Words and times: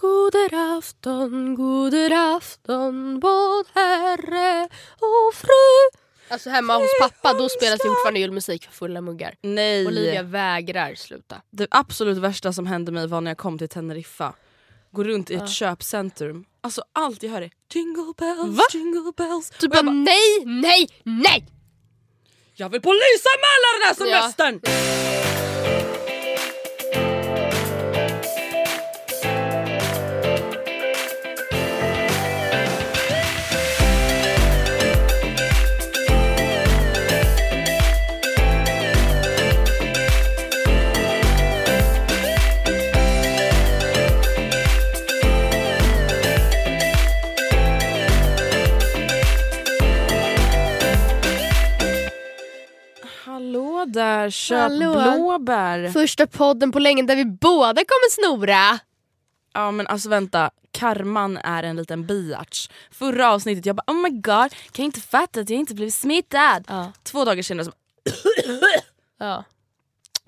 God 0.00 0.34
afton, 0.52 1.54
god 1.54 1.94
afton, 2.12 3.20
både 3.20 3.68
herre 3.74 4.68
och 4.94 5.34
fru. 5.34 5.98
Alltså 6.28 6.50
hemma 6.50 6.74
hos 6.78 6.90
pappa 7.00 7.32
då 7.38 7.48
spelas 7.48 7.78
det 7.78 7.88
fortfarande 7.88 8.20
julmusik 8.20 8.64
för 8.64 8.72
fulla 8.72 9.00
muggar. 9.00 9.34
Nej. 9.42 9.86
Olivia 9.86 10.22
vägrar 10.22 10.94
sluta. 10.94 11.42
Det 11.50 11.66
absolut 11.70 12.18
värsta 12.18 12.52
som 12.52 12.66
hände 12.66 12.92
mig 12.92 13.06
var 13.06 13.20
när 13.20 13.30
jag 13.30 13.38
kom 13.38 13.58
till 13.58 13.68
Teneriffa. 13.68 14.32
Går 14.90 15.04
runt 15.04 15.30
i 15.30 15.34
ett 15.34 15.50
köpcentrum. 15.50 16.44
Alltså 16.60 16.82
allt 16.92 17.22
jag 17.22 17.30
hör 17.30 17.42
är 17.42 17.50
jingle 17.74 18.12
bells, 18.18 18.56
Va? 18.58 18.62
jingle 18.72 19.12
bells. 19.16 19.50
Du 19.60 19.66
Och 19.66 19.70
bara 19.72 19.82
bara, 19.82 19.92
nej, 19.92 20.44
nej, 20.44 20.88
nej! 21.02 21.46
jag 22.54 22.68
vill 22.68 22.80
på 22.80 22.92
Lysa 22.92 23.28
Ja. 23.88 23.94
semestern! 23.94 24.60
Hallå 53.78 53.90
där, 53.92 54.30
köp 54.30 54.58
Hallå. 54.58 54.92
blåbär. 54.92 55.88
Första 55.88 56.26
podden 56.26 56.72
på 56.72 56.78
länge 56.78 57.02
där 57.02 57.16
vi 57.16 57.24
båda 57.24 57.74
kommer 57.84 58.10
snora. 58.10 58.78
Ja 59.54 59.70
men 59.70 59.86
alltså 59.86 60.08
vänta, 60.08 60.50
karman 60.72 61.36
är 61.36 61.62
en 61.62 61.76
liten 61.76 62.06
biatch. 62.06 62.68
Förra 62.90 63.30
avsnittet 63.32 63.66
jag 63.66 63.76
bara 63.76 63.92
oh 63.92 64.02
my 64.02 64.10
god, 64.10 64.22
kan 64.22 64.50
jag 64.76 64.84
inte 64.84 65.00
fatta 65.00 65.40
att 65.40 65.50
jag 65.50 65.58
inte 65.58 65.74
blivit 65.74 65.94
smittad. 65.94 66.64
Ja. 66.68 66.92
Två 67.02 67.24
dagar 67.24 67.42
senare 67.42 67.64
så 67.64 67.72
Ja. 69.18 69.44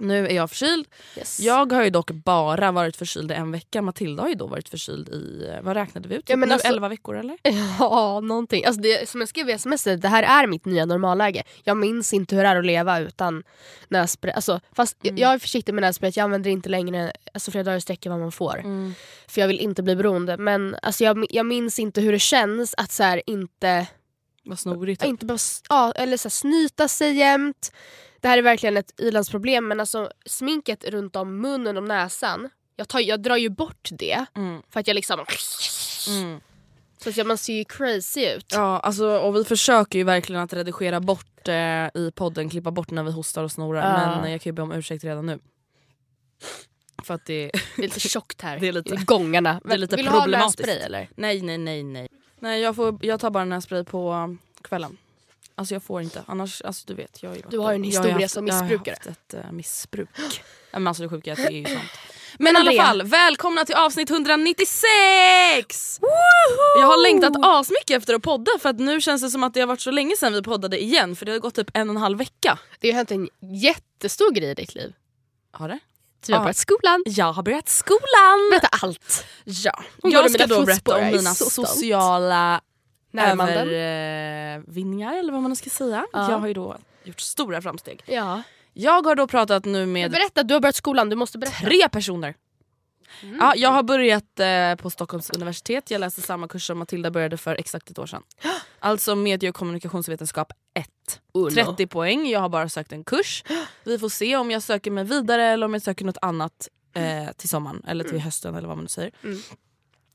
Nu 0.01 0.27
är 0.29 0.35
jag 0.35 0.51
förkyld. 0.51 0.87
Yes. 1.17 1.41
Jag 1.41 1.73
har 1.73 1.85
ju 1.85 1.91
dock 1.91 2.11
bara 2.11 2.73
varit 2.73 2.97
förkyld 2.97 3.31
i 3.31 3.35
en 3.35 3.53
vecka. 3.53 3.83
Matilda 3.83 4.23
har 4.23 4.29
ju 4.29 4.35
då 4.35 4.47
varit 4.47 4.69
förkyld 4.69 5.09
i, 5.09 5.51
vad 5.63 5.77
räknade 5.77 6.09
vi 6.09 6.15
ut? 6.15 6.29
Ja, 6.29 6.37
men 6.37 6.49
nu 6.49 6.53
alltså- 6.53 6.69
11 6.69 6.89
veckor 6.89 7.17
eller? 7.19 7.37
Ja, 7.79 8.21
någonting. 8.21 8.65
Alltså 8.65 8.81
det, 8.83 9.09
som 9.09 9.21
jag 9.21 9.29
skrev 9.29 9.49
i 9.51 9.53
sms, 9.53 9.85
det 9.85 10.09
här 10.09 10.23
är 10.43 10.47
mitt 10.47 10.65
nya 10.65 10.85
normalläge. 10.85 11.43
Jag 11.65 11.77
minns 11.77 12.13
inte 12.15 12.37
hur 12.37 12.43
det 12.43 12.49
är 12.49 12.57
att 12.57 12.65
leva 12.65 13.01
utan 13.01 13.43
nässpray. 13.89 14.33
Alltså, 14.33 14.61
fast 14.73 14.97
jag- 15.03 15.19
jag 15.19 15.33
är 15.35 15.39
försiktig 15.39 15.75
med 15.75 15.83
nässpray, 15.83 16.13
jag 16.15 16.25
använder 16.25 16.51
inte 16.51 16.69
längre 16.69 17.13
alltså 17.35 17.51
flera 17.51 17.65
dagar 17.65 17.77
i 17.77 17.81
sträck 17.81 18.07
vad 18.07 18.19
man 18.21 18.33
får. 18.33 18.63
För 19.29 19.41
jag 19.41 19.49
vill 19.49 19.61
inte 19.61 19.83
bli 19.83 19.97
beroende. 19.97 20.37
Men 20.37 20.77
alltså, 20.83 21.05
jag, 21.05 21.27
jag 21.31 21.47
minns 21.47 21.79
inte 21.79 22.01
hur 22.01 22.13
det 22.13 22.19
känns 22.19 22.75
att 22.79 22.93
så 22.93 23.03
här, 23.03 23.23
inte, 23.27 23.87
Vad 24.45 24.59
snorigt. 24.59 25.05
inte 25.05 25.27
bara, 25.27 25.39
ja, 25.69 25.93
eller 25.97 26.17
så 26.17 26.27
här, 26.29 26.31
snyta 26.31 26.89
sig 26.89 27.13
jämt. 27.13 27.73
Det 28.21 28.29
här 28.29 28.39
är 28.39 28.43
verkligen 28.43 28.77
ett 28.77 29.01
ilandsproblem 29.01 29.69
men 29.69 29.81
alltså 29.81 30.11
sminket 30.27 30.85
runt 30.85 31.17
om 31.17 31.41
munnen 31.41 31.77
och 31.77 31.83
näsan, 31.83 32.51
jag, 32.77 32.89
tar, 32.89 33.01
jag 33.01 33.21
drar 33.23 33.37
ju 33.37 33.49
bort 33.49 33.89
det 33.93 34.25
Mm. 34.37 34.63
för 34.71 34.81
att 34.81 34.87
jag 34.87 34.95
liksom... 34.95 35.25
Mm. 36.09 36.41
Så 36.99 37.21
att 37.21 37.27
man 37.27 37.39
ser 37.39 37.53
ju 37.55 37.65
crazy 37.65 38.27
ut. 38.27 38.47
Ja, 38.53 38.79
alltså, 38.79 39.07
och 39.19 39.37
vi 39.37 39.45
försöker 39.45 39.99
ju 39.99 40.05
verkligen 40.05 40.43
att 40.43 40.53
redigera 40.53 41.01
bort 41.01 41.49
eh, 41.49 41.55
i 41.95 42.13
podden, 42.15 42.51
klippa 42.51 42.71
bort 42.71 42.91
när 42.91 43.03
vi 43.03 43.11
hostar 43.13 43.43
och 43.45 43.53
snorar. 43.53 44.01
Ja. 44.01 44.17
Men 44.17 44.25
eh, 44.25 44.31
jag 44.33 44.41
kan 44.41 44.51
ju 44.51 44.55
be 44.55 44.63
om 44.63 44.73
ursäkt 44.73 45.05
redan 45.05 45.27
nu. 45.27 45.39
För 47.03 47.15
att 47.15 47.27
det 47.27 47.51
Det 47.77 47.83
är 47.83 47.83
lite 47.83 48.01
tjockt 48.01 48.41
här 48.43 48.59
Det 48.61 48.69
är 48.69 48.73
lite- 48.73 48.95
i 48.95 48.97
gångarna. 48.97 49.61
det 49.65 49.75
är 49.75 49.79
lite 49.79 49.97
Vill 49.97 50.05
du 50.05 50.11
ha 50.11 50.27
nässpray 50.27 50.77
eller? 50.79 51.09
Nej 51.17 51.43
nej 51.43 51.59
nej 51.59 51.83
nej. 51.83 52.09
Nej 52.39 52.61
jag, 52.61 52.77
får, 52.77 52.99
jag 53.03 53.21
tar 53.21 53.31
bara 53.31 53.45
nässpray 53.45 53.85
på 53.85 54.13
um, 54.13 54.39
kvällen. 54.63 54.97
Alltså 55.61 55.75
jag 55.75 55.83
får 55.83 56.03
inte, 56.03 56.23
annars, 56.27 56.63
alltså 56.63 56.85
du 56.87 56.95
vet. 56.95 57.23
Jag 57.23 57.31
varit- 57.31 57.51
Du 57.51 57.59
har 57.59 57.73
en 57.73 57.85
jag 57.85 57.91
historia 57.91 58.13
haft- 58.21 58.35
som 58.35 58.47
Jag 58.47 58.55
missbrukare. 58.63 58.97
har 59.05 59.11
haft 59.11 59.21
ett 59.35 59.45
uh, 59.45 59.53
missbruk. 59.53 60.09
Men 60.73 60.87
alltså 60.87 61.03
det 61.03 61.09
sjuka 61.09 61.31
är 61.31 61.33
att 61.33 61.39
det 61.39 61.53
är 61.55 61.59
ju 61.59 61.65
sant. 61.77 61.91
Men 62.39 62.57
i 62.57 62.59
alla 62.59 62.83
fall, 62.83 63.03
välkomna 63.03 63.65
till 63.65 63.75
avsnitt 63.75 64.11
196! 64.11 66.01
Jag 66.81 66.87
har 66.87 67.03
längtat 67.03 67.33
asmycket 67.43 67.97
efter 67.97 68.15
att 68.15 68.23
podda 68.23 68.51
för 68.61 68.69
att 68.69 68.79
nu 68.81 69.01
känns 69.01 69.23
det 69.23 69.31
som 69.31 69.45
att 69.45 69.55
det 69.55 69.61
har 69.61 69.67
varit 69.67 69.81
så 69.81 69.91
länge 69.91 70.17
sedan 70.17 70.33
vi 70.33 70.43
poddade 70.43 70.83
igen 70.83 71.17
för 71.17 71.27
det 71.27 71.33
har 71.33 71.39
gått 71.39 71.55
typ 71.55 71.71
en 71.77 71.91
och 71.91 71.97
en 71.97 72.03
halv 72.03 72.19
vecka. 72.19 72.59
Det 72.81 72.91
har 72.91 72.97
hänt 72.97 73.11
en 73.11 73.29
jättestor 73.53 74.31
grej 74.33 74.51
i 74.51 74.55
ditt 74.55 74.75
liv. 74.75 74.93
Har 75.53 75.69
det? 75.69 75.79
Du 76.27 76.33
har 76.33 76.41
Ja. 76.41 76.43
börjat 76.45 76.57
skolan. 76.57 77.03
Jag 77.07 77.33
har 77.33 77.43
börjat 77.43 77.69
skolan! 77.69 78.51
Berätta 78.51 78.69
allt. 78.83 79.25
Ja, 79.45 79.83
Hon 80.03 80.11
jag 80.11 80.31
ska 80.31 80.47
då 80.47 80.65
berätta 80.65 80.97
om 80.97 81.03
jag 81.05 81.13
mina 81.17 81.35
sociala. 81.35 82.61
Övervinningar 83.13 85.19
eller 85.19 85.33
vad 85.33 85.43
man 85.43 85.57
ska 85.57 85.71
säga. 85.71 86.07
Ja. 86.13 86.31
Jag 86.31 86.39
har 86.39 86.49
ju 86.49 86.55
då 86.55 86.77
gjort 87.05 87.21
stora 87.21 87.63
framsteg. 87.63 88.03
Ja. 88.07 88.43
Jag 88.73 89.03
har 89.03 89.15
då 89.15 89.27
pratat 89.27 89.65
nu 89.65 89.87
med 89.87 90.11
berätta, 90.11 90.43
du 90.43 90.55
har 90.55 90.61
börjat 90.61 90.77
skolan. 90.77 91.09
Du 91.09 91.17
måste 91.17 91.39
berätta. 91.39 91.67
tre 91.67 91.89
personer. 91.89 92.35
Ja, 93.39 93.55
jag 93.57 93.71
har 93.71 93.83
börjat 93.83 94.41
eh, 94.41 94.75
på 94.83 94.91
Stockholms 94.91 95.31
universitet, 95.31 95.91
jag 95.91 95.99
läste 95.99 96.23
samma 96.23 96.49
kurs 96.49 96.67
som 96.67 96.79
Matilda 96.79 97.11
började 97.11 97.37
för 97.37 97.57
exakt 97.57 97.91
ett 97.91 97.99
år 97.99 98.07
sedan. 98.07 98.23
Alltså 98.83 99.15
medie 99.15 99.51
och 99.51 99.57
kommunikationsvetenskap 99.57 100.53
1. 100.75 100.87
Oh, 101.33 101.45
no. 101.45 101.51
30 101.51 101.87
poäng, 101.87 102.27
jag 102.27 102.41
har 102.41 102.49
bara 102.49 102.69
sökt 102.69 102.93
en 102.93 103.05
kurs. 103.05 103.45
Vi 103.85 103.99
får 103.99 104.09
se 104.09 104.37
om 104.37 104.51
jag 104.51 104.63
söker 104.63 104.91
mig 104.91 105.05
vidare 105.05 105.45
eller 105.45 105.67
om 105.67 105.73
jag 105.73 105.83
söker 105.83 106.05
något 106.05 106.19
annat 106.23 106.69
eh, 106.95 107.33
till 107.37 107.49
sommaren 107.49 107.83
eller 107.87 108.05
till 108.05 108.21
hösten 108.21 108.55
eller 108.55 108.69
vad 108.69 108.77
man 108.77 108.85
nu 108.85 108.89
säger. 108.89 109.11
Mm. 109.25 109.39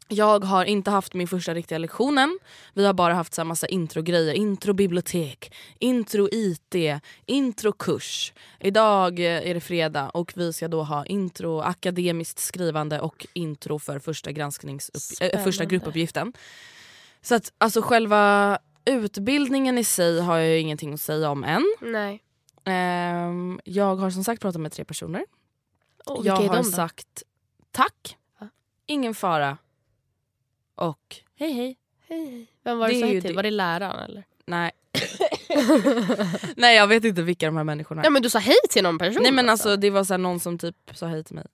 Jag 0.08 0.44
har 0.44 0.66
inte 0.66 0.92
haft 0.92 1.14
min 1.14 1.28
första 1.28 1.54
riktiga 1.54 1.78
lektion 1.78 2.18
än. 2.18 2.40
Vi 2.74 2.86
har 2.86 2.94
bara 2.94 3.14
haft 3.14 3.34
så 3.34 3.42
här 3.42 3.46
massa 3.46 3.68
introgrejer. 3.68 4.34
Intro 4.34 4.74
bibliotek, 4.74 5.54
intro 5.80 6.30
IT, 6.32 6.76
intro 7.26 7.72
kurs. 7.72 8.34
Idag 8.60 9.20
eh, 9.20 9.50
är 9.50 9.54
det 9.54 9.60
fredag 9.62 10.10
och 10.10 10.34
vi 10.36 10.54
ska 10.54 10.68
då 10.68 10.84
ha 10.84 11.06
intro 11.06 11.60
akademiskt 11.60 12.40
skrivande 12.40 13.00
och 13.00 13.28
intro 13.34 13.80
för 13.80 14.00
första, 14.00 14.32
granskningsupp- 14.32 15.22
äh, 15.22 15.30
första 15.30 15.52
Spännande. 15.52 15.66
gruppuppgiften. 15.66 16.34
Så 17.22 17.36
att 17.36 17.54
alltså 17.58 17.82
själva 17.82 18.58
utbildningen 18.86 19.78
i 19.78 19.84
sig 19.84 20.22
har 20.22 20.38
jag 20.38 20.48
ju 20.50 20.60
ingenting 20.60 20.94
att 20.94 21.02
säga 21.02 21.30
om 21.30 21.44
än. 21.44 21.66
Nej. 21.82 22.22
Ehm, 22.66 23.60
jag 23.64 23.96
har 23.96 24.10
som 24.10 24.24
sagt 24.24 24.42
pratat 24.42 24.62
med 24.62 24.72
tre 24.72 24.86
personer. 24.86 25.26
Oh, 26.06 26.26
jag 26.28 26.36
har 26.36 26.64
sagt 26.64 27.24
tack, 27.72 28.18
ingen 28.86 29.16
fara 29.16 29.58
och 30.76 31.16
hej 31.40 31.52
hej. 31.54 31.78
Hej, 32.10 32.26
hej. 32.30 32.48
Vem 32.64 32.78
var 32.78 32.88
det, 32.88 32.94
Det 32.94 33.00
ju 33.00 33.06
hej 33.06 33.22
till? 33.22 33.30
det- 33.32 33.36
Var 33.36 33.44
det 33.44 33.52
läraren 33.52 34.00
eller? 34.00 34.24
Nej. 34.46 34.72
Nej 36.56 36.76
jag 36.76 36.88
vet 36.88 37.04
inte 37.06 37.22
vilka 37.22 37.46
de 37.46 37.58
här 37.58 37.64
människorna 37.64 38.02
är. 38.02 38.06
Ja 38.06 38.10
men 38.10 38.22
du 38.22 38.30
sa 38.30 38.40
hej 38.40 38.56
till 38.70 38.84
någon 38.84 38.98
person 38.98 39.24
Nej 39.24 39.32
men 39.32 39.50
alltså 39.50 39.76
det 39.76 39.90
var 39.90 40.04
så 40.04 40.18
någon 40.18 40.40
som 40.40 40.58
typ 40.58 40.76
sa 40.94 41.08
hej 41.08 41.24
till 41.24 41.36
mig. 41.36 41.46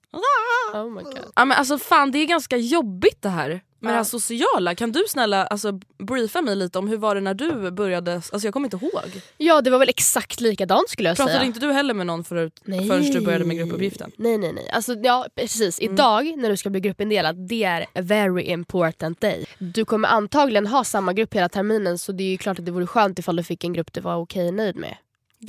Oh 0.74 0.90
my 0.90 1.02
god. 1.02 1.32
Ja, 1.36 1.44
men 1.44 1.58
alltså 1.58 1.78
fan 1.78 2.10
det 2.10 2.18
är 2.18 2.26
ganska 2.26 2.56
jobbigt 2.56 3.22
det 3.22 3.28
här 3.28 3.60
Ja. 3.82 3.90
det 3.90 3.96
här 3.96 4.04
sociala. 4.04 4.74
Kan 4.74 4.92
du 4.92 5.04
snälla 5.08 5.46
alltså, 5.46 5.72
briefa 5.98 6.42
mig 6.42 6.56
lite 6.56 6.78
om 6.78 6.88
hur 6.88 6.96
var 6.96 7.14
det 7.14 7.20
när 7.20 7.34
du 7.34 7.70
började? 7.70 8.14
Alltså 8.14 8.38
jag 8.46 8.52
kommer 8.52 8.66
inte 8.66 8.76
ihåg. 8.86 9.22
Ja 9.36 9.60
det 9.60 9.70
var 9.70 9.78
väl 9.78 9.88
exakt 9.88 10.40
likadant 10.40 10.88
skulle 10.90 11.08
jag 11.08 11.16
Pratade 11.16 11.34
säga. 11.38 11.46
inte 11.46 11.60
du 11.60 11.72
heller 11.72 11.94
med 11.94 12.06
någon 12.06 12.24
förut, 12.24 12.60
Nej. 12.64 12.88
förrän 12.88 13.02
du 13.02 13.20
började 13.20 13.44
med 13.44 13.56
gruppuppgiften? 13.56 14.12
Nej 14.16 14.38
nej 14.38 14.52
nej. 14.52 14.70
Alltså, 14.72 14.94
ja, 14.94 15.26
precis. 15.34 15.80
Mm. 15.80 15.94
Idag 15.94 16.34
när 16.38 16.50
du 16.50 16.56
ska 16.56 16.70
bli 16.70 16.80
gruppindelad, 16.80 17.48
det 17.48 17.64
är 17.64 17.82
a 17.82 17.86
very 18.02 18.42
important 18.42 19.20
day. 19.20 19.46
Du 19.58 19.84
kommer 19.84 20.08
antagligen 20.08 20.66
ha 20.66 20.84
samma 20.84 21.12
grupp 21.12 21.34
hela 21.34 21.48
terminen 21.48 21.98
så 21.98 22.12
det 22.12 22.24
är 22.24 22.28
ju 22.30 22.38
klart 22.38 22.58
att 22.58 22.64
det 22.66 22.72
vore 22.72 22.86
skönt 22.86 23.18
ifall 23.18 23.36
du 23.36 23.42
fick 23.42 23.64
en 23.64 23.72
grupp 23.72 23.92
du 23.92 24.00
var 24.00 24.16
okej 24.16 24.52
nöjd 24.52 24.76
med. 24.76 24.96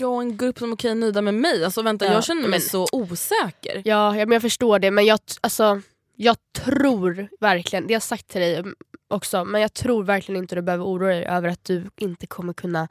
Och 0.02 0.22
en 0.22 0.38
grupp 0.38 0.60
som 0.60 0.70
är 0.72 0.76
okej 0.76 0.96
nöjda 0.96 1.22
med 1.22 1.34
mig. 1.34 1.66
Alltså 1.66 1.82
vänta 1.82 2.06
Ja, 2.06 2.12
jag 2.14 2.24
känner 2.24 2.42
mig 2.42 2.50
men- 2.50 2.62
så 2.62 2.88
osäker. 2.92 3.76
Ja, 3.86 4.18
ja 4.18 4.26
men 4.26 4.32
jag 4.32 4.42
förstår 4.42 4.80
det 4.80 4.92
men 4.92 5.06
jag, 5.06 5.20
alltså, 5.42 5.82
jag 6.16 6.36
tror 6.56 7.28
verkligen, 7.40 7.88
det 7.88 7.94
har 7.94 7.96
jag 7.96 8.02
sagt 8.04 8.28
till 8.28 8.42
dig 8.42 8.64
också, 9.08 9.46
men 9.46 9.62
jag 9.62 9.74
tror 9.74 10.04
verkligen 10.04 10.42
inte 10.42 10.56
du 10.56 10.62
behöver 10.62 10.86
oroa 10.86 11.10
dig 11.10 11.26
över 11.26 11.50
att 11.50 11.64
du 11.66 11.84
inte 11.98 12.28
kommer 12.28 12.54
kunna 12.54 12.88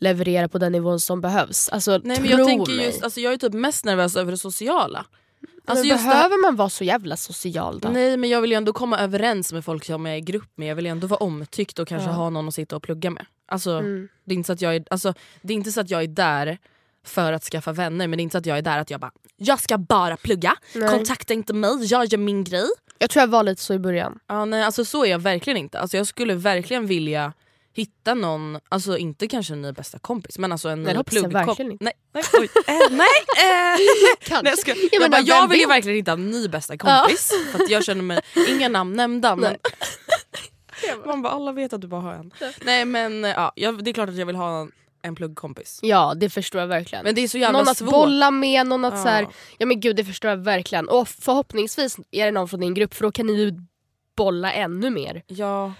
leverera 0.00 0.48
på 0.48 0.58
den 0.58 0.72
nivån 0.72 1.00
som 1.00 1.20
behövs. 1.20 1.68
Alltså, 1.68 2.00
Nej, 2.04 2.20
men 2.20 2.30
jag, 2.30 2.46
tänker 2.48 2.72
mig. 2.72 2.84
just, 2.86 3.02
alltså, 3.02 3.20
jag 3.20 3.32
är 3.32 3.36
typ 3.36 3.52
mest 3.52 3.84
nervös 3.84 4.16
över 4.16 4.30
det 4.32 4.38
sociala. 4.38 5.06
Alltså, 5.64 5.84
behöver 5.94 6.42
man 6.42 6.56
vara 6.56 6.68
så 6.70 6.84
jävla 6.84 7.16
social 7.16 7.78
då? 7.80 7.88
Nej 7.88 8.16
men 8.16 8.30
jag 8.30 8.40
vill 8.40 8.50
ju 8.50 8.56
ändå 8.56 8.72
komma 8.72 8.98
överens 8.98 9.52
med 9.52 9.64
folk 9.64 9.84
som 9.84 10.06
jag 10.06 10.14
är 10.14 10.18
i 10.18 10.20
grupp 10.20 10.50
med. 10.54 10.68
Jag 10.68 10.74
vill 10.76 10.84
ju 10.84 10.90
ändå 10.90 11.06
vara 11.06 11.18
omtyckt 11.20 11.78
och 11.78 11.88
kanske 11.88 12.08
Ja. 12.08 12.14
ha 12.14 12.30
någon 12.30 12.48
att 12.48 12.54
sitta 12.54 12.76
och 12.76 12.82
plugga 12.82 13.10
med. 13.10 13.26
Alltså, 13.46 13.70
Mm. 13.70 14.08
det, 14.24 14.34
är 14.34 14.36
inte 14.36 14.46
så 14.46 14.52
att 14.52 14.60
jag 14.62 14.76
är, 14.76 14.84
alltså, 14.90 15.14
det 15.42 15.52
är 15.52 15.54
inte 15.54 15.72
så 15.72 15.80
att 15.80 15.90
jag 15.90 16.02
är 16.02 16.06
där 16.08 16.58
för 17.08 17.32
att 17.32 17.44
skaffa 17.44 17.72
vänner 17.72 18.08
men 18.08 18.16
det 18.16 18.20
är 18.20 18.22
inte 18.22 18.32
så 18.32 18.38
att 18.38 18.46
jag 18.46 18.58
är 18.58 18.62
där 18.62 18.78
att 18.78 18.90
jag 18.90 19.00
bara 19.00 19.12
jag 19.36 19.60
ska 19.60 19.78
bara 19.78 20.16
plugga, 20.16 20.56
Nej. 20.74 20.88
kontakta 20.88 21.34
inte 21.34 21.54
mig, 21.54 21.84
jag 21.84 22.04
gör 22.06 22.18
min 22.18 22.44
grej. 22.44 22.68
Jag 22.98 23.10
tror 23.10 23.20
jag 23.20 23.28
var 23.28 23.42
lite 23.42 23.62
så 23.62 23.74
i 23.74 23.78
början. 23.78 24.18
Ja, 24.26 24.44
nej, 24.44 24.62
alltså, 24.62 24.84
så 24.84 25.04
är 25.04 25.10
jag 25.10 25.18
verkligen 25.18 25.56
inte. 25.56 25.78
Alltså, 25.78 25.96
jag 25.96 26.06
skulle 26.06 26.34
verkligen 26.34 26.86
vilja 26.86 27.32
hitta 27.72 28.14
någon, 28.14 28.58
alltså 28.68 28.98
inte 28.98 29.28
kanske 29.28 29.52
en 29.52 29.62
ny 29.62 29.72
bästa 29.72 29.98
kompis 29.98 30.38
men 30.38 30.52
alltså 30.52 30.68
en 30.68 30.82
Nej, 30.82 30.96
ny 30.96 31.02
pluggkompis. 31.02 31.58
Nej, 31.80 31.92
nej, 32.12 32.24
oj, 32.40 32.48
eh, 32.66 32.74
nej, 32.90 33.06
eh. 33.38 33.78
Kanske. 34.20 34.42
Nej, 34.42 34.52
jag, 34.52 34.58
ska, 34.58 34.74
Jag 34.92 35.10
bara, 35.10 35.20
jag 35.20 35.48
vill 35.48 35.60
ju 35.60 35.66
verkligen 35.66 35.96
hitta 35.96 36.12
en 36.12 36.30
ny 36.30 36.48
bästa 36.48 36.78
kompis. 36.78 37.32
För 37.52 37.64
att 37.64 37.70
jag 37.70 37.84
känner 37.84 38.02
mig, 38.02 38.20
inga 38.48 38.68
namn 38.68 38.96
nämnda 38.96 39.36
men 39.36 39.56
man 41.06 41.22
bara 41.22 41.32
alla 41.32 41.52
vet 41.52 41.72
att 41.72 41.80
du 41.80 41.86
bara 41.86 42.00
har 42.00 42.14
en. 42.14 42.30
Nej 42.64 42.84
men 42.84 43.24
ja, 43.24 43.52
jag, 43.56 43.84
det 43.84 43.90
är 43.90 43.92
klart 43.92 44.08
att 44.08 44.16
jag 44.16 44.26
vill 44.26 44.36
ha 44.36 44.68
en, 45.02 45.14
pluggkompis. 45.14 45.78
Ja 45.82 46.14
det 46.16 46.30
förstår 46.30 46.60
jag 46.60 46.68
verkligen. 46.68 47.04
Men 47.04 47.14
det 47.14 47.20
är 47.20 47.28
så 47.28 47.38
jävla 47.38 47.58
någon 47.58 47.68
att 47.68 47.76
svårt. 47.78 47.90
bolla 47.90 48.30
med, 48.30 48.66
någon 48.66 48.84
att 48.84 48.94
Ja. 48.94 49.02
så 49.02 49.08
här, 49.08 49.28
ja 49.58 49.66
men 49.66 49.80
gud 49.80 49.96
det 49.96 50.04
förstår 50.04 50.30
jag 50.30 50.36
verkligen. 50.36 50.88
Och 50.88 51.08
förhoppningsvis 51.08 51.96
är 52.10 52.24
det 52.24 52.30
någon 52.30 52.48
från 52.48 52.60
din 52.60 52.74
grupp 52.74 52.94
för 52.94 53.02
då 53.02 53.12
kan 53.12 53.26
ni 53.26 53.32
ju 53.32 53.52
bolla 54.16 54.52
ännu 54.52 54.90
mer. 54.90 55.22
Ja. 55.26 55.72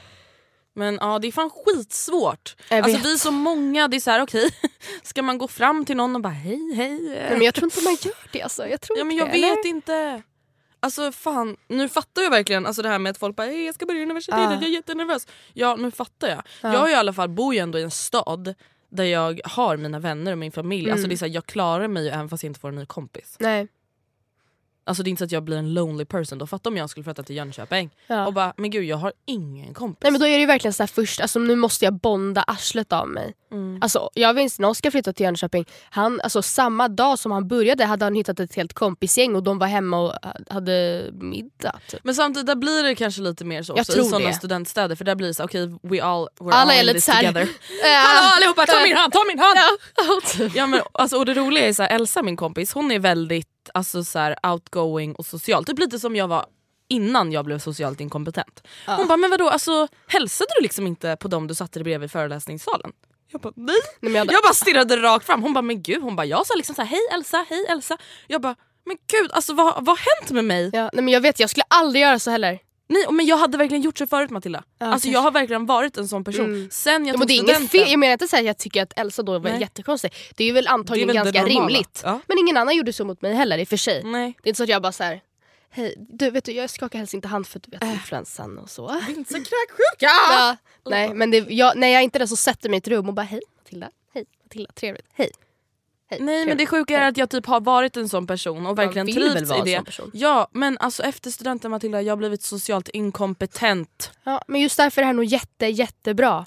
Men 0.74 0.98
ja 1.00 1.18
det 1.18 1.28
är 1.28 1.32
fan 1.32 1.50
skitsvårt. 1.50 2.56
Jag 2.70 2.78
Alltså 2.84 2.96
vet. 2.96 3.06
vi 3.06 3.12
är 3.12 3.16
så 3.16 3.30
många, 3.30 3.88
det 3.88 3.96
är 3.96 4.00
så 4.00 4.10
här 4.10 4.22
okej, 4.22 4.50
ska 5.02 5.22
man 5.22 5.38
gå 5.38 5.48
fram 5.48 5.84
till 5.84 5.96
någon 5.96 6.16
och 6.16 6.22
bara 6.22 6.32
hej 6.32 6.74
hej? 6.74 7.00
Nej, 7.00 7.30
men 7.30 7.42
jag 7.42 7.54
tror 7.54 7.64
inte 7.64 7.80
man 7.82 7.96
gör 8.00 8.14
det 8.32 8.42
alltså. 8.42 8.66
Jag 8.68 8.80
tror 8.80 8.98
Ja 8.98 9.04
men 9.04 9.16
jag 9.16 9.26
det, 9.28 9.32
vet 9.32 9.44
eller? 9.58 9.66
inte. 9.66 10.22
Alltså 10.80 11.12
fan, 11.12 11.56
nu 11.68 11.88
fattar 11.88 12.22
jag 12.22 12.30
verkligen 12.30 12.66
alltså 12.66 12.82
det 12.82 12.88
här 12.88 12.98
med 12.98 13.10
att 13.10 13.18
folk 13.18 13.36
bara 13.36 13.46
hej 13.46 13.64
jag 13.64 13.74
ska 13.74 13.86
börja 13.86 14.02
universitetet, 14.02 14.40
Ah. 14.48 14.52
jag 14.54 14.62
är 14.62 14.68
jättenervös. 14.68 15.26
Ja 15.52 15.76
nu 15.76 15.90
fattar 15.90 16.28
jag. 16.28 16.42
Ja. 16.60 16.72
Jag 16.72 16.80
har 16.80 16.88
i 16.88 16.94
alla 16.94 17.12
fall, 17.12 17.28
bor 17.28 17.54
ju 17.54 17.60
ändå 17.60 17.78
i 17.78 17.82
en 17.82 17.90
stad 17.90 18.54
där 18.88 19.04
jag 19.04 19.40
har 19.44 19.76
mina 19.76 19.98
vänner 19.98 20.32
och 20.32 20.38
min 20.38 20.52
familj. 20.52 20.84
Mm. 20.84 20.92
Alltså 20.92 21.08
det 21.08 21.14
är 21.14 21.16
så 21.16 21.24
här, 21.24 21.32
jag 21.32 21.46
klarar 21.46 21.88
mig 21.88 22.04
ju 22.04 22.08
även 22.08 22.28
fast 22.28 22.42
jag 22.42 22.50
inte 22.50 22.60
får 22.60 22.68
en 22.68 22.74
ny 22.74 22.86
kompis. 22.86 23.36
Nej. 23.40 23.68
Alltså 24.88 25.02
det 25.02 25.08
är 25.08 25.10
inte 25.10 25.20
så 25.20 25.24
att 25.24 25.32
jag 25.32 25.42
blir 25.42 25.56
en 25.56 25.74
lonely 25.74 26.04
person. 26.04 26.38
Då 26.38 26.46
fatta 26.46 26.68
om 26.68 26.76
jag 26.76 26.90
skulle 26.90 27.04
flytta 27.04 27.22
till 27.22 27.36
Jönköping 27.36 27.90
Ja. 28.06 28.26
och 28.26 28.32
bara 28.32 28.52
men 28.56 28.70
gud 28.70 28.84
jag 28.84 28.96
har 28.96 29.12
ingen 29.26 29.74
kompis. 29.74 29.98
Nej 30.02 30.12
men 30.12 30.20
då 30.20 30.26
är 30.26 30.32
det 30.32 30.40
ju 30.40 30.46
verkligen 30.46 30.72
så 30.72 30.82
här 30.82 30.88
först, 30.88 31.20
alltså 31.20 31.38
nu 31.38 31.56
måste 31.56 31.84
jag 31.84 31.94
bonda 31.94 32.42
arslet 32.46 32.92
av 32.92 33.08
mig. 33.08 33.34
Mm. 33.52 33.78
Alltså, 33.82 34.10
jag 34.14 34.36
minns 34.36 34.58
när 34.58 34.68
Oskar 34.68 34.90
flyttade 34.90 35.14
till 35.14 35.24
Jönköping, 35.24 35.64
han, 35.90 36.20
alltså, 36.20 36.42
samma 36.42 36.88
dag 36.88 37.18
som 37.18 37.32
han 37.32 37.48
började 37.48 37.84
hade 37.84 38.04
han 38.04 38.14
hittat 38.14 38.40
ett 38.40 38.54
helt 38.54 38.72
kompisgäng 38.72 39.36
och 39.36 39.42
de 39.42 39.58
var 39.58 39.66
hemma 39.66 39.98
och 40.00 40.12
hade 40.50 41.04
middag. 41.12 41.78
Typ. 41.88 42.00
Men 42.04 42.14
samtidigt 42.14 42.46
där 42.46 42.54
blir 42.56 42.82
det 42.82 42.94
kanske 42.94 43.22
lite 43.22 43.44
mer 43.44 43.62
så 43.62 43.72
också, 43.72 44.00
i 44.00 44.04
sådana 44.04 44.32
studentstäder 44.32 44.96
för 44.96 45.04
där 45.04 45.14
blir 45.14 45.28
det 45.28 45.34
så 45.34 45.44
okej 45.44 45.78
we 45.82 46.02
all, 46.02 46.28
we're 46.40 46.52
Alla 46.52 46.54
all 46.54 46.70
är 46.70 46.80
in 46.80 46.86
lite 46.86 46.94
this 46.94 47.04
så 47.04 47.12
här- 47.12 47.20
together. 47.20 47.40
Hallå 48.04 48.32
allihopa 48.36 48.66
ta 48.66 48.82
min 48.82 48.96
hand, 48.96 49.12
ta 49.12 49.24
min 49.28 49.38
hand! 49.38 50.22
typ. 50.32 50.54
Ja, 50.56 50.66
men, 50.66 50.80
alltså, 50.92 51.16
och 51.16 51.26
det 51.26 51.34
roliga 51.34 51.66
är 51.68 51.72
så 51.72 51.82
här, 51.82 51.90
Elsa 51.90 52.22
min 52.22 52.36
kompis 52.36 52.72
hon 52.74 52.90
är 52.90 52.98
väldigt 52.98 53.48
alltså, 53.74 54.04
så 54.04 54.18
här, 54.18 54.36
outgoing 54.52 55.14
och 55.14 55.26
social. 55.26 55.64
Typ 55.64 55.78
lite 55.78 55.98
som 55.98 56.16
jag 56.16 56.28
var 56.28 56.46
innan 56.88 57.32
jag 57.32 57.44
blev 57.44 57.58
socialt 57.58 58.00
inkompetent. 58.00 58.62
Hon 58.86 59.08
bara 59.08 59.16
men 59.16 59.30
vadå 59.30 59.48
alltså, 59.48 59.88
hälsade 60.06 60.48
du 60.58 60.62
liksom 60.62 60.86
inte 60.86 61.16
på 61.20 61.28
dem 61.28 61.46
du 61.46 61.54
satte 61.54 61.78
dig 61.78 61.84
bredvid 61.84 62.06
i 62.06 62.08
föreläsningssalen? 62.08 62.92
Jag 63.32 63.40
bara 63.40 63.52
nej. 63.56 63.76
Nej, 64.00 64.12
jag, 64.12 64.32
Jag 64.32 64.42
bara 64.42 64.54
stirrade 64.54 64.96
rakt 64.96 65.26
fram. 65.26 65.42
Hon 65.42 65.52
bara 65.52 65.62
men 65.62 65.82
gud, 65.82 66.02
hon 66.02 66.16
bara, 66.16 66.26
jag 66.26 66.46
sa 66.46 66.54
liksom 66.54 66.74
så 66.74 66.82
här, 66.82 66.88
hej 66.88 67.00
Elsa, 67.12 67.46
hej 67.48 67.66
Elsa. 67.68 67.98
Jag 68.26 68.40
bara 68.40 68.56
men 68.84 68.96
gud 69.12 69.32
alltså 69.32 69.54
vad, 69.54 69.74
vad 69.74 69.98
har 69.98 70.20
hänt 70.20 70.30
med 70.30 70.44
mig? 70.44 70.70
ja, 70.72 70.90
nej, 70.92 71.04
men 71.04 71.14
jag 71.14 71.20
vet, 71.20 71.40
jag 71.40 71.50
skulle 71.50 71.64
aldrig 71.68 72.02
göra 72.02 72.18
så 72.18 72.30
heller. 72.30 72.58
Nej, 72.90 73.06
men 73.10 73.26
jag 73.26 73.36
hade 73.36 73.58
verkligen 73.58 73.82
gjort 73.82 73.98
så 73.98 74.06
förut 74.06 74.30
Matilda. 74.30 74.64
Ja, 74.78 74.86
alltså, 74.86 74.90
kanske. 74.94 75.10
jag 75.10 75.20
har 75.20 75.30
verkligen 75.30 75.66
varit 75.66 75.96
en 75.96 76.08
sån 76.08 76.24
person. 76.24 76.44
Mm. 76.44 76.68
Sen 76.70 77.06
jag 77.06 77.08
Ja, 77.08 77.12
tog 77.12 77.18
men 77.18 77.28
det 77.28 77.34
är 77.34 77.58
inget 77.58 77.70
fel, 77.70 77.90
jag 77.90 77.98
menar 77.98 78.12
inte 78.12 78.28
så 78.28 78.36
här, 78.36 78.42
jag 78.42 78.58
tycker 78.58 78.82
att 78.82 78.98
Elsa 78.98 79.22
då 79.22 79.38
var 79.38 79.50
Nej. 79.50 79.60
jättekonstig. 79.60 80.14
Det 80.36 80.44
är 80.44 80.52
väl 80.52 80.66
antagligen 80.66 81.10
är 81.10 81.24
väl 81.24 81.32
ganska 81.32 81.52
rimligt. 81.52 82.00
Ja. 82.04 82.20
Men 82.26 82.38
ingen 82.38 82.56
annan 82.56 82.76
gjorde 82.76 82.92
så 82.92 83.04
mot 83.04 83.22
mig 83.22 83.34
heller 83.34 83.58
i 83.58 83.64
och 83.64 83.68
för 83.68 83.76
sig. 83.76 84.02
Nej. 84.04 84.34
Det 84.42 84.48
är 84.48 84.50
inte 84.50 84.56
så 84.56 84.62
att 84.62 84.68
jag 84.68 84.82
bara 84.82 84.92
så 84.92 85.04
här. 85.04 85.20
Hej, 85.70 85.94
du 85.98 86.30
vet 86.30 86.44
du 86.44 86.52
jag 86.52 86.70
skakar 86.70 86.98
helst 86.98 87.14
inte 87.14 87.28
hand 87.28 87.46
för 87.46 87.60
du 87.64 87.70
vet 87.70 87.82
influensan 87.82 88.58
och 88.58 88.70
så. 88.70 89.00
Vinterkräksjuka! 89.06 89.98
Ja, 90.00 90.56
nej 90.90 91.14
men 91.14 91.30
det, 91.30 91.38
jag, 91.48 91.76
när 91.76 91.88
jag 91.88 92.02
inte 92.02 92.16
är 92.16 92.20
där 92.20 92.26
så 92.26 92.36
sätter 92.36 92.66
jag 92.66 92.70
mig 92.70 92.76
i 92.76 92.78
ett 92.78 92.88
rum 92.88 93.08
och 93.08 93.14
bara 93.14 93.22
hej 93.22 93.40
Matilda, 93.58 93.90
hej 94.14 94.24
Matilda, 94.44 94.72
trevligt, 94.72 95.06
hej. 95.14 95.30
Hej 96.08 96.20
Nej 96.20 96.46
men 96.46 96.56
det 96.56 96.66
sjuka 96.66 96.98
är 96.98 97.08
att 97.08 97.16
jag 97.16 97.30
typ 97.30 97.46
har 97.46 97.60
varit 97.60 97.96
en 97.96 98.08
sån 98.08 98.26
person 98.26 98.66
och 98.66 98.78
verkligen 98.78 99.06
trivts 99.06 99.50
i 99.50 99.62
det. 99.64 99.82
Ja 100.12 100.48
men 100.52 100.78
alltså 100.78 101.02
efter 101.02 101.30
studenten 101.30 101.70
Matilda, 101.70 102.02
jag 102.02 102.12
har 102.12 102.16
blivit 102.16 102.42
socialt 102.42 102.88
inkompetent. 102.88 104.12
Ja, 104.24 104.42
men 104.48 104.60
just 104.60 104.76
därför 104.76 105.00
är 105.00 105.02
det 105.02 105.06
här 105.06 105.14
nog 105.14 105.24
jätte, 105.24 105.66
jättebra. 105.66 106.46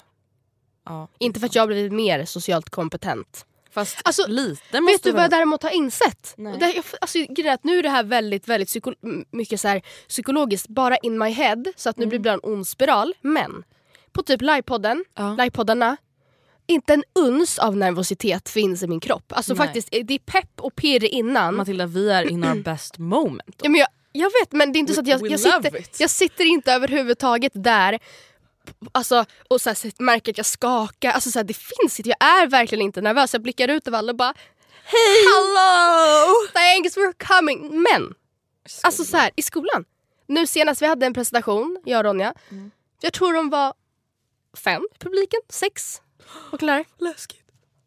Ja. 0.84 1.08
Inte 1.18 1.40
för 1.40 1.46
att 1.46 1.54
jag 1.54 1.62
har 1.62 1.66
blivit 1.66 1.92
mer 1.92 2.24
socialt 2.24 2.70
kompetent. 2.70 3.46
Fast 3.70 4.00
Alltså, 4.04 4.26
lite 4.28 4.80
måste 4.80 4.92
Vet 4.92 5.02
du 5.02 5.12
vad 5.12 5.22
jag 5.22 5.30
däremot 5.30 5.62
har 5.62 5.70
insett? 5.70 6.34
Nej. 6.36 6.58
Det, 6.58 6.82
alltså, 7.00 7.18
nu 7.62 7.78
är 7.78 7.82
det 7.82 7.88
här 7.88 8.04
väldigt, 8.04 8.48
väldigt 8.48 8.68
psyko, 8.68 8.94
mycket 9.30 9.60
så 9.60 9.68
här, 9.68 9.82
psykologiskt, 10.08 10.68
bara 10.68 10.96
in 10.96 11.18
my 11.18 11.30
head. 11.30 11.64
Så 11.76 11.90
att 11.90 11.96
nu 11.96 12.06
blir 12.06 12.18
det 12.18 12.30
en 12.30 12.40
ond 12.42 12.66
spiral. 12.66 13.14
Men 13.20 13.64
på 14.12 14.22
typ 14.22 14.42
livepodden, 14.42 15.04
Ja. 15.14 15.34
livepoddarna, 15.38 15.96
inte 16.72 16.94
en 16.94 17.04
uns 17.14 17.58
av 17.58 17.76
nervositet 17.76 18.48
finns 18.48 18.82
i 18.82 18.86
min 18.86 19.00
kropp. 19.00 19.32
Alltså 19.32 19.54
Nej. 19.54 19.66
faktiskt, 19.66 19.88
det 19.90 20.14
är 20.14 20.18
pepp 20.18 20.60
och 20.60 20.76
pirr 20.76 21.04
innan. 21.04 21.54
Matilda 21.54 21.86
vi 21.86 22.10
är 22.10 22.30
in 22.30 22.44
our 22.44 22.62
best 22.62 22.98
moment. 22.98 23.56
Ja, 23.62 23.70
men 23.70 23.78
jag, 23.78 23.88
jag 24.12 24.30
vet 24.40 24.52
men 24.52 24.72
det 24.72 24.78
är 24.78 24.80
inte 24.80 24.94
så 24.94 25.00
att 25.00 25.06
jag, 25.06 25.20
We 25.20 25.28
jag, 25.28 25.40
sitter, 25.40 25.80
it. 25.80 26.00
jag 26.00 26.10
sitter 26.10 26.44
inte 26.44 26.72
överhuvudtaget 26.72 27.52
där 27.54 27.98
Alltså, 28.92 29.24
och 29.48 29.60
så 29.60 29.70
här, 29.70 29.74
så 29.74 29.88
märker 29.98 30.32
att 30.32 30.36
jag 30.36 30.46
skakar, 30.46 31.10
alltså, 31.10 31.30
så 31.30 31.38
här, 31.38 31.44
det 31.44 31.56
finns 31.56 32.00
inte, 32.00 32.08
jag 32.08 32.28
är 32.28 32.46
verkligen 32.46 32.82
inte 32.82 33.00
nervös. 33.00 33.32
Jag 33.32 33.42
blickar 33.42 33.68
ut 33.68 33.88
över 33.88 33.98
alla 33.98 34.12
och 34.12 34.16
bara 34.16 34.34
Hej! 34.84 35.24
Hello! 35.32 36.34
Thanks 36.52 36.94
for 36.94 37.12
coming! 37.12 37.82
Men, 37.82 38.14
alltså 38.82 39.04
så 39.04 39.16
här, 39.16 39.30
i 39.36 39.42
skolan. 39.42 39.84
Nu 40.26 40.46
senast 40.46 40.82
vi 40.82 40.86
hade 40.86 41.06
en 41.06 41.14
presentation, 41.14 41.78
jag 41.84 41.98
och 41.98 42.04
Ronja. 42.04 42.34
Mm. 42.50 42.70
Jag 43.00 43.12
tror 43.12 43.32
de 43.32 43.50
var 43.50 43.74
fem 44.64 44.82
i 44.94 44.98
publiken, 44.98 45.40
sex 45.48 46.00
och 46.50 46.62
lärare. 46.62 46.84
Läskigt. 47.00 47.38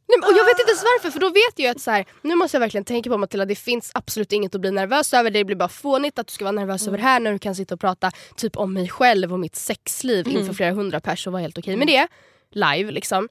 Nej, 0.07 0.17
men- 0.19 0.29
och 0.29 0.37
jag 0.37 0.45
vet 0.45 0.59
inte 0.59 0.71
ens 0.71 0.83
varför 0.83 1.11
för 1.11 1.19
då 1.19 1.29
vet 1.29 1.53
jag 1.55 1.75
att 1.75 1.81
så 1.81 1.91
här, 1.91 2.05
nu 2.21 2.35
måste 2.35 2.55
jag 2.57 2.59
verkligen 2.59 2.85
tänka 2.85 3.09
på 3.09 3.17
Matilda, 3.17 3.45
det 3.45 3.55
finns 3.55 3.91
absolut 3.93 4.31
inget 4.31 4.55
att 4.55 4.61
bli 4.61 4.71
nervös 4.71 5.13
över. 5.13 5.31
Det 5.31 5.43
blir 5.43 5.55
bara 5.55 5.69
fånigt 5.69 6.19
att 6.19 6.27
du 6.27 6.33
ska 6.33 6.43
vara 6.45 6.51
nervös 6.51 6.87
över 6.87 6.97
det 6.97 7.03
här 7.03 7.19
när 7.19 7.31
du 7.31 7.39
kan 7.39 7.55
sitta 7.55 7.73
och 7.73 7.79
prata 7.79 8.11
typ 8.35 8.57
om 8.57 8.73
mig 8.73 8.89
själv 8.89 9.33
och 9.33 9.39
mitt 9.39 9.55
sexliv 9.55 10.27
inför 10.27 10.53
flera 10.53 10.71
hundra 10.71 10.99
pers 10.99 11.27
och 11.27 11.33
vara 11.33 11.41
helt 11.41 11.57
okej 11.57 11.75
med 11.75 11.87
det. 11.87 12.07
Live 12.51 12.91
liksom. 12.91 13.29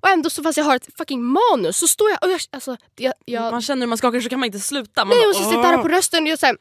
Och 0.00 0.08
ändå 0.08 0.30
så 0.30 0.42
fast 0.42 0.56
jag 0.58 0.64
har 0.64 0.76
ett 0.76 0.88
fucking 0.98 1.22
manus 1.24 1.76
så 1.76 1.88
står 1.88 2.10
jag 2.10 2.18
och 2.24 2.30
jag, 2.30 2.40
alltså, 2.50 2.76
jag, 2.96 3.14
jag 3.24 3.52
Man 3.52 3.62
känner 3.62 3.80
hur 3.80 3.86
man 3.88 3.98
skakar 3.98 4.20
så 4.20 4.28
kan 4.28 4.40
man 4.40 4.46
inte 4.46 4.60
sluta. 4.60 5.04
Man 5.04 5.08
Nej 5.16 5.24
bara, 5.24 5.28
och 5.30 5.36
så 5.36 5.44
sitter 5.44 5.72
jag 5.72 5.82
på 5.82 5.88
rösten 5.88 6.22
och 6.22 6.28
jag 6.28 6.38
såhär... 6.38 6.56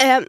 Eh, 0.00 0.20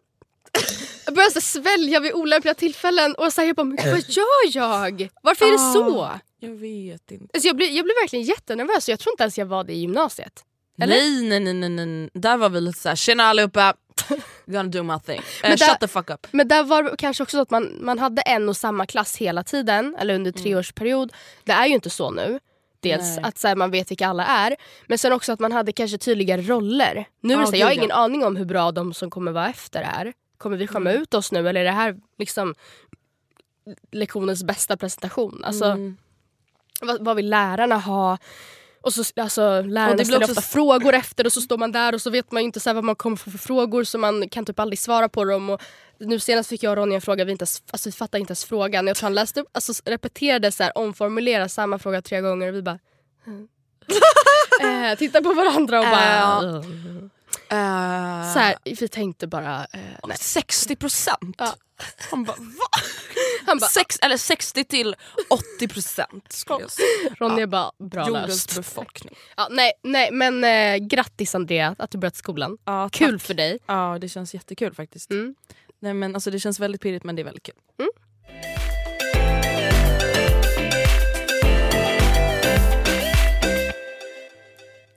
Jag 1.05 1.15
börjar 1.15 1.29
så 1.29 1.41
svälja 1.41 1.99
vid 1.99 2.13
olämpliga 2.13 2.53
tillfällen 2.53 3.15
och 3.15 3.33
så 3.33 3.41
här, 3.41 3.47
jag 3.47 3.55
bara, 3.55 3.63
men 3.63 3.77
vad 3.91 4.09
gör 4.09 4.53
jag? 4.53 5.09
Varför 5.21 5.45
är 5.45 5.51
det 5.51 5.73
så? 5.73 6.09
Jag 6.39 6.49
vet 6.51 7.11
inte. 7.11 7.25
Alltså 7.33 7.47
jag, 7.47 7.55
blir, 7.55 7.71
jag 7.71 7.85
blir 7.85 8.01
verkligen 8.03 8.25
jättenervös 8.25 8.87
och 8.87 8.91
jag 8.91 8.99
tror 8.99 9.13
inte 9.13 9.23
ens 9.23 9.37
jag 9.37 9.45
var 9.45 9.63
det 9.63 9.73
i 9.73 9.79
gymnasiet. 9.79 10.43
Eller? 10.81 10.95
Nej, 10.95 11.21
nej 11.39 11.53
nej 11.53 11.69
nej 11.69 11.85
nej. 11.85 12.09
Där 12.13 12.37
var 12.37 12.49
vi 12.49 12.61
lite 12.61 12.79
såhär, 12.79 12.95
tjena 12.95 13.23
allihopa, 13.23 13.73
gonna 14.45 14.63
do 14.63 14.83
my 14.83 14.99
thing. 14.99 15.17
Eh, 15.17 15.49
Men 15.49 15.57
där- 15.57 15.67
shut 15.67 15.79
the 15.79 15.87
fuck 15.87 16.09
up. 16.09 16.27
Men 16.31 16.47
där 16.47 16.63
var 16.63 16.83
det 16.83 16.95
kanske 16.97 17.23
också 17.23 17.37
så 17.37 17.41
att 17.41 17.49
man, 17.51 17.77
man 17.81 17.99
hade 17.99 18.21
en 18.21 18.49
och 18.49 18.57
samma 18.57 18.85
klass 18.85 19.17
hela 19.17 19.43
tiden, 19.43 19.95
eller 19.99 20.13
under 20.15 20.31
treårsperiod. 20.31 21.13
Det 21.43 21.51
är 21.51 21.65
ju 21.67 21.73
inte 21.73 21.89
så 21.89 22.11
nu. 22.11 22.39
Dels 22.79 23.15
Nej. 23.15 23.19
att 23.23 23.37
så 23.37 23.47
här, 23.47 23.55
man 23.55 23.71
vet 23.71 23.91
vilka 23.91 24.07
alla 24.07 24.25
är, 24.25 24.55
men 24.87 24.97
sen 24.97 25.13
också 25.13 25.31
att 25.31 25.39
man 25.39 25.51
hade 25.51 25.71
kanske 25.71 25.97
tydligare 25.97 26.41
roller. 26.41 27.05
Nu 27.21 27.33
är 27.33 27.37
det 27.39 27.45
så 27.45 27.51
här, 27.51 27.59
jag 27.59 27.67
har 27.67 27.73
ingen 27.73 27.91
aning 27.91 28.25
om 28.25 28.35
hur 28.35 28.45
bra 28.45 28.71
de 28.71 28.93
som 28.93 29.09
kommer 29.09 29.31
vara 29.31 29.49
efter 29.49 29.81
är. 29.81 30.13
Kommer 30.37 30.57
vi 30.57 30.67
skämma 30.67 30.91
ut 30.91 31.13
oss 31.13 31.31
nu 31.31 31.49
eller 31.49 31.59
är 31.61 31.63
det 31.63 31.71
här 31.71 31.95
liksom 32.17 32.55
lektionens 33.91 34.43
bästa 34.43 34.77
presentation? 34.77 35.41
Alltså, 35.43 35.65
Mm. 35.65 35.97
vad, 36.81 37.05
vad 37.05 37.15
vill 37.15 37.29
lärarna 37.29 37.77
ha? 37.77 38.17
Och 38.81 38.93
så, 38.93 39.03
alltså, 39.21 39.41
lärarna 39.61 39.91
Och 39.91 39.97
det 39.97 40.05
ställer 40.05 40.23
också 40.25 40.31
ofta 40.31 40.41
frågor 40.41 40.93
efter 40.93 41.25
och 41.25 41.33
så 41.33 41.41
står 41.41 41.57
man 41.57 41.71
där 41.71 41.93
och 41.93 42.01
så 42.01 42.09
vet 42.09 42.31
man 42.31 42.43
inte 42.43 42.59
så 42.59 42.73
vad 42.73 42.83
man 42.83 42.95
kommer 42.95 43.17
få 43.17 43.31
för 43.31 43.37
frågor 43.37 43.83
så 43.83 43.97
man 43.97 44.29
kan 44.29 44.45
typ 44.45 44.59
aldrig 44.59 44.79
svara 44.79 45.09
på 45.09 45.25
dem. 45.25 45.49
Och 45.49 45.61
nu 45.99 46.19
senast 46.19 46.49
fick 46.49 46.63
jag 46.63 46.71
och 46.71 46.77
Ronja 46.77 46.95
en 46.95 47.01
fråga, 47.01 47.25
vi, 47.25 47.31
inte 47.31 47.43
ens, 47.43 47.63
alltså, 47.71 47.89
vi 47.89 47.93
fattade 47.93 48.19
inte 48.19 48.31
ens 48.31 48.45
frågan. 48.45 48.87
Jag 48.87 48.97
tror 48.97 49.05
han 49.05 49.13
läste 49.13 49.41
upp, 49.41 49.47
alltså, 49.51 49.73
repeterade 49.85 50.51
så 50.51 50.63
här, 50.63 50.77
omformulerade 50.77 51.49
samma 51.49 51.79
fråga 51.79 52.01
tre 52.01 52.21
gånger 52.21 52.47
och 52.47 52.55
vi 52.55 52.61
bara 52.61 52.79
eh, 54.91 54.97
Tittar 54.97 55.21
på 55.21 55.33
varandra 55.33 55.79
och 55.79 55.85
bara... 55.85 56.15
Ja. 56.15 56.63
Eh, 57.49 58.33
så 58.33 58.39
här, 58.39 58.55
vi 58.63 58.87
tänkte 58.87 59.27
bara... 59.27 59.67
Eh, 59.71 59.79
nej. 60.07 60.17
60 60.17 60.75
procent? 60.75 61.35
Ja. 61.37 61.55
Han 62.11 62.23
bara 62.23 62.37
va? 62.37 62.79
Han 63.45 63.57
bara, 63.57 63.67
Sex, 63.67 63.99
eller 64.01 64.17
60 64.17 64.63
till 64.63 64.95
80 65.57 65.67
procent. 65.67 66.43
Ronja 67.19 67.47
bara, 67.47 67.71
bra 67.79 68.07
Jordens 68.07 68.27
löst. 68.27 68.55
befolkning. 68.55 69.15
Ja, 69.37 69.47
nej, 69.51 69.71
nej, 69.83 70.11
men 70.11 70.43
eh, 70.43 70.87
grattis 70.87 71.35
Andrea 71.35 71.75
att 71.79 71.91
du 71.91 71.97
börjat 71.97 72.15
skolan. 72.15 72.57
Ja, 72.65 72.89
Kul 72.91 73.19
för 73.19 73.33
dig. 73.33 73.59
Ja 73.67 73.97
det 74.01 74.09
känns 74.09 74.33
jättekul 74.33 74.73
faktiskt. 74.73 75.11
Mm. 75.11 75.35
Nej, 75.79 75.93
men 75.93 76.15
alltså, 76.15 76.31
det 76.31 76.39
känns 76.39 76.59
väldigt 76.59 76.81
pirrigt 76.81 77.03
men 77.03 77.15
det 77.15 77.21
är 77.21 77.23
väldigt 77.23 77.43
kul. 77.43 77.55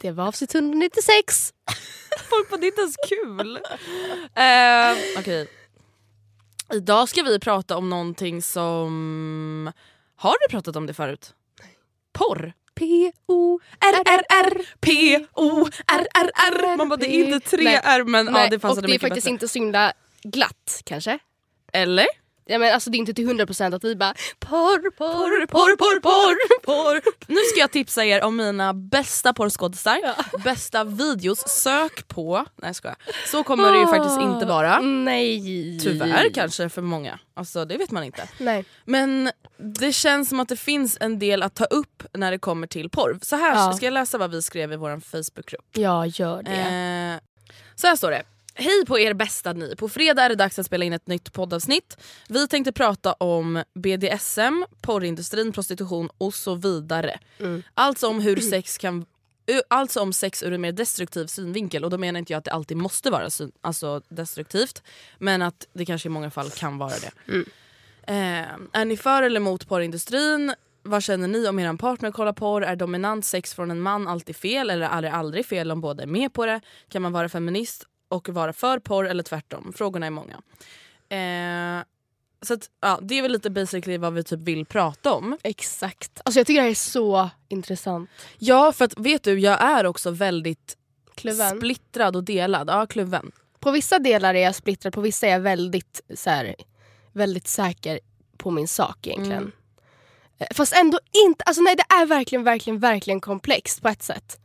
Det 0.00 0.10
var 0.10 0.26
avsnitt 0.26 0.54
196. 0.54 1.52
Folk 2.30 2.50
bara 2.50 2.56
det 2.56 2.66
är 2.66 2.68
inte 2.68 2.80
ens 2.80 2.96
kul. 3.08 3.56
uh, 3.56 5.18
Okej. 5.18 5.48
Idag 6.72 7.08
ska 7.08 7.22
vi 7.22 7.38
prata 7.38 7.76
om 7.76 7.90
någonting 7.90 8.42
som... 8.42 9.72
Har 10.16 10.36
du 10.40 10.48
pratat 10.50 10.76
om 10.76 10.86
det 10.86 10.94
förut? 10.94 11.34
Porr? 12.12 12.52
P-O... 12.74 13.60
R-R-R 13.80 14.62
P-O-R-R-R 14.80 16.76
Man 16.76 16.88
bara 16.88 16.96
det 16.96 17.06
är 17.06 17.24
inte 17.24 17.50
tre. 17.50 17.80
R 17.84 18.04
men 18.04 18.26
ja, 18.26 18.48
det 18.50 18.56
och 18.56 18.62
passade 18.62 18.86
det 18.86 18.94
är 18.94 18.98
faktiskt 18.98 19.26
inte 19.26 19.48
så 19.48 19.58
himla 19.58 19.92
glatt 20.22 20.82
kanske. 20.84 21.18
Eller? 21.72 22.06
Ja, 22.50 22.58
men 22.58 22.74
alltså, 22.74 22.90
det 22.90 22.96
är 22.96 22.98
inte 22.98 23.14
till 23.14 23.28
100% 23.28 23.74
att 23.76 23.84
vi 23.84 23.96
bara 23.96 24.14
porr, 24.38 24.90
porr, 24.90 25.46
porr, 25.46 25.76
porr, 25.76 26.00
porr, 26.00 26.64
porr. 26.64 27.00
Nu 27.26 27.36
ska 27.50 27.60
jag 27.60 27.70
tipsa 27.70 28.04
er 28.04 28.22
om 28.24 28.36
mina 28.36 28.74
bästa 28.74 29.32
porrskådisar, 29.32 29.98
bästa 30.44 30.84
videos. 30.84 31.38
Sök 31.48 32.08
på... 32.08 32.36
Nej 32.56 32.68
jag 32.68 32.76
skojar. 32.76 32.96
Så 33.26 33.42
kommer 33.42 33.72
det 33.72 33.78
ju 33.78 33.86
faktiskt 33.86 34.20
inte 34.20 34.46
vara. 34.46 34.80
Nej. 34.80 35.80
Tyvärr 35.82 36.30
kanske 36.34 36.68
för 36.68 36.82
många. 36.82 37.18
Alltså 37.34 37.64
det 37.64 37.76
vet 37.76 37.90
man 37.90 38.04
inte. 38.04 38.28
Nej. 38.38 38.64
Men 38.84 39.30
det 39.56 39.92
känns 39.92 40.28
som 40.28 40.40
att 40.40 40.48
det 40.48 40.56
finns 40.56 40.96
en 41.00 41.18
del 41.18 41.42
att 41.42 41.54
ta 41.54 41.64
upp 41.64 42.02
när 42.12 42.30
det 42.30 42.38
kommer 42.38 42.66
till 42.66 42.90
porr. 42.90 43.18
Så 43.22 43.36
här 43.36 43.54
Ja. 43.54 43.72
ska 43.72 43.86
jag 43.86 43.92
läsa 43.94 44.18
vad 44.18 44.30
vi 44.30 44.42
skrev 44.42 44.72
i 44.72 44.76
vår 44.76 45.00
Facebookgrupp. 45.00 45.64
Ja, 45.72 46.06
gör 46.06 46.42
det. 46.42 46.50
Eh, 46.50 47.20
så 47.74 47.86
här 47.86 47.96
står 47.96 48.10
det. 48.10 48.22
Hej 48.60 48.84
på 48.86 48.98
er 48.98 49.14
bästa 49.14 49.52
ni. 49.52 49.76
På 49.76 49.88
fredag 49.88 50.22
är 50.22 50.28
det 50.28 50.34
dags 50.34 50.58
att 50.58 50.66
spela 50.66 50.84
in 50.84 50.92
ett 50.92 51.06
nytt 51.06 51.32
poddavsnitt. 51.32 51.96
Vi 52.28 52.48
tänkte 52.48 52.72
prata 52.72 53.12
om 53.12 53.64
BDSM, 53.74 54.64
porrindustrin, 54.80 55.52
prostitution 55.52 56.08
och 56.18 56.34
så 56.34 56.54
vidare. 56.54 57.18
Mm. 57.40 57.62
Alltså 57.74 58.08
om 58.08 58.20
hur 58.20 58.36
sex 58.36 58.78
kan 58.78 59.06
ö- 59.46 59.60
Alltså 59.68 60.00
om 60.00 60.12
sex 60.12 60.42
ur 60.42 60.52
en 60.52 60.60
mer 60.60 60.72
destruktiv 60.72 61.26
synvinkel 61.26 61.84
och 61.84 61.90
då 61.90 61.98
menar 61.98 62.18
inte 62.18 62.32
jag 62.32 62.38
att 62.38 62.44
det 62.44 62.52
alltid 62.52 62.76
måste 62.76 63.10
vara 63.10 63.30
syn, 63.30 63.52
alltså 63.60 64.02
destruktivt 64.08 64.82
men 65.18 65.42
att 65.42 65.66
det 65.72 65.86
kanske 65.86 66.08
i 66.08 66.10
många 66.10 66.30
fall 66.30 66.50
kan 66.50 66.78
vara 66.78 66.94
det. 66.98 67.32
Mm. 67.32 67.46
Eh, 68.02 68.80
är 68.80 68.84
ni 68.84 68.96
för 68.96 69.22
eller 69.22 69.40
emot 69.40 69.68
porrindustrin? 69.68 70.54
Vad 70.82 71.02
känner 71.02 71.28
ni 71.28 71.48
om 71.48 71.58
er 71.58 71.76
partner 71.76 72.10
kollar 72.10 72.32
porr? 72.32 72.62
Är 72.64 72.76
dominant 72.76 73.24
sex 73.24 73.54
från 73.54 73.70
en 73.70 73.80
man 73.80 74.08
alltid 74.08 74.36
fel 74.36 74.70
eller 74.70 74.88
är 74.88 75.02
det 75.02 75.12
aldrig 75.12 75.46
fel 75.46 75.70
om 75.70 75.80
båda 75.80 76.02
är 76.02 76.06
med 76.06 76.32
på 76.32 76.46
det? 76.46 76.60
Kan 76.88 77.02
man 77.02 77.12
vara 77.12 77.28
feminist 77.28 77.84
och 78.08 78.28
vara 78.28 78.52
för 78.52 78.78
porr 78.78 79.06
eller 79.06 79.22
tvärtom? 79.22 79.72
Frågorna 79.76 80.06
är 80.06 80.10
många. 80.10 80.34
Eh, 81.08 81.84
så 82.42 82.54
att, 82.54 82.70
ja, 82.80 82.98
det 83.02 83.18
är 83.18 83.22
väl 83.22 83.32
lite 83.32 83.50
basically 83.50 83.98
vad 83.98 84.12
vi 84.14 84.24
typ 84.24 84.40
vill 84.40 84.66
prata 84.66 85.12
om. 85.12 85.38
Exakt. 85.42 86.20
Alltså 86.24 86.40
jag 86.40 86.46
tycker 86.46 86.60
det 86.60 86.64
här 86.64 86.70
är 86.70 86.74
så 86.74 87.30
intressant. 87.48 88.10
Ja 88.38 88.72
för 88.72 88.84
att 88.84 88.98
vet 88.98 89.22
du 89.22 89.38
jag 89.38 89.62
är 89.62 89.86
också 89.86 90.10
väldigt 90.10 90.76
Kluven. 91.14 91.56
splittrad 91.56 92.16
och 92.16 92.24
delad. 92.24 92.68
Ja 92.70 92.86
kluven. 92.86 93.32
På 93.58 93.70
vissa 93.70 93.98
delar 93.98 94.34
är 94.34 94.42
jag 94.42 94.54
splittrad, 94.54 94.92
på 94.92 95.00
vissa 95.00 95.26
är 95.26 95.30
jag 95.30 95.40
väldigt, 95.40 96.00
så 96.14 96.30
här, 96.30 96.54
väldigt 97.12 97.48
säker 97.48 98.00
på 98.36 98.50
min 98.50 98.68
sak 98.68 99.06
egentligen. 99.06 99.42
Mm. 99.42 99.52
Eh, 100.38 100.46
Fast 100.54 100.72
ändå 100.72 100.98
inte, 101.26 101.44
alltså 101.44 101.62
nej 101.62 101.76
det 101.76 101.94
är 101.94 102.06
verkligen, 102.06 102.44
verkligen, 102.44 102.78
verkligen 102.78 103.20
komplext 103.20 103.82
på 103.82 103.88
ett 103.88 104.02
sätt. 104.02 104.40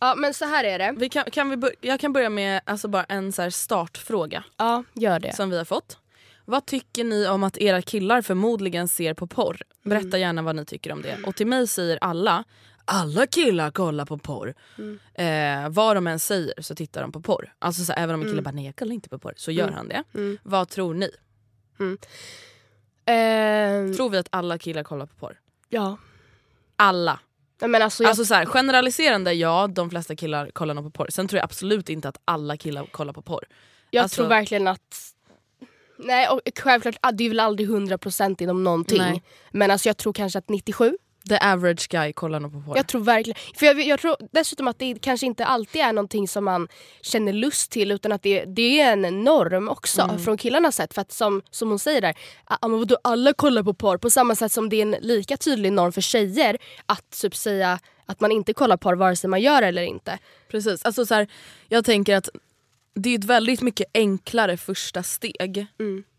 Ja 0.00 0.14
men 0.14 0.34
så 0.34 0.44
här 0.44 0.64
är 0.64 0.78
det. 0.78 0.94
Vi 0.96 1.08
kan, 1.08 1.24
kan 1.30 1.50
vi 1.50 1.56
bör- 1.56 1.74
jag 1.80 2.00
kan 2.00 2.12
börja 2.12 2.30
med 2.30 2.60
alltså 2.64 2.88
bara 2.88 3.04
en 3.04 3.32
så 3.32 3.42
här 3.42 3.50
startfråga 3.50 4.44
Ja, 4.56 4.84
gör 4.94 5.20
det. 5.20 5.36
som 5.36 5.50
vi 5.50 5.58
har 5.58 5.64
fått. 5.64 5.98
Vad 6.44 6.66
tycker 6.66 7.04
ni 7.04 7.28
om 7.28 7.44
att 7.44 7.58
era 7.58 7.82
killar 7.82 8.22
förmodligen 8.22 8.88
ser 8.88 9.14
på 9.14 9.26
porr? 9.26 9.62
Berätta 9.84 10.06
Mm. 10.06 10.20
gärna 10.20 10.42
vad 10.42 10.56
ni 10.56 10.64
tycker 10.64 10.92
om 10.92 11.02
det. 11.02 11.18
Och 11.26 11.36
till 11.36 11.46
mig 11.46 11.66
säger 11.66 11.98
alla, 12.00 12.44
alla 12.84 13.26
killar 13.26 13.70
kollar 13.70 14.04
på 14.06 14.18
porr. 14.18 14.54
Mm. 14.78 14.98
Eh, 15.14 15.70
vad 15.72 15.96
de 15.96 16.06
än 16.06 16.18
säger 16.20 16.62
så 16.62 16.74
tittar 16.74 17.02
de 17.02 17.12
på 17.12 17.20
porr. 17.20 17.54
Alltså 17.58 17.84
så 17.84 17.92
här, 17.92 18.02
även 18.02 18.14
om 18.14 18.20
en 18.20 18.26
Mm. 18.26 18.32
kille 18.32 18.42
bara 18.42 18.54
nej 18.54 18.64
jag 18.66 18.76
kollar 18.76 18.92
inte 18.94 19.08
på 19.08 19.18
porr 19.18 19.34
så 19.36 19.50
gör 19.50 19.70
han 19.70 19.88
det. 19.88 20.04
Vad 20.42 20.68
tror 20.68 20.94
ni? 20.94 21.10
Ehm, 23.06 23.94
Tror 23.96 24.10
vi 24.10 24.18
att 24.18 24.28
alla 24.30 24.58
killar 24.58 24.82
kollar 24.82 25.06
på 25.06 25.14
porr? 25.16 25.40
ja. 25.68 25.96
Alla. 26.76 27.20
Men 27.60 27.82
alltså, 27.82 28.02
jag, 28.02 28.10
Alltså 28.10 28.24
så 28.24 28.34
här, 28.34 28.46
generaliserande 28.46 29.32
ja, 29.32 29.66
de 29.66 29.90
flesta 29.90 30.16
killar 30.16 30.50
kollar 30.50 30.74
nog 30.74 30.84
på 30.84 30.90
porr. 30.90 31.06
Sen 31.10 31.28
tror 31.28 31.38
jag 31.38 31.44
absolut 31.44 31.88
inte 31.88 32.08
att 32.08 32.20
alla 32.24 32.56
killar 32.56 32.86
kollar 32.86 33.12
på 33.12 33.22
porr. 33.22 33.44
jag 33.90 34.02
alltså- 34.02 34.16
tror 34.16 34.28
verkligen 34.28 34.68
att... 34.68 35.06
Nej 35.98 36.28
och 36.28 36.40
självklart, 36.58 36.96
ah, 37.00 37.12
det 37.12 37.24
är 37.24 37.28
väl 37.28 37.40
aldrig 37.40 37.68
100% 37.68 38.42
inom 38.42 38.64
någonting. 38.64 38.98
Nej. 38.98 39.22
Men 39.50 39.70
alltså 39.70 39.88
jag 39.88 39.96
tror 39.96 40.12
kanske 40.12 40.38
att 40.38 40.48
97. 40.48 40.96
The 41.28 41.38
average 41.40 41.88
guy 41.90 42.12
kollar 42.12 42.40
nog 42.40 42.52
på 42.52 42.60
porr. 42.60 42.76
Jag 42.76 42.86
tror 42.86 43.00
verkligen... 43.04 43.38
För 43.56 43.66
jag, 43.66 43.80
jag 43.82 44.00
tror 44.00 44.16
dessutom 44.32 44.68
att 44.68 44.78
det 44.78 44.98
kanske 45.02 45.26
inte 45.26 45.44
alltid 45.44 45.82
är 45.82 45.92
någonting 45.92 46.28
som 46.28 46.44
man 46.44 46.68
känner 47.02 47.32
lust 47.32 47.70
till 47.70 47.90
utan 47.90 48.12
att 48.12 48.22
det, 48.22 48.44
det 48.44 48.80
är 48.80 48.92
en 48.92 49.24
norm 49.24 49.68
också 49.68 50.02
Mm. 50.02 50.18
från 50.18 50.36
killarnas 50.36 50.76
sätt. 50.76 50.94
För 50.94 51.00
att 51.02 51.12
som, 51.12 51.42
som 51.50 51.68
hon 51.68 51.78
säger 51.78 52.00
där, 52.00 52.14
ah, 52.44 52.68
men 52.68 52.78
vadå, 52.78 52.98
alla 53.04 53.32
kollar 53.32 53.62
på 53.62 53.74
porr 53.74 53.98
på 53.98 54.10
samma 54.10 54.34
sätt 54.34 54.52
som 54.52 54.68
det 54.68 54.76
är 54.76 54.82
en 54.82 54.96
lika 55.00 55.36
tydlig 55.36 55.72
norm 55.72 55.92
för 55.92 56.00
tjejer 56.00 56.58
att 56.86 57.10
typ 57.22 57.36
säga 57.36 57.78
att 58.06 58.20
man 58.20 58.32
inte 58.32 58.52
kollar 58.52 58.76
porr 58.76 58.94
vare 58.96 59.16
sig 59.16 59.30
man 59.30 59.40
gör 59.40 59.62
eller 59.62 59.82
inte. 59.82 60.18
Precis. 60.50 60.84
Alltså 60.84 61.06
så 61.06 61.14
här, 61.14 61.28
jag 61.68 61.84
tänker 61.84 62.16
att 62.16 62.28
det 62.94 63.10
är 63.14 63.18
ett 63.18 63.24
väldigt 63.24 63.60
mycket 63.62 63.86
enklare 63.94 64.56
första 64.56 65.02
steg 65.02 65.66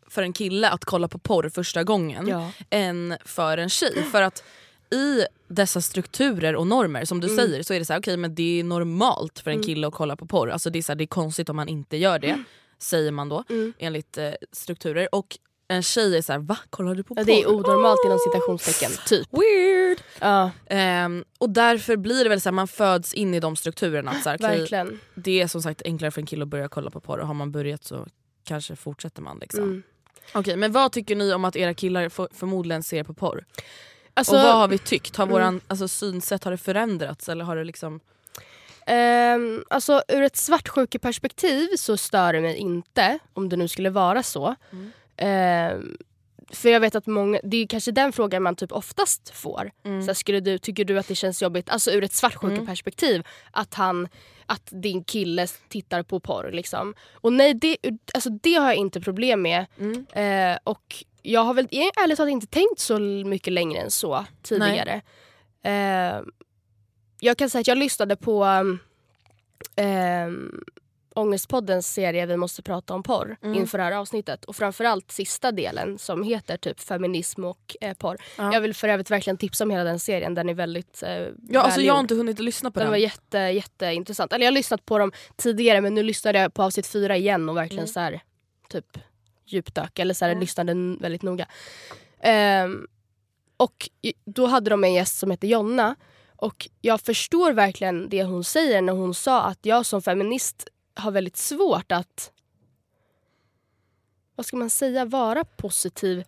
för 0.09 0.21
en 0.23 0.33
kille 0.33 0.69
att 0.69 0.85
kolla 0.85 1.07
på 1.07 1.17
porr 1.19 1.49
första 1.49 1.83
gången 1.83 2.27
Ja. 2.27 2.51
än 2.69 3.17
för 3.25 3.57
en 3.57 3.69
tjej. 3.69 4.03
För 4.11 4.21
att 4.21 4.43
i 4.91 5.25
dessa 5.47 5.81
strukturer 5.81 6.55
och 6.55 6.67
normer 6.67 7.05
som 7.05 7.19
du 7.21 7.29
säger 7.29 7.63
så 7.63 7.73
är 7.73 7.79
det 7.79 7.85
så 7.85 7.93
här, 7.93 7.99
okej 7.99 8.17
men 8.17 8.35
det 8.35 8.59
är 8.59 8.63
normalt 8.63 9.39
för 9.39 9.51
en 9.51 9.63
kille 9.63 9.87
att 9.87 9.93
kolla 9.93 10.15
på 10.15 10.25
porr. 10.25 10.49
Alltså 10.49 10.69
det, 10.69 10.79
är 10.79 10.83
så 10.83 10.91
här, 10.91 10.97
det 10.97 11.03
är 11.03 11.07
konstigt 11.07 11.49
om 11.49 11.55
man 11.55 11.67
inte 11.67 11.97
gör 11.97 12.19
det, 12.19 12.43
säger 12.77 13.11
man 13.11 13.29
då 13.29 13.43
enligt 13.77 14.17
eh, 14.17 14.31
strukturer. 14.51 15.15
Och 15.15 15.37
en 15.67 15.83
tjej 15.83 16.17
är 16.17 16.21
så 16.21 16.31
här, 16.31 16.39
va? 16.39 16.57
Kollar 16.69 16.95
du 16.95 17.03
på 17.03 17.13
Ja, 17.13 17.21
porr? 17.21 17.25
det 17.25 17.41
är 17.41 17.49
onormalt 17.49 17.99
inom 18.05 18.19
citationstecken. 18.19 18.91
Typ. 19.07 19.27
Weird! 19.31 19.97
Ja, 20.19 20.51
Ehm, 20.65 21.23
och 21.37 21.49
därför 21.49 21.97
blir 21.97 22.23
det 22.23 22.29
väl 22.29 22.41
så 22.41 22.49
här, 22.49 22.53
man 22.53 22.67
föds 22.67 23.13
in 23.13 23.33
i 23.33 23.39
de 23.39 23.55
strukturerna. 23.55 24.13
Så 24.23 24.29
här, 24.29 24.37
verkligen. 24.37 24.99
det 25.15 25.41
är 25.41 25.47
som 25.47 25.61
sagt 25.61 25.81
enklare 25.85 26.11
för 26.11 26.21
en 26.21 26.27
kille 26.27 26.43
att 26.43 26.49
börja 26.49 26.67
kolla 26.67 26.91
på 26.91 26.99
porr 27.01 27.17
och 27.19 27.27
har 27.27 27.33
man 27.33 27.51
börjat 27.51 27.83
så 27.83 28.07
kanske 28.43 28.75
fortsätter 28.75 29.21
man. 29.21 29.37
Liksom. 29.41 29.63
Mm. 29.63 29.83
Okej, 30.33 30.55
men 30.55 30.71
vad 30.71 30.91
tycker 30.91 31.15
ni 31.15 31.33
om 31.33 31.45
att 31.45 31.55
era 31.55 31.73
killar 31.73 32.09
för, 32.09 32.27
förmodligen 32.33 32.83
ser 32.83 33.03
på 33.03 33.13
porr? 33.13 33.45
Alltså, 34.13 34.33
mm. 34.33 34.45
och 34.45 34.51
vad 34.51 34.59
har 34.59 34.67
vi 34.67 34.77
tyckt? 34.77 35.15
Har 35.15 35.25
våran 35.25 35.61
alltså, 35.67 35.87
synsätt 35.87 36.43
har 36.43 36.51
det 36.51 36.57
förändrats 36.57 37.29
eller 37.29 37.45
har 37.45 37.55
det 37.55 37.63
liksom... 37.63 37.99
Ehm, 38.85 39.63
alltså 39.69 40.03
ur 40.07 40.21
ett 40.21 40.35
svartsjukeperspektiv 40.35 41.67
så 41.77 41.97
stör 41.97 42.33
det 42.33 42.41
mig 42.41 42.55
inte 42.55 43.19
om 43.33 43.49
det 43.49 43.57
nu 43.57 43.67
skulle 43.67 43.89
vara 43.89 44.23
så. 44.23 44.55
Ehm, 45.17 45.97
för 46.53 46.69
jag 46.69 46.79
vet 46.79 46.95
att 46.95 47.07
många, 47.07 47.39
det 47.43 47.57
är 47.57 47.67
kanske 47.67 47.91
den 47.91 48.11
frågan 48.11 48.43
man 48.43 48.55
typ 48.55 48.71
oftast 48.71 49.29
får. 49.29 49.71
Så 49.83 50.05
här, 50.05 50.13
skulle 50.13 50.39
du, 50.39 50.57
tycker 50.57 50.85
du 50.85 50.99
att 50.99 51.07
det 51.07 51.15
känns 51.15 51.41
jobbigt, 51.41 51.69
alltså 51.69 51.91
ur 51.91 52.03
ett 52.03 52.13
svartsjukeperspektiv, 52.13 53.27
att, 53.51 53.73
han, 53.73 54.07
att 54.45 54.69
din 54.69 55.03
kille 55.03 55.47
tittar 55.69 56.03
på 56.03 56.19
porr 56.19 56.51
liksom. 56.51 56.93
Och 57.11 57.33
nej, 57.33 57.53
det, 57.53 57.77
alltså, 58.13 58.29
det 58.29 58.53
har 58.53 58.65
jag 58.65 58.75
inte 58.75 59.01
problem 59.01 59.41
med. 59.41 59.65
Eh, 60.13 60.59
och 60.63 61.03
jag 61.21 61.43
har 61.43 61.53
väl 61.53 61.67
har 61.71 62.03
ärligt 62.03 62.17
talat 62.17 62.31
inte 62.31 62.47
tänkt 62.47 62.79
så 62.79 62.99
mycket 63.25 63.53
längre 63.53 63.81
än 63.81 63.91
så 63.91 64.25
tidigare. 64.41 65.01
Eh, 65.63 66.21
jag 67.19 67.37
kan 67.37 67.49
säga 67.49 67.59
att 67.59 67.67
jag 67.67 67.77
lyssnade 67.77 68.15
på 68.15 68.45
um, 69.77 70.63
Ångestpoddens 71.15 71.93
serie 71.93 72.25
Vi 72.25 72.37
måste 72.37 72.61
prata 72.61 72.93
om 72.93 73.03
porr 73.03 73.37
inför 73.55 73.77
det 73.77 73.83
här 73.83 73.91
avsnittet. 73.91 74.45
Och 74.45 74.55
framförallt 74.55 75.11
sista 75.11 75.51
delen 75.51 75.97
som 75.97 76.23
heter 76.23 76.57
typ 76.57 76.79
feminism 76.79 77.43
och 77.43 77.75
eh, 77.81 77.93
porr. 77.93 78.17
Ja. 78.37 78.53
Jag 78.53 78.61
vill 78.61 78.73
för 78.73 78.87
övrigt 78.87 79.11
verkligen 79.11 79.37
tipsa 79.37 79.63
om 79.63 79.69
hela 79.69 79.83
den 79.83 79.99
serien. 79.99 80.33
Den 80.33 80.49
är 80.49 80.53
väldigt 80.53 81.03
eh, 81.03 81.27
Ja, 81.49 81.61
alltså 81.61 81.81
jag 81.81 81.93
har 81.93 81.99
inte 81.99 82.15
hunnit 82.15 82.39
lyssna 82.39 82.71
på 82.71 82.79
Den 82.79 82.85
den. 82.85 82.91
var 82.91 82.97
jätte, 82.97 83.37
jätteintressant. 83.37 84.33
Eller 84.33 84.45
jag 84.45 84.51
har 84.51 84.55
lyssnat 84.55 84.85
på 84.85 84.97
dem 84.97 85.11
tidigare 85.35 85.81
men 85.81 85.95
nu 85.95 86.03
lyssnade 86.03 86.39
jag 86.39 86.53
på 86.53 86.63
avsnitt 86.63 86.87
fyra 86.87 87.17
igen 87.17 87.49
och 87.49 87.57
verkligen 87.57 87.87
så 87.87 87.99
här, 87.99 88.21
typ 88.69 88.97
djupdök. 89.53 89.99
Eller 89.99 90.13
så 90.13 90.25
här, 90.25 90.35
lyssnade 90.35 90.71
n- 90.71 90.97
väldigt 91.01 91.21
noga. 91.21 91.47
Ehm, 92.19 92.87
och 93.57 93.89
då 94.25 94.45
hade 94.47 94.69
de 94.69 94.83
en 94.83 94.93
gäst 94.93 95.19
som 95.19 95.31
heter 95.31 95.47
Jonna. 95.47 95.95
Och 96.35 96.69
jag 96.81 97.01
förstår 97.01 97.51
verkligen 97.53 98.09
det 98.09 98.23
hon 98.23 98.43
säger 98.43 98.81
när 98.81 98.93
hon 98.93 99.13
sa 99.13 99.41
att 99.41 99.59
jag 99.61 99.85
som 99.85 100.01
feminist 100.01 100.67
har 100.95 101.11
väldigt 101.11 101.37
svårt 101.37 101.91
att 101.91 102.31
vad 104.35 104.45
ska 104.45 104.57
man 104.57 104.69
säga, 104.69 105.05
vara 105.05 105.43
positiv 105.43 106.23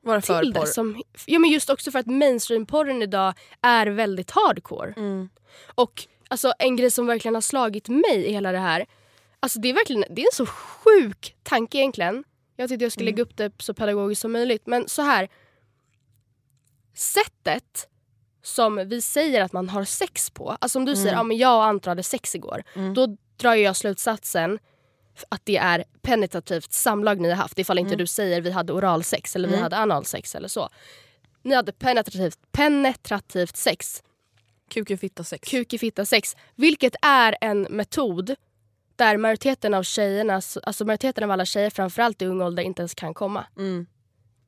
Vara 0.00 0.20
för 0.20 0.40
till 0.42 0.52
det. 0.52 0.66
Som, 0.66 1.02
ja, 1.26 1.38
men 1.38 1.50
just 1.50 1.70
också 1.70 1.90
för 1.90 1.98
att 1.98 2.06
mainstream-porren 2.06 3.02
idag 3.02 3.34
är 3.62 3.86
väldigt 3.86 4.30
hardcore. 4.30 4.94
Mm. 4.96 5.28
Och 5.74 6.06
alltså, 6.28 6.52
en 6.58 6.76
grej 6.76 6.90
som 6.90 7.06
verkligen 7.06 7.34
har 7.34 7.42
slagit 7.42 7.88
mig 7.88 8.24
i 8.26 8.32
hela 8.32 8.52
det 8.52 8.58
här. 8.58 8.86
Alltså, 9.40 9.58
det, 9.58 9.68
är 9.68 9.74
verkligen, 9.74 10.04
det 10.10 10.22
är 10.22 10.26
en 10.26 10.32
så 10.32 10.46
sjuk 10.46 11.36
tanke 11.42 11.78
egentligen. 11.78 12.24
Jag 12.56 12.68
tyckte 12.68 12.84
jag 12.84 12.92
skulle 12.92 13.10
lägga 13.10 13.22
upp 13.22 13.36
det 13.36 13.52
så 13.62 13.74
pedagogiskt 13.74 14.22
som 14.22 14.32
möjligt. 14.32 14.66
Men 14.66 14.88
så 14.88 15.02
här. 15.02 15.28
Sättet 16.94 17.88
som 18.42 18.88
vi 18.88 19.00
säger 19.00 19.40
att 19.40 19.52
man 19.52 19.68
har 19.68 19.84
sex 19.84 20.30
på. 20.30 20.56
Alltså 20.60 20.78
om 20.78 20.84
du 20.84 20.96
säger 20.96 21.16
att 21.16 21.26
ja, 21.26 21.32
jag 21.32 21.56
och 21.56 21.64
Anton 21.64 21.90
hade 21.90 22.02
sex 22.02 22.34
igår. 22.34 22.62
Då 22.94 23.16
drar 23.36 23.54
jag 23.54 23.76
slutsatsen 23.76 24.58
att 25.28 25.40
det 25.44 25.56
är 25.56 25.84
penetrativt 26.02 26.72
samlag 26.72 27.20
ni 27.20 27.28
har 27.28 27.36
haft. 27.36 27.58
Ifall 27.58 27.78
inte 27.78 27.96
du 27.96 28.06
säger 28.06 28.40
vi 28.40 28.50
hade 28.50 28.72
oralsex 28.72 29.36
eller 29.36 29.48
vi 29.48 29.56
hade 29.56 29.78
analsex 29.78 30.34
eller 30.34 30.48
så. 30.48 30.68
Ni 31.42 31.54
hade 31.54 31.72
penetrativt, 31.72 32.38
penetrativt 32.52 33.56
sex. 33.56 34.02
Kuk, 34.68 35.00
fitta, 35.00 35.24
sex. 35.24 35.48
Kuk 35.50 35.72
i 35.72 35.78
fitta 35.78 36.04
sex. 36.04 36.36
Vilket 36.54 36.94
är 37.02 37.36
en 37.40 37.62
metod 37.62 38.34
där 38.96 39.16
majoriteten 39.16 39.74
av 39.74 39.82
tjejerna, 39.82 40.40
alltså 40.62 40.84
majoriteten 40.84 41.24
av 41.24 41.30
alla 41.30 41.44
tjejer 41.44 41.70
framförallt 41.70 42.22
i 42.22 42.26
ung 42.26 42.42
ålder 42.42 42.62
inte 42.62 42.82
ens 42.82 42.94
kan 42.94 43.14
komma. 43.14 43.46
Mm. 43.58 43.86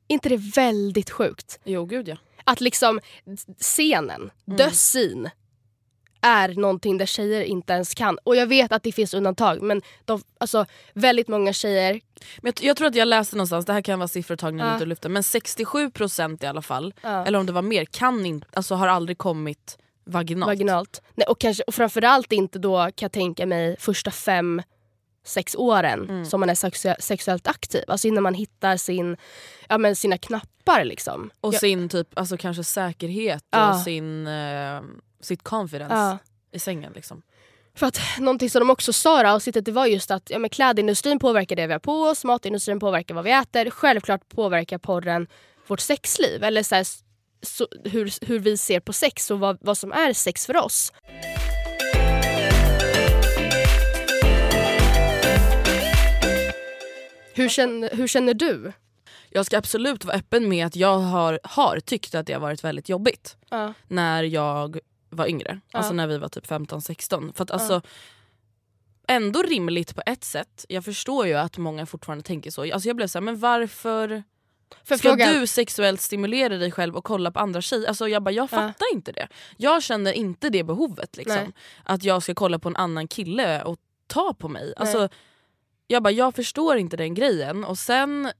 inte 0.08 0.28
det 0.28 0.36
väldigt 0.36 1.10
sjukt? 1.10 1.60
Jo 1.64 1.84
gud 1.84 2.08
ja. 2.08 2.16
Att 2.44 2.60
liksom 2.60 3.00
scenen, 3.60 4.30
Mm. 4.46 4.58
the 4.58 4.70
scene, 4.70 5.30
är 6.20 6.48
någonting 6.48 6.98
där 6.98 7.06
tjejer 7.06 7.42
inte 7.42 7.72
ens 7.72 7.94
kan. 7.94 8.18
Och 8.24 8.36
jag 8.36 8.46
vet 8.46 8.72
att 8.72 8.82
det 8.82 8.92
finns 8.92 9.14
undantag 9.14 9.62
men 9.62 9.82
de, 10.04 10.22
alltså, 10.38 10.66
väldigt 10.94 11.28
många 11.28 11.52
tjejer 11.52 12.00
Men 12.42 12.52
jag, 12.56 12.68
jag 12.68 12.76
tror 12.76 12.88
att 12.88 12.94
jag 12.94 13.08
läste 13.08 13.36
någonstans, 13.36 13.66
det 13.66 13.72
här 13.72 13.82
kan 13.82 13.98
vara 13.98 14.08
siffror 14.08 14.36
tagna 14.36 14.80
ur 14.80 14.86
luften, 14.86 15.12
men 15.12 15.22
67% 15.22 16.44
i 16.44 16.46
alla 16.46 16.62
fall, 16.62 16.94
Ja. 17.02 17.26
eller 17.26 17.38
om 17.38 17.46
det 17.46 17.52
var 17.52 17.62
mer, 17.62 17.84
kan 17.84 18.26
inte, 18.26 18.46
alltså 18.52 18.74
har 18.74 18.88
aldrig 18.88 19.18
kommit 19.18 19.78
vaginalt. 20.08 20.48
vaginalt. 20.48 21.02
Nej, 21.14 21.26
och, 21.26 21.40
kanske, 21.40 21.62
och 21.62 21.74
framförallt 21.74 22.32
inte 22.32 22.58
då 22.58 22.76
kan 22.78 22.92
jag 23.06 23.12
tänka 23.12 23.46
mig 23.46 23.76
första 23.78 24.10
fem, 24.10 24.62
sex 25.24 25.54
åren 25.56 26.02
Mm. 26.10 26.24
som 26.24 26.40
man 26.40 26.50
är 26.50 26.54
sexu- 26.54 27.00
sexuellt 27.00 27.46
aktiv. 27.48 27.84
Alltså 27.88 28.08
innan 28.08 28.22
man 28.22 28.34
hittar 28.34 28.76
sin, 28.76 29.16
ja, 29.68 29.78
men 29.78 29.96
sina 29.96 30.18
knappar. 30.18 30.84
Liksom. 30.84 31.30
Och 31.40 31.54
Jag- 31.54 31.60
sin 31.60 31.88
typ, 31.88 32.18
alltså 32.18 32.36
kanske 32.36 32.64
säkerhet 32.64 33.44
Ja. 33.50 33.70
och 33.74 33.80
sin, 33.80 34.26
eh, 34.26 34.80
sitt 35.20 35.42
confidence 35.42 35.94
Ja. 35.94 36.18
i 36.52 36.58
sängen. 36.58 36.92
Liksom. 36.94 37.22
För 37.74 37.86
att 37.86 38.00
någonting 38.18 38.50
som 38.50 38.58
de 38.60 38.70
också 38.70 38.92
sa 38.92 39.22
i 39.22 39.26
avsnittet 39.26 39.64
det 39.64 39.72
var 39.72 39.86
just 39.86 40.10
att 40.10 40.30
ja, 40.30 40.38
men 40.38 40.50
klädindustrin 40.50 41.18
påverkar 41.18 41.56
det 41.56 41.66
vi 41.66 41.72
har 41.72 41.80
på 41.80 42.02
oss, 42.02 42.24
matindustrin 42.24 42.80
påverkar 42.80 43.14
vad 43.14 43.24
vi 43.24 43.30
äter. 43.32 43.70
Självklart 43.70 44.28
påverkar 44.28 44.78
porren 44.78 45.26
vårt 45.66 45.80
sexliv. 45.80 46.44
Eller 46.44 46.62
så 46.62 46.74
här, 46.74 46.86
så, 47.42 47.68
hur, 47.84 48.26
hur 48.26 48.38
vi 48.38 48.56
ser 48.56 48.80
på 48.80 48.92
sex 48.92 49.30
och 49.30 49.40
vad, 49.40 49.58
vad 49.60 49.78
som 49.78 49.92
är 49.92 50.12
sex 50.12 50.46
för 50.46 50.56
oss. 50.56 50.92
Hur 57.34 57.48
känner, 57.48 57.90
hur 57.96 58.06
känner 58.06 58.34
du? 58.34 58.72
Jag 59.30 59.46
ska 59.46 59.58
absolut 59.58 60.04
vara 60.04 60.16
öppen 60.16 60.48
med 60.48 60.66
att 60.66 60.76
jag 60.76 60.98
har, 60.98 61.40
har 61.44 61.80
tyckt 61.80 62.14
att 62.14 62.26
det 62.26 62.32
har 62.32 62.40
varit 62.40 62.64
väldigt 62.64 62.88
jobbigt 62.88 63.36
Ja. 63.50 63.72
när 63.88 64.22
jag 64.22 64.78
var 65.10 65.26
yngre. 65.26 65.60
Alltså 65.72 65.92
Ja. 65.92 65.96
när 65.96 66.06
vi 66.06 66.18
var 66.18 66.28
typ 66.28 66.46
15-16. 66.46 67.32
För 67.36 67.42
att 67.44 67.50
alltså, 67.50 67.82
Ändå 69.10 69.42
rimligt 69.42 69.94
på 69.94 70.02
ett 70.06 70.24
sätt. 70.24 70.64
Jag 70.68 70.84
förstår 70.84 71.26
ju 71.26 71.34
att 71.34 71.58
många 71.58 71.86
fortfarande 71.86 72.24
tänker 72.24 72.50
så. 72.50 72.72
Alltså 72.72 72.88
jag 72.88 72.96
blev 72.96 73.06
såhär, 73.06 73.24
men 73.24 73.38
varför 73.38 74.22
För 74.84 74.96
ska 74.96 75.08
frågan- 75.08 75.34
du 75.34 75.46
sexuellt 75.46 76.00
stimulera 76.00 76.56
dig 76.56 76.70
själv 76.70 76.96
och 76.96 77.04
kolla 77.04 77.30
på 77.30 77.40
andra 77.40 77.60
tjejer? 77.60 77.88
Alltså 77.88 78.08
jag 78.08 78.22
bara, 78.22 78.30
jag 78.30 78.50
fattar 78.50 78.86
inte 78.94 79.12
det. 79.12 79.28
Jag 79.56 79.82
känner 79.82 80.12
inte 80.12 80.50
det 80.50 80.64
behovet. 80.64 81.16
Liksom, 81.16 81.52
att 81.84 82.04
jag 82.04 82.22
ska 82.22 82.34
kolla 82.34 82.58
på 82.58 82.68
en 82.68 82.76
annan 82.76 83.08
kille 83.08 83.62
och 83.62 83.78
ta 84.06 84.34
på 84.34 84.48
mig. 84.48 84.74
Alltså, 84.76 85.08
jag 85.86 86.02
bara, 86.02 86.10
jag 86.10 86.34
förstår 86.34 86.76
inte 86.76 86.96
den 86.96 87.14
grejen. 87.14 87.64
Och 87.64 87.78
sen, 87.78 88.32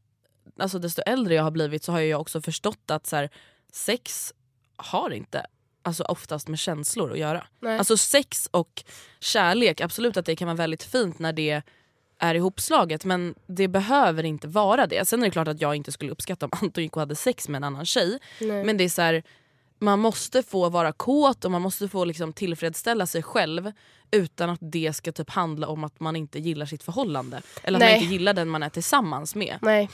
alltså 0.58 0.78
desto 0.78 1.02
äldre 1.02 1.34
jag 1.34 1.42
har 1.42 1.50
blivit 1.50 1.84
så 1.84 1.92
har 1.92 2.00
jag 2.00 2.20
också 2.20 2.42
förstått 2.42 2.90
att 2.90 3.06
så 3.06 3.16
här, 3.16 3.30
sex 3.72 4.32
har 4.76 5.10
inte 5.10 5.46
alltså 5.82 6.04
oftast 6.04 6.48
med 6.48 6.58
känslor 6.58 7.12
att 7.12 7.18
göra. 7.18 7.46
Nej. 7.60 7.78
Alltså 7.78 7.96
sex 7.96 8.48
och 8.50 8.84
kärlek, 9.20 9.80
absolut 9.80 10.16
att 10.16 10.26
det 10.26 10.36
kan 10.36 10.48
vara 10.48 10.56
väldigt 10.56 10.82
fint 10.82 11.18
när 11.18 11.32
det 11.32 11.62
är 12.18 12.34
ihopslaget 12.34 13.04
men 13.04 13.34
det 13.46 13.68
behöver 13.68 14.24
inte 14.24 14.48
vara 14.48 14.86
det. 14.86 15.08
Sen 15.08 15.20
är 15.20 15.24
det 15.24 15.30
klart 15.30 15.48
att 15.48 15.60
jag 15.60 15.74
inte 15.74 15.92
skulle 15.92 16.12
uppskatta 16.12 16.46
om 16.46 16.52
Anton 16.62 16.84
gick 16.84 16.96
och 16.96 17.00
hade 17.00 17.16
sex 17.16 17.48
med 17.48 17.56
en 17.56 17.64
annan 17.64 17.86
tjej. 17.86 18.18
Nej. 18.40 18.64
Men 18.64 18.76
det 18.76 18.84
är 18.84 18.88
så 18.88 19.02
här, 19.02 19.22
man 19.78 19.98
måste 19.98 20.42
få 20.42 20.68
vara 20.68 20.92
kåt 20.92 21.44
och 21.44 21.50
man 21.50 21.62
måste 21.62 21.88
få 21.88 22.04
liksom 22.04 22.32
tillfredsställa 22.32 23.06
sig 23.06 23.22
själv 23.22 23.72
utan 24.10 24.50
att 24.50 24.60
det 24.62 24.92
ska 24.92 25.12
typ 25.12 25.30
handla 25.30 25.68
om 25.68 25.84
att 25.84 26.00
man 26.00 26.16
inte 26.16 26.38
gillar 26.38 26.66
sitt 26.66 26.82
förhållande. 26.82 27.42
Eller 27.62 27.78
att 27.78 27.80
Nej. 27.80 27.94
man 27.94 28.02
inte 28.02 28.14
gillar 28.14 28.34
den 28.34 28.48
man 28.48 28.62
är 28.62 28.68
tillsammans 28.68 29.34
med. 29.34 29.58
Nej. 29.62 29.90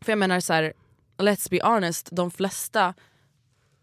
För 0.00 0.12
jag 0.12 0.18
menar 0.18 0.40
så 0.40 0.52
här, 0.52 0.72
let's 1.18 1.50
be 1.50 1.60
honest, 1.62 2.08
de 2.12 2.30
flesta 2.30 2.94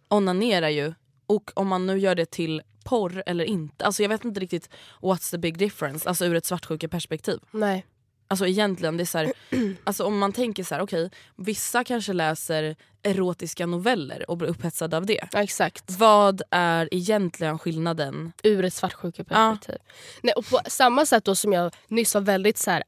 onanerar 0.08 0.70
ju 0.70 0.94
och 1.28 1.52
om 1.54 1.68
man 1.68 1.86
nu 1.86 2.00
gör 2.00 2.16
det 2.16 2.32
till 2.32 2.62
porr 2.90 3.24
eller 3.26 3.46
inte. 3.46 3.86
Alltså 3.86 4.02
jag 4.02 4.10
vet 4.10 4.26
inte 4.26 4.40
riktigt 4.40 4.70
what's 5.02 5.32
the 5.32 5.38
big 5.38 5.58
difference, 5.58 6.10
alltså 6.10 6.26
ur 6.26 6.36
ett 6.36 6.46
svartsjukeperspektiv. 6.46 7.40
Nej. 7.52 7.86
Alltså 8.28 8.48
egentligen, 8.48 8.98
det 8.98 9.04
är 9.04 9.06
så 9.06 9.18
här, 9.18 9.34
alltså 9.84 10.04
om 10.04 10.18
man 10.18 10.34
tänker 10.34 10.64
så 10.64 10.76
här, 10.76 10.82
okej, 10.82 11.10
vissa 11.36 11.84
kanske 11.84 12.14
läser 12.14 12.76
erotiska 13.04 13.66
noveller 13.66 14.30
och 14.30 14.38
blir 14.38 14.50
upphetsade 14.50 14.98
av 14.98 15.06
det. 15.06 15.28
Ja, 15.32 15.44
exakt. 15.44 15.84
Vad 15.98 16.42
är 16.52 16.90
egentligen 16.92 17.60
skillnaden? 17.60 18.32
ur 18.44 18.66
ett 18.66 18.74
svartsjukeperspektiv. 18.74 19.76
Nej, 20.22 20.34
och 20.34 20.46
på 20.46 20.60
samma 20.68 21.06
sätt 21.06 21.26
då 21.26 21.36
som 21.36 21.54
jag 21.54 21.74
nyss 21.88 22.14
var 22.16 22.22
väldigt 22.22 22.58
så 22.58 22.72
här 22.72 22.84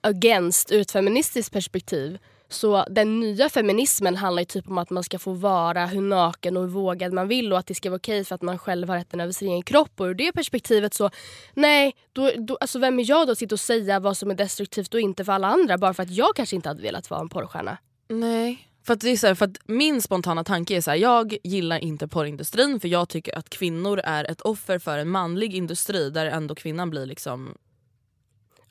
against 0.00 0.72
ur 0.72 0.80
ett 0.80 0.90
feministiskt 0.90 1.52
perspektiv 1.52 2.18
så 2.52 2.84
den 2.90 3.20
nya 3.20 3.48
feminismen 3.48 4.16
handlar 4.16 4.40
ju 4.40 4.46
typ 4.46 4.68
om 4.68 4.78
att 4.78 4.90
man 4.90 5.04
ska 5.04 5.18
få 5.18 5.32
vara 5.32 5.86
hur 5.86 6.00
naken 6.00 6.56
och 6.56 6.62
hur 6.62 6.70
vågad 6.70 7.12
man 7.12 7.28
vill 7.28 7.52
och 7.52 7.58
att 7.58 7.66
det 7.66 7.74
ska 7.74 7.90
vara 7.90 7.96
okej 7.96 8.24
för 8.24 8.34
att 8.34 8.42
man 8.42 8.58
själv 8.58 8.88
har 8.88 8.96
rätten 8.96 9.20
över 9.20 9.32
sin 9.32 9.48
egen 9.48 9.62
kropp. 9.62 10.00
Och 10.00 10.06
ur 10.06 10.14
det 10.14 10.32
perspektivet 10.32 10.94
så, 10.94 11.10
nej, 11.54 11.94
då, 12.12 12.30
då, 12.36 12.58
alltså 12.60 12.78
vem 12.78 12.98
är 12.98 13.10
jag 13.10 13.26
då 13.26 13.32
att 13.32 13.38
sitta 13.38 13.54
och 13.54 13.60
säga 13.60 14.00
vad 14.00 14.16
som 14.16 14.30
är 14.30 14.34
destruktivt 14.34 14.94
och 14.94 15.00
inte 15.00 15.24
för 15.24 15.32
alla 15.32 15.48
andra 15.48 15.78
bara 15.78 15.94
för 15.94 16.02
att 16.02 16.10
jag 16.10 16.36
kanske 16.36 16.56
inte 16.56 16.68
hade 16.68 16.82
velat 16.82 17.10
vara 17.10 17.20
en 17.20 17.28
porrstjärna. 17.28 17.78
Nej. 18.08 18.68
För 18.86 18.92
att 18.92 19.00
det 19.00 19.10
är 19.10 19.16
så 19.16 19.26
här, 19.26 19.34
för 19.34 19.44
att 19.44 19.58
min 19.66 20.02
spontana 20.02 20.44
tanke 20.44 20.76
är 20.76 20.80
så 20.80 20.90
här, 20.90 20.98
jag 20.98 21.36
gillar 21.44 21.78
inte 21.78 22.08
porrindustrin 22.08 22.80
för 22.80 22.88
jag 22.88 23.08
tycker 23.08 23.38
att 23.38 23.50
kvinnor 23.50 24.00
är 24.04 24.30
ett 24.30 24.40
offer 24.40 24.78
för 24.78 24.98
en 24.98 25.08
manlig 25.08 25.54
industri 25.54 26.10
där 26.10 26.26
ändå 26.26 26.54
kvinnan 26.54 26.90
blir 26.90 27.06
liksom 27.06 27.54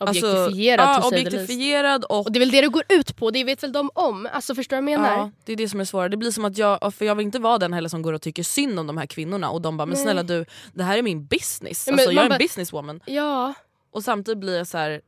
objektifierad 0.01 0.79
alltså, 0.87 1.15
ja, 1.15 1.19
objektifierad 1.21 2.03
och 2.03 2.25
Och 2.25 2.31
det 2.31 2.37
är 2.37 2.39
väl 2.39 2.51
det 2.51 2.61
det 2.61 2.67
går 2.67 2.83
ut 2.89 3.15
på, 3.15 3.31
det 3.31 3.43
vet 3.43 3.63
väl 3.63 3.71
de 3.71 3.89
om? 3.93 4.27
Alltså 4.33 4.55
förstår 4.55 4.77
du 4.77 4.81
vad 4.81 4.91
jag 4.91 4.99
menar? 4.99 5.17
Ja, 5.17 5.31
det 5.45 5.51
är 5.53 5.57
det 5.57 5.69
som 5.69 5.79
är 5.79 5.85
svårt. 5.85 6.11
Det 6.11 6.17
blir 6.17 6.31
som 6.31 6.45
att 6.45 6.57
jag, 6.57 6.93
för 6.93 7.05
jag 7.05 7.15
vill 7.15 7.25
inte 7.25 7.39
vara 7.39 7.57
den 7.57 7.73
heller 7.73 7.89
som 7.89 8.01
går 8.01 8.13
och 8.13 8.21
tycker 8.21 8.43
synd 8.43 8.79
om 8.79 8.87
de 8.87 8.97
här 8.97 9.05
kvinnorna 9.05 9.49
och 9.49 9.61
de 9.61 9.77
bara 9.77 9.85
men 9.85 9.97
snälla 9.97 10.23
du, 10.23 10.45
det 10.73 10.83
här 10.83 10.97
är 10.97 11.01
min 11.01 11.25
business. 11.25 11.87
Ja, 11.87 11.93
alltså, 11.93 12.11
jag 12.11 12.21
är 12.21 12.23
en 12.23 12.29
bara- 12.29 12.37
businesswoman. 12.37 12.99
Ja. 13.05 13.53
Och 13.91 14.03
samtidigt 14.03 14.39
blir 14.39 14.57
jag 14.57 14.67
så 14.67 14.77
här. 14.77 15.01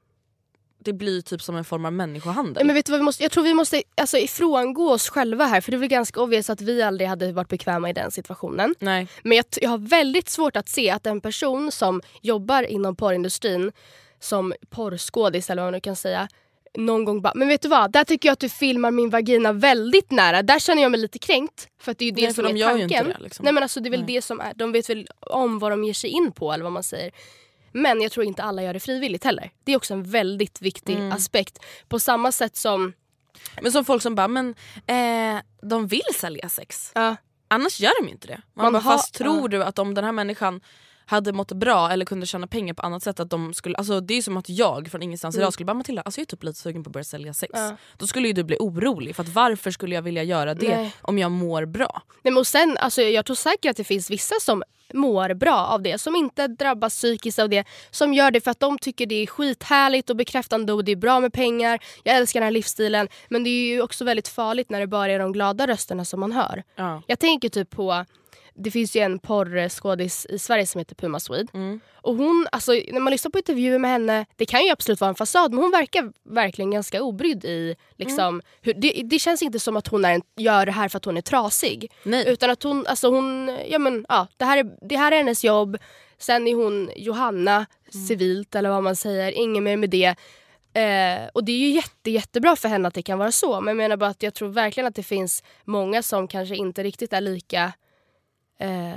det 0.86 0.94
blir 0.94 1.22
typ 1.22 1.42
som 1.42 1.56
en 1.56 1.66
form 1.66 1.86
av 1.86 1.94
människohandel. 1.94 2.66
Men 2.66 2.76
vet 2.76 2.86
du 2.86 2.92
vad 2.92 3.00
vi 3.00 3.04
måste, 3.06 3.24
jag 3.24 3.32
tror 3.32 3.44
vi 3.44 3.54
måste 3.54 3.84
alltså, 4.02 4.18
ifrångå 4.18 4.92
oss 4.92 5.10
själva 5.10 5.46
här 5.46 5.62
för 5.62 5.72
det 5.72 5.78
är 5.78 5.80
väl 5.80 5.90
ganska 5.90 6.22
obvious 6.22 6.50
att 6.50 6.62
vi 6.62 6.82
aldrig 6.82 7.10
hade 7.10 7.32
varit 7.32 7.48
bekväma 7.50 7.90
i 7.90 7.94
den 7.94 8.12
situationen. 8.12 8.76
Nej. 8.80 9.08
Men 9.24 9.38
jag, 9.38 9.46
jag 9.62 9.70
har 9.70 9.78
väldigt 9.78 10.30
svårt 10.30 10.56
att 10.56 10.70
se 10.70 10.90
att 10.90 11.06
en 11.06 11.22
person 11.22 11.72
som 11.72 12.02
jobbar 12.22 12.64
inom 12.64 12.96
porrindustrin 12.96 13.72
som 14.24 14.54
porrskådis 14.70 15.50
eller 15.50 15.62
vad 15.62 15.68
man 15.68 15.74
nu 15.74 15.80
kan 15.80 15.96
säga 15.96 16.28
någon 16.78 17.06
gång 17.06 17.22
bara, 17.22 17.34
men 17.36 17.48
vet 17.48 17.62
du 17.62 17.68
vad, 17.68 17.92
där 17.92 18.04
tycker 18.04 18.30
jag 18.30 18.34
att 18.34 18.40
du 18.40 18.50
filmar 18.50 18.92
min 18.92 19.10
vagina 19.10 19.54
väldigt 19.54 20.12
nära. 20.12 20.42
Där 20.44 20.60
känner 20.60 20.82
jag 20.82 20.92
mig 20.92 21.00
lite 21.00 21.20
kränkt. 21.20 21.68
För 21.82 21.92
att 21.92 21.98
det 21.98 22.06
är 22.06 22.10
ju 22.10 22.12
det 22.12 22.22
Nej, 22.22 22.34
som 22.34 22.46
de 22.46 22.62
är 22.62 22.66
tanken. 22.66 23.08
det, 23.10 23.18
liksom. 23.20 23.44
Nej 23.44 23.54
men 23.54 23.64
alltså 23.64 23.80
det 23.80 23.90
är 23.90 23.92
väl 23.92 24.04
Nej. 24.06 24.16
det 24.16 24.22
som 24.22 24.40
är, 24.40 24.54
de 24.54 24.72
vet 24.72 24.90
väl 24.90 25.08
om 25.20 25.60
vad 25.60 25.72
de 25.72 25.84
ger 25.84 25.94
sig 25.94 26.10
in 26.10 26.32
på 26.32 26.54
eller 26.54 26.64
vad 26.64 26.74
man 26.74 26.84
säger. 26.84 27.12
Men 27.72 28.02
jag 28.02 28.12
tror 28.12 28.26
inte 28.26 28.44
alla 28.44 28.64
gör 28.64 28.74
det 28.74 28.80
frivilligt 28.80 29.24
heller. 29.24 29.52
Det 29.64 29.72
är 29.72 29.78
också 29.78 29.94
en 29.94 30.04
väldigt 30.04 30.62
viktig 30.62 30.96
Mm. 30.96 31.12
aspekt. 31.12 31.60
På 31.88 32.00
samma 32.00 32.32
sätt 32.32 32.56
som, 32.58 32.94
Men 33.62 33.72
som 33.72 33.86
folk 33.86 34.02
som 34.04 34.16
bara, 34.16 34.28
men 34.28 34.56
eh, 34.88 35.42
de 35.62 35.88
vill 35.88 36.02
sälja 36.16 36.50
sex. 36.50 36.92
ja, 36.96 37.16
Annars 37.48 37.80
gör 37.80 38.02
de 38.02 38.08
ju 38.08 38.12
inte 38.14 38.28
det. 38.28 38.42
Man, 38.54 38.64
Man 38.64 38.74
bara, 38.74 38.84
fast 38.84 39.14
tror 39.14 39.42
ja. 39.42 39.48
du 39.48 39.64
att 39.64 39.80
om 39.80 39.94
den 39.94 40.04
här 40.04 40.12
människan 40.12 40.62
hade 41.06 41.34
mått 41.34 41.52
bra 41.52 41.92
eller 41.92 42.06
kunde 42.06 42.26
tjäna 42.26 42.48
pengar 42.48 42.74
på 42.74 42.82
annat 42.82 43.04
sätt 43.04 43.20
att 43.20 43.30
de 43.30 43.54
skulle, 43.54 43.76
alltså 43.78 44.00
det 44.00 44.14
är 44.14 44.22
som 44.22 44.38
att 44.38 44.50
jag 44.50 44.88
från 44.92 45.04
ingenstans 45.04 45.38
idag 45.38 45.54
skulle 45.54 45.66
bara 45.66 45.74
Matilda 45.74 46.02
alltså 46.02 46.22
jag 46.22 46.26
är 46.26 46.28
typ 46.28 46.44
lite 46.44 46.60
sugen 46.60 46.84
på 46.84 46.88
att 46.88 46.94
börja 46.94 47.04
sälja 47.04 47.34
sex. 47.34 47.54
Mm. 47.54 47.70
Ja. 47.70 47.78
Då 47.98 48.08
skulle 48.08 48.28
ju 48.28 48.34
du 48.34 48.44
bli 48.44 48.58
orolig 48.60 49.16
för 49.16 49.24
att 49.24 49.30
varför 49.30 49.72
skulle 49.72 49.96
jag 49.96 50.02
vilja 50.02 50.24
göra 50.24 50.54
det 50.54 50.78
Nej. 50.78 50.96
om 51.02 51.20
jag 51.20 51.32
mår 51.32 51.66
bra? 51.66 52.02
Nej, 52.24 52.32
men 52.32 52.38
och 52.38 52.48
sen, 52.48 52.78
alltså, 52.78 53.02
jag 53.02 53.26
tror 53.26 53.36
säkert 53.36 53.70
att 53.70 53.78
det 53.78 53.84
finns 53.84 54.10
vissa 54.10 54.36
som 54.42 54.64
mår 54.94 55.34
bra 55.34 55.66
av 55.68 55.82
det. 55.82 55.98
Som 55.98 56.16
inte 56.16 56.48
drabbas 56.48 56.96
psykiskt 56.96 57.40
av 57.40 57.50
det. 57.50 57.66
Som 57.92 58.14
gör 58.14 58.32
det 58.32 58.42
för 58.42 58.52
att 58.52 58.60
de 58.60 58.78
tycker 58.80 59.06
det 59.06 59.16
är 59.16 59.28
skithärligt 59.28 60.10
och 60.10 60.16
bekräftande 60.16 60.74
och 60.74 60.84
det 60.84 60.92
är 60.92 60.96
bra 60.96 61.20
med 61.20 61.34
pengar. 61.34 61.80
Jag 62.04 62.16
älskar 62.16 62.40
den 62.40 62.46
här 62.46 62.52
livsstilen. 62.52 63.08
Men 63.30 63.44
det 63.44 63.50
är 63.50 63.66
ju 63.66 63.82
också 63.82 64.06
väldigt 64.06 64.28
farligt 64.28 64.70
när 64.70 64.80
det 64.80 64.88
bara 64.88 65.12
är 65.12 65.20
de 65.20 65.32
glada 65.34 65.68
rösterna 65.68 66.06
som 66.06 66.20
man 66.20 66.32
hör. 66.32 66.64
Ja. 66.76 67.02
Jag 67.08 67.20
tänker 67.20 67.50
typ 67.50 67.70
på, 67.70 68.06
det 68.54 68.72
finns 68.72 68.96
ju 68.96 69.00
en 69.02 69.20
porrskådis 69.20 70.26
i 70.30 70.40
Sverige 70.40 70.66
som 70.66 70.80
heter 70.80 70.96
Puma 70.96 71.20
Swede. 71.20 71.48
Mm. 71.54 71.80
Och 71.94 72.16
hon, 72.16 72.48
alltså, 72.52 72.72
när 72.72 73.00
man 73.00 73.12
lyssnar 73.12 73.32
på 73.32 73.38
intervjuer 73.38 73.80
med 73.80 73.92
henne, 73.92 74.26
det 74.36 74.46
kan 74.46 74.64
ju 74.64 74.70
absolut 74.70 75.02
vara 75.02 75.10
en 75.10 75.16
fasad 75.16 75.52
men 75.52 75.64
hon 75.64 75.72
verkar 75.72 76.14
verkligen 76.24 76.72
ganska 76.72 77.04
obrydd 77.04 77.46
i 77.46 77.76
liksom, 77.98 78.42
hur, 78.62 78.74
det, 78.74 79.02
det 79.04 79.20
känns 79.20 79.42
inte 79.42 79.60
som 79.60 79.78
att 79.78 79.88
hon 79.88 80.06
är 80.06 80.14
en, 80.14 80.22
gör 80.36 80.66
det 80.66 80.72
här 80.72 80.90
för 80.90 80.98
att 80.98 81.06
hon 81.06 81.18
är 81.18 81.22
trasig. 81.22 81.92
Nej. 82.04 82.24
Utan 82.28 82.50
att 82.50 82.64
hon, 82.64 82.88
alltså 82.88 83.10
hon, 83.10 83.58
ja 83.68 83.80
men 83.80 84.06
ja, 84.10 84.28
det 84.38 84.46
här 84.46 84.58
är, 84.58 84.66
det 84.82 84.96
här 84.96 85.12
är 85.12 85.18
hennes 85.18 85.44
jobb. 85.44 85.78
Sen 86.18 86.48
är 86.48 86.56
hon 86.56 86.90
Johanna 86.96 87.66
civilt 88.08 88.56
eller 88.56 88.70
vad 88.70 88.84
man 88.84 88.96
säger, 88.96 89.32
inget 89.32 89.64
mer 89.64 89.78
med 89.78 89.90
det. 89.90 90.16
Eh, 90.74 91.30
och 91.34 91.44
det 91.44 91.52
är 91.52 91.58
ju 91.58 91.70
jätte, 91.70 92.12
jättebra 92.12 92.56
för 92.56 92.70
henne 92.70 92.88
att 92.88 92.94
det 92.94 93.02
kan 93.02 93.20
vara 93.20 93.32
så. 93.32 93.62
Men 93.62 93.68
jag 93.68 93.78
menar 93.78 93.98
bara 93.98 94.10
att 94.10 94.24
jag 94.24 94.34
tror 94.34 94.50
verkligen 94.50 94.88
att 94.88 94.96
det 94.96 95.04
finns 95.04 95.44
många 95.64 96.04
som 96.04 96.28
kanske 96.28 96.56
inte 96.56 96.84
riktigt 96.84 97.14
är 97.14 97.22
lika 97.22 97.74
eh, 98.64 98.94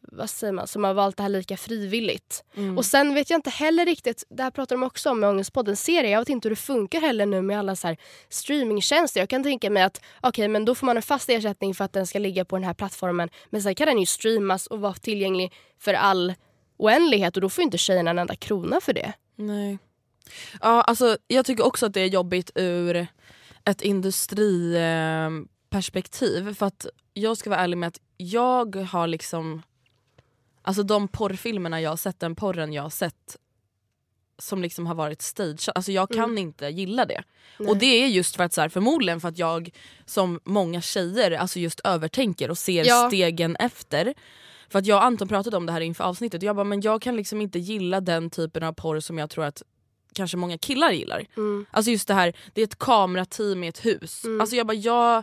vad 0.00 0.30
säger 0.30 0.52
man, 0.52 0.66
som 0.66 0.84
har 0.84 0.94
valt 0.94 1.16
det 1.16 1.22
här 1.22 1.30
lika 1.30 1.56
frivilligt. 1.56 2.44
Mm. 2.54 2.78
Och 2.78 2.84
sen 2.84 3.14
vet 3.14 3.30
jag 3.30 3.38
inte 3.38 3.50
heller 3.50 3.86
riktigt, 3.86 4.24
det 4.28 4.42
här 4.42 4.50
pratar 4.50 4.76
de 4.76 4.82
också 4.82 5.10
om 5.10 5.20
med 5.20 5.28
Ångestpodden 5.28 5.76
serie, 5.76 6.10
jag 6.10 6.18
vet 6.18 6.28
inte 6.28 6.48
hur 6.48 6.50
det 6.50 6.60
funkar 6.60 7.00
heller 7.00 7.26
nu 7.26 7.42
med 7.42 7.58
alla 7.58 7.76
så 7.76 7.86
här 7.86 7.96
streamingtjänster. 8.28 9.20
Jag 9.20 9.28
kan 9.28 9.42
tänka 9.42 9.70
mig 9.70 9.82
att 9.82 10.00
okej 10.20 10.48
men 10.48 10.64
då 10.64 10.74
får 10.74 10.86
man 10.86 10.96
en 10.96 11.02
fast 11.02 11.28
ersättning 11.28 11.74
för 11.74 11.84
att 11.84 11.92
den 11.92 12.06
ska 12.06 12.18
ligga 12.18 12.44
på 12.44 12.56
den 12.56 12.64
här 12.64 12.74
plattformen 12.74 13.28
men 13.50 13.62
sen 13.62 13.74
kan 13.74 13.86
den 13.86 13.98
ju 13.98 14.06
streamas 14.06 14.66
och 14.66 14.80
vara 14.80 14.94
tillgänglig 14.94 15.52
för 15.78 15.94
all 15.94 16.34
oändlighet 16.76 17.36
och 17.36 17.40
då 17.40 17.48
får 17.48 17.64
inte 17.64 17.78
tjejerna 17.78 18.10
en 18.10 18.18
enda 18.18 18.36
krona 18.36 18.80
för 18.80 18.92
det. 18.92 19.12
Nej. 19.36 19.78
Ja, 20.60 20.82
alltså, 20.82 21.16
jag 21.26 21.46
tycker 21.46 21.66
också 21.66 21.86
att 21.86 21.94
det 21.94 22.00
är 22.00 22.06
jobbigt 22.06 22.50
ur 22.54 23.06
ett 23.64 23.82
industriperspektiv. 23.82 26.54
För 26.54 26.66
att 26.66 26.86
jag 27.20 27.36
ska 27.36 27.50
vara 27.50 27.60
ärlig 27.60 27.78
med 27.78 27.86
att 27.86 28.00
jag 28.16 28.76
har 28.76 29.06
liksom... 29.06 29.62
Alltså 30.62 30.82
de 30.82 31.08
porrfilmerna 31.08 31.80
jag 31.80 31.90
har 31.90 31.96
sett, 31.96 32.20
den 32.20 32.34
porren 32.36 32.72
jag 32.72 32.82
har 32.82 32.90
sett 32.90 33.36
som 34.38 34.62
liksom 34.62 34.86
har 34.86 34.94
varit 34.94 35.22
stage, 35.22 35.68
alltså 35.74 35.92
jag 35.92 36.10
kan 36.10 36.38
inte 36.38 36.66
gilla 36.66 37.04
det. 37.04 37.22
Och 37.58 37.76
det 37.76 37.86
är 38.02 38.06
just 38.06 38.36
för 38.36 38.44
att 38.44 38.52
så 38.52 38.60
här, 38.60 38.68
förmodligen 38.68 39.20
för 39.20 39.28
att 39.28 39.38
jag 39.38 39.70
som 40.06 40.40
många 40.44 40.80
tjejer 40.80 41.30
alltså 41.30 41.58
just 41.58 41.80
övertänker 41.84 42.50
och 42.50 42.58
ser 42.58 42.84
Ja. 42.84 43.08
stegen 43.08 43.56
efter. 43.56 44.14
För 44.68 44.78
att 44.78 44.86
jag 44.86 44.96
och 44.96 45.04
Anton 45.04 45.28
pratade 45.28 45.56
om 45.56 45.66
det 45.66 45.72
här 45.72 45.80
inför 45.80 46.04
avsnittet 46.04 46.42
och 46.42 46.46
jag 46.46 46.56
bara 46.56 46.64
men 46.64 46.80
jag 46.80 47.02
kan 47.02 47.16
liksom 47.16 47.40
inte 47.40 47.58
gilla 47.58 48.00
den 48.00 48.30
typen 48.30 48.62
av 48.62 48.72
porr 48.72 49.00
som 49.00 49.18
jag 49.18 49.30
tror 49.30 49.44
att 49.44 49.62
kanske 50.14 50.36
många 50.36 50.58
killar 50.58 50.90
gillar. 50.90 51.26
Mm. 51.36 51.66
Alltså 51.70 51.90
just 51.90 52.08
det 52.08 52.14
här, 52.14 52.36
det 52.54 52.60
är 52.60 52.64
ett 52.64 52.78
kamerateam 52.78 53.64
i 53.64 53.68
ett 53.68 53.84
hus. 53.86 54.22
Alltså 54.40 54.56
jag 54.56 54.66
bara 54.66 54.74
jag, 54.74 55.22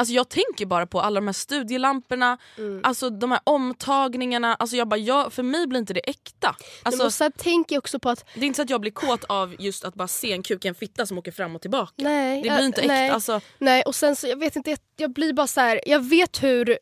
alltså 0.00 0.14
jag 0.14 0.28
tänker 0.28 0.66
bara 0.66 0.86
på 0.86 1.00
alla 1.00 1.20
de 1.20 1.26
här 1.26 1.32
studielamporna, 1.32 2.38
Mm. 2.58 2.80
alltså 2.84 3.10
de 3.10 3.30
här 3.30 3.40
omtagningarna. 3.44 4.54
Alltså 4.54 4.76
jag 4.76 4.88
bara, 4.88 4.96
jag, 5.00 5.32
för 5.32 5.42
mig 5.42 5.66
blir 5.66 5.78
inte 5.80 5.92
det 5.94 6.10
äkta. 6.10 6.56
Alltså, 6.82 7.02
men 7.02 7.12
sen 7.12 7.32
tänker 7.32 7.78
också 7.78 7.98
på 7.98 8.10
att 8.10 8.24
det 8.34 8.40
är 8.40 8.44
inte 8.44 8.56
så 8.56 8.62
att 8.62 8.70
jag 8.70 8.80
blir 8.80 8.90
kåt 8.92 9.24
av 9.24 9.56
just 9.58 9.84
att 9.84 9.94
bara 9.94 10.08
se 10.08 10.32
en 10.32 10.42
kuk 10.42 10.64
i 10.64 10.68
en 10.68 10.74
fitta 10.74 11.06
som 11.06 11.18
åker 11.18 11.32
fram 11.32 11.56
och 11.56 11.62
tillbaka. 11.62 11.92
nej, 11.96 12.36
Det 12.36 12.42
blir 12.42 12.52
jag- 12.52 12.64
inte 12.64 12.80
äkta. 12.80 12.92
nej. 12.94 13.10
Alltså, 13.10 13.40
Nej 13.58 13.82
och 13.82 13.94
sen 13.94 14.16
så 14.16 14.26
jag 14.26 14.36
vet 14.38 14.56
inte, 14.56 14.70
jag, 14.70 14.78
jag 14.96 15.10
blir 15.12 15.32
bara 15.32 15.46
så 15.46 15.60
här. 15.60 15.80
jag 15.86 16.00
vet 16.04 16.42
hur, 16.42 16.78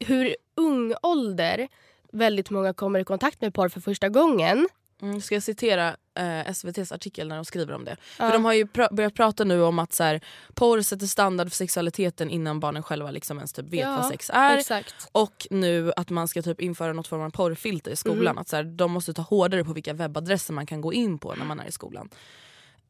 hur 0.00 0.36
ung 0.56 0.94
ålder 1.02 1.68
väldigt 2.12 2.50
många 2.50 2.74
kommer 2.74 2.98
i 3.00 3.04
kontakt 3.04 3.40
med 3.40 3.54
porr 3.54 3.68
för 3.68 3.80
första 3.80 4.08
gången. 4.08 4.68
mm, 5.02 5.20
ska 5.20 5.34
jag 5.34 5.42
citera 5.42 5.96
eh, 6.18 6.48
SVTs 6.50 6.92
artikel 6.92 7.28
när 7.28 7.36
de 7.36 7.44
skriver 7.44 7.74
om 7.74 7.84
det? 7.84 7.96
Ja. 8.18 8.26
För 8.26 8.32
de 8.32 8.44
har 8.44 8.52
ju 8.52 8.64
pr- 8.64 8.94
börjat 8.94 9.14
prata 9.14 9.44
nu 9.44 9.62
om 9.62 9.78
att 9.78 9.92
så 9.92 10.04
här, 10.04 10.20
porr 10.54 10.82
sätter 10.82 11.06
standard 11.06 11.48
för 11.48 11.56
sexualiteten 11.56 12.30
innan 12.30 12.60
barnen 12.60 12.82
själva 12.82 13.10
liksom 13.10 13.36
ens 13.36 13.52
typ 13.52 13.66
vet 13.66 13.80
Ja, 13.80 13.96
vad 13.96 14.06
sex 14.06 14.30
är. 14.34 14.56
Exakt. 14.56 14.94
Och 15.12 15.46
nu 15.50 15.92
att 15.96 16.10
man 16.10 16.28
ska 16.28 16.42
typ 16.42 16.60
införa 16.60 16.92
något 16.92 17.06
form 17.06 17.22
av 17.22 17.30
porrfilter 17.30 17.90
i 17.90 17.96
skolan. 17.96 18.20
Mm. 18.20 18.38
Att 18.38 18.48
så 18.48 18.56
här, 18.56 18.64
de 18.64 18.90
måste 18.92 19.14
ta 19.14 19.22
hårdare 19.22 19.64
på 19.64 19.72
vilka 19.72 19.92
webbadresser 19.92 20.52
man 20.54 20.66
kan 20.66 20.80
gå 20.80 20.92
in 20.92 21.18
på 21.18 21.34
när 21.34 21.44
man 21.44 21.60
är 21.60 21.66
i 21.68 21.72
skolan. 21.72 22.08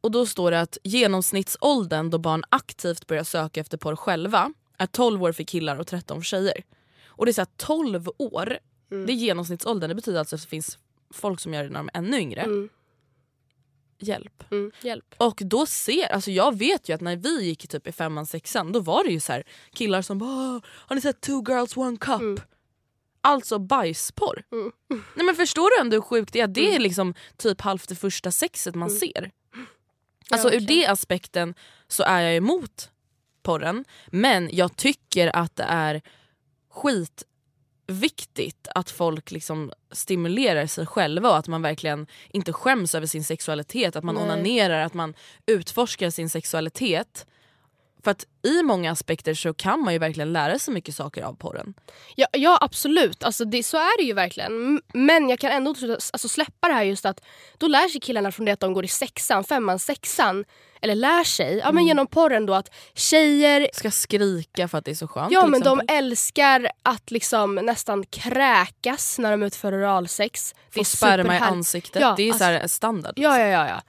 Och 0.01 0.11
då 0.11 0.25
står 0.25 0.51
det 0.51 0.61
att 0.61 0.77
genomsnittsåldern 0.83 2.09
då 2.09 2.17
barn 2.17 2.43
aktivt 2.49 3.07
börjar 3.07 3.23
söka 3.23 3.61
efter 3.61 3.77
porr 3.77 3.95
själva 3.95 4.53
är 4.77 4.85
12 4.87 5.23
år 5.23 5.31
för 5.31 5.43
killar 5.43 5.79
och 5.79 5.87
13 5.87 6.17
för 6.17 6.25
tjejer. 6.25 6.63
Och 7.05 7.25
det 7.25 7.31
är 7.31 7.33
så 7.33 7.41
här, 7.41 7.47
12 7.57 8.09
år, 8.17 8.57
Mm. 8.91 9.05
det 9.05 9.13
är 9.13 9.15
genomsnittsåldern. 9.15 9.89
Det 9.89 9.95
betyder 9.95 10.19
alltså 10.19 10.35
att 10.35 10.41
det 10.41 10.47
finns 10.47 10.77
folk 11.13 11.39
som 11.39 11.53
gör 11.53 11.63
det 11.63 11.69
när 11.69 11.79
de 11.79 11.89
är 11.93 11.97
ännu 11.97 12.19
yngre. 12.19 12.41
Mm. 12.41 12.69
Hjälp. 14.01 14.43
Mm. 14.51 14.71
Hjälp. 14.81 15.15
Och 15.17 15.41
då 15.45 15.65
ser, 15.65 16.07
alltså 16.13 16.31
jag 16.31 16.57
vet 16.57 16.89
ju 16.89 16.93
att 16.95 17.01
när 17.01 17.15
vi 17.15 17.43
gick 17.43 17.67
typ 17.67 17.87
i 17.87 17.91
femman, 17.91 18.25
sexan 18.25 18.71
då 18.71 18.79
var 18.79 19.03
det 19.03 19.09
ju 19.11 19.19
så 19.19 19.31
här 19.33 19.43
killar 19.73 20.01
som 20.01 20.17
bara 20.17 20.29
"Åh, 20.55 20.59
“Har 20.65 20.95
ni 20.95 21.01
sett 21.01 21.21
two 21.21 21.43
girls 21.47 21.77
one 21.77 21.97
cup?” 21.97 22.21
Mm. 22.21 22.37
Alltså 23.21 23.59
bajsporr. 23.59 24.43
Mm. 24.51 24.71
Nej 25.15 25.25
men 25.25 25.35
förstår 25.35 25.69
du 25.77 25.81
ändå 25.81 25.95
hur 25.97 26.01
sjukt 26.01 26.33
det 26.33 26.39
är? 26.39 26.47
Det 26.47 26.75
är 26.75 26.79
liksom 26.79 27.13
typ 27.37 27.61
halvt 27.61 27.89
det 27.89 27.95
första 27.95 28.31
sexet 28.31 28.75
man 28.75 28.89
ser. 28.89 29.31
Alltså 30.29 30.47
ur 30.47 30.51
verkligen. 30.51 30.79
det 30.79 30.85
aspekten 30.87 31.53
så 31.87 32.03
är 32.03 32.21
jag 32.21 32.35
emot 32.35 32.89
porren. 33.43 33.85
Men 34.07 34.49
jag 34.53 34.75
tycker 34.75 35.35
att 35.35 35.55
det 35.55 35.63
är 35.63 36.01
skitviktigt 37.91 38.67
att 38.75 38.89
folk 38.89 39.31
liksom 39.31 39.71
stimulerar 39.91 40.65
sig 40.65 40.85
själva 40.85 41.29
och 41.29 41.37
att 41.37 41.47
man 41.47 41.61
verkligen 41.61 42.07
inte 42.29 42.53
skäms 42.53 42.95
över 42.95 43.07
sin 43.07 43.23
sexualitet. 43.23 43.95
Att 43.95 44.03
man 44.03 44.15
Nej. 44.15 44.23
onanerar, 44.23 44.79
att 44.79 44.93
man 44.93 45.13
utforskar 45.45 46.09
sin 46.09 46.29
sexualitet. 46.29 47.25
För 48.03 48.11
att 48.11 48.25
i 48.43 48.63
många 48.63 48.91
aspekter 48.91 49.33
så 49.33 49.53
kan 49.53 49.79
man 49.83 49.93
ju 49.93 49.99
verkligen 49.99 50.33
lära 50.33 50.59
sig 50.59 50.73
mycket 50.73 50.95
saker 50.95 51.23
av 51.23 51.33
porren. 51.33 51.73
Ja, 52.15 52.27
ja 52.31 52.57
absolut, 52.61 53.23
alltså 53.23 53.45
det, 53.45 53.63
så 53.63 53.77
är 53.77 53.97
det 53.97 54.03
ju 54.03 54.13
verkligen. 54.13 54.81
Men 54.93 55.29
jag 55.29 55.39
kan 55.39 55.51
ändå 55.51 55.75
alltså, 56.13 56.27
släppa 56.29 56.67
det 56.67 56.73
här 56.73 56.83
just 56.83 57.05
att 57.05 57.21
då 57.57 57.67
lär 57.67 57.87
sig 57.87 58.01
killarna 58.01 58.31
från 58.31 58.45
det 58.45 58.51
att 58.51 58.59
de 58.59 58.73
går 58.73 58.85
i 58.85 58.87
sexan, 58.87 59.43
femman, 59.43 59.79
sexan. 59.79 60.45
Eller 60.83 60.95
lär 60.95 61.23
sig, 61.23 61.57
ja, 61.57 61.63
Mm. 61.63 61.75
men 61.75 61.85
genom 61.85 62.07
porren 62.07 62.45
då 62.45 62.53
att 62.53 62.69
tjejer 62.93 63.69
Ska 63.73 63.91
skrika 63.91 64.67
för 64.67 64.77
att 64.77 64.85
det 64.85 64.91
är 64.91 64.95
så 64.95 65.07
skönt 65.07 65.31
Ja 65.31 65.45
men 65.45 65.61
de 65.61 65.81
älskar 65.87 66.67
att 66.83 67.11
liksom 67.11 67.55
nästan 67.55 68.05
kräkas 68.05 69.19
när 69.19 69.31
de 69.31 69.43
utför 69.43 69.73
oralsex. 69.75 70.55
Få 70.75 70.83
sperma 70.83 71.35
i 71.35 71.39
ansiktet, 71.39 72.01
Ja, 72.01 72.13
det 72.17 72.23
är 72.23 72.27
alltså- 72.27 72.39
så 72.39 72.43
här 72.43 72.67
standard. 72.67 73.13
Ja, 73.15 73.39
ja, 73.39 73.47
ja. 73.47 73.67
ja. 73.67 73.81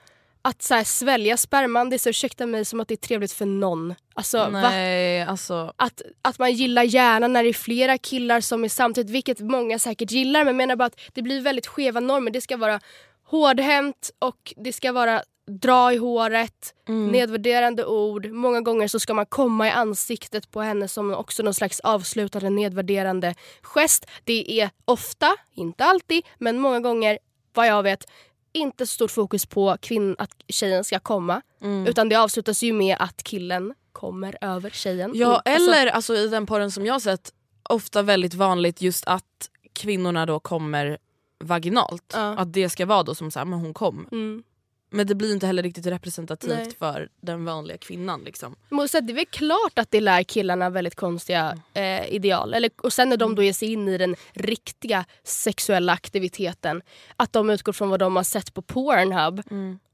Att 0.45 0.63
så 0.63 0.75
här, 0.75 0.85
svälja 0.85 1.37
sperman, 1.37 1.91
det 1.91 1.97
är 1.97 1.99
så 1.99 2.09
ursäkta 2.09 2.47
mig 2.47 2.65
som 2.65 2.81
att 2.81 2.89
det 2.89 2.95
är 2.95 2.97
trevligt 2.97 3.33
för 3.33 3.47
någon. 3.47 3.95
Alltså, 4.15 4.39
va? 4.39 4.49
Nej, 4.49 5.23
alltså... 5.23 5.73
Att, 5.77 6.03
att 6.23 6.39
man 6.39 6.53
gillar 6.53 6.83
gärna 6.83 7.29
när 7.29 7.43
det 7.43 7.49
är 7.49 7.53
flera 7.53 7.99
killar 7.99 8.41
som 8.41 8.65
är 8.65 8.69
samtidigt, 8.69 9.11
vilket 9.11 9.41
många 9.41 9.79
säkert 9.79 10.11
gillar. 10.11 10.45
Men 10.45 10.57
menar 10.57 10.77
bara 10.77 10.85
att 10.85 11.01
det 11.13 11.23
blir 11.23 11.41
väldigt 11.41 11.67
skeva 11.67 12.01
normer. 12.01 12.31
Det 12.31 12.41
ska 12.41 12.57
vara 12.57 12.81
hårdhänt 13.25 14.11
och 14.19 14.55
det 14.57 14.73
ska 14.73 14.93
vara 14.93 15.23
dra 15.61 15.93
i 15.93 15.97
håret, 15.97 16.75
Mm. 16.89 17.09
nedvärderande 17.09 17.85
ord. 17.85 18.27
Många 18.27 18.61
gånger 18.61 18.89
så 18.89 19.01
ska 19.01 19.15
man 19.15 19.27
komma 19.27 19.67
i 19.67 19.71
ansiktet 19.71 20.51
på 20.51 20.61
henne 20.61 20.89
som 20.89 21.15
också 21.15 21.43
någon 21.43 21.55
slags 21.55 21.81
avslutande 21.81 22.51
nedvärderande 22.51 23.35
gest. 23.63 24.07
Det 24.25 24.61
är 24.61 24.71
ofta, 24.85 25.37
inte 25.55 25.85
alltid, 25.85 26.23
men 26.39 26.59
många 26.59 26.81
gånger 26.81 27.19
vad 27.55 27.67
jag 27.67 27.83
vet 27.83 28.05
inte 28.53 28.87
så 28.87 28.95
stort 28.95 29.11
fokus 29.11 29.47
på 29.47 29.77
kvinn, 29.81 30.17
att 30.19 30.31
tjejen 30.49 30.85
ska 30.85 30.99
komma. 30.99 31.43
Mm. 31.61 31.87
Utan 31.87 32.09
det 32.09 32.17
avslutas 32.17 32.63
ju 32.63 32.73
med 32.73 32.97
att 33.01 33.23
killen 33.23 33.75
kommer 33.93 34.39
över 34.41 34.71
tjejen. 34.71 35.13
Ja 35.15 35.43
Mm, 35.47 35.57
alltså- 35.57 35.73
eller 35.81 35.93
alltså, 35.93 36.15
i 36.17 36.29
den 36.29 36.47
porren 36.47 36.71
som 36.71 36.87
jag 36.87 36.95
har 36.95 37.01
sett, 37.01 37.33
ofta 37.69 38.03
väldigt 38.03 38.35
vanligt 38.35 38.83
just 38.83 39.05
att 39.07 39.51
kvinnorna 39.73 40.27
då 40.27 40.41
kommer 40.41 40.99
vaginalt. 41.45 42.13
Ja. 42.15 42.37
Att 42.39 42.53
det 42.53 42.69
ska 42.69 42.87
vara 42.87 43.03
då 43.03 43.15
som 43.15 43.31
såhär, 43.31 43.47
men 43.47 43.59
hon 43.59 43.75
kom. 43.75 44.09
Mm. 44.13 44.43
Men 44.93 45.07
det 45.07 45.15
blir 45.15 45.33
inte 45.33 45.47
heller 45.47 45.63
riktigt 45.63 45.87
representativt 45.87 46.51
Nej. 46.51 46.71
för 46.79 47.09
den 47.21 47.45
vanliga 47.45 47.79
kvinnan. 47.79 48.25
Liksom. 48.25 48.57
Men 48.69 48.89
så 48.89 49.01
det 49.01 49.13
är 49.13 49.15
väl 49.15 49.27
klart 49.27 49.79
att 49.79 49.91
det 49.91 50.01
lär 50.01 50.23
killarna 50.23 50.71
väldigt 50.71 50.95
konstiga 50.95 51.59
eh, 51.75 52.15
ideal. 52.15 52.55
Eller, 52.55 52.71
och 52.83 52.93
sen 52.93 53.09
när 53.09 53.17
de 53.17 53.35
då 53.35 53.43
ger 53.43 53.53
sig 53.53 53.73
in 53.73 53.89
i 53.89 53.99
den 53.99 54.17
riktiga 54.33 55.05
sexuella 55.25 55.93
aktiviteten. 55.93 56.83
Att 57.17 57.33
de 57.33 57.51
utgår 57.51 57.73
från 57.73 57.91
vad 57.91 58.01
de 58.01 58.17
har 58.17 58.23
sett 58.23 58.55
på 58.55 58.63
Pornhub. 58.63 59.43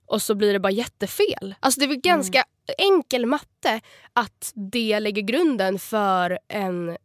Och 0.06 0.22
så 0.22 0.34
blir 0.34 0.52
det 0.52 0.60
bara 0.60 0.72
jättefel. 0.72 1.54
Alltså 1.60 1.80
det 1.80 1.86
är 1.86 1.88
väl 1.88 2.00
ganska 2.00 2.44
enkel 2.78 3.26
matte 3.26 3.80
att 4.12 4.52
det 4.54 5.00
lägger 5.00 5.22
grunden 5.22 5.78
för 5.78 6.38
en 6.48 6.96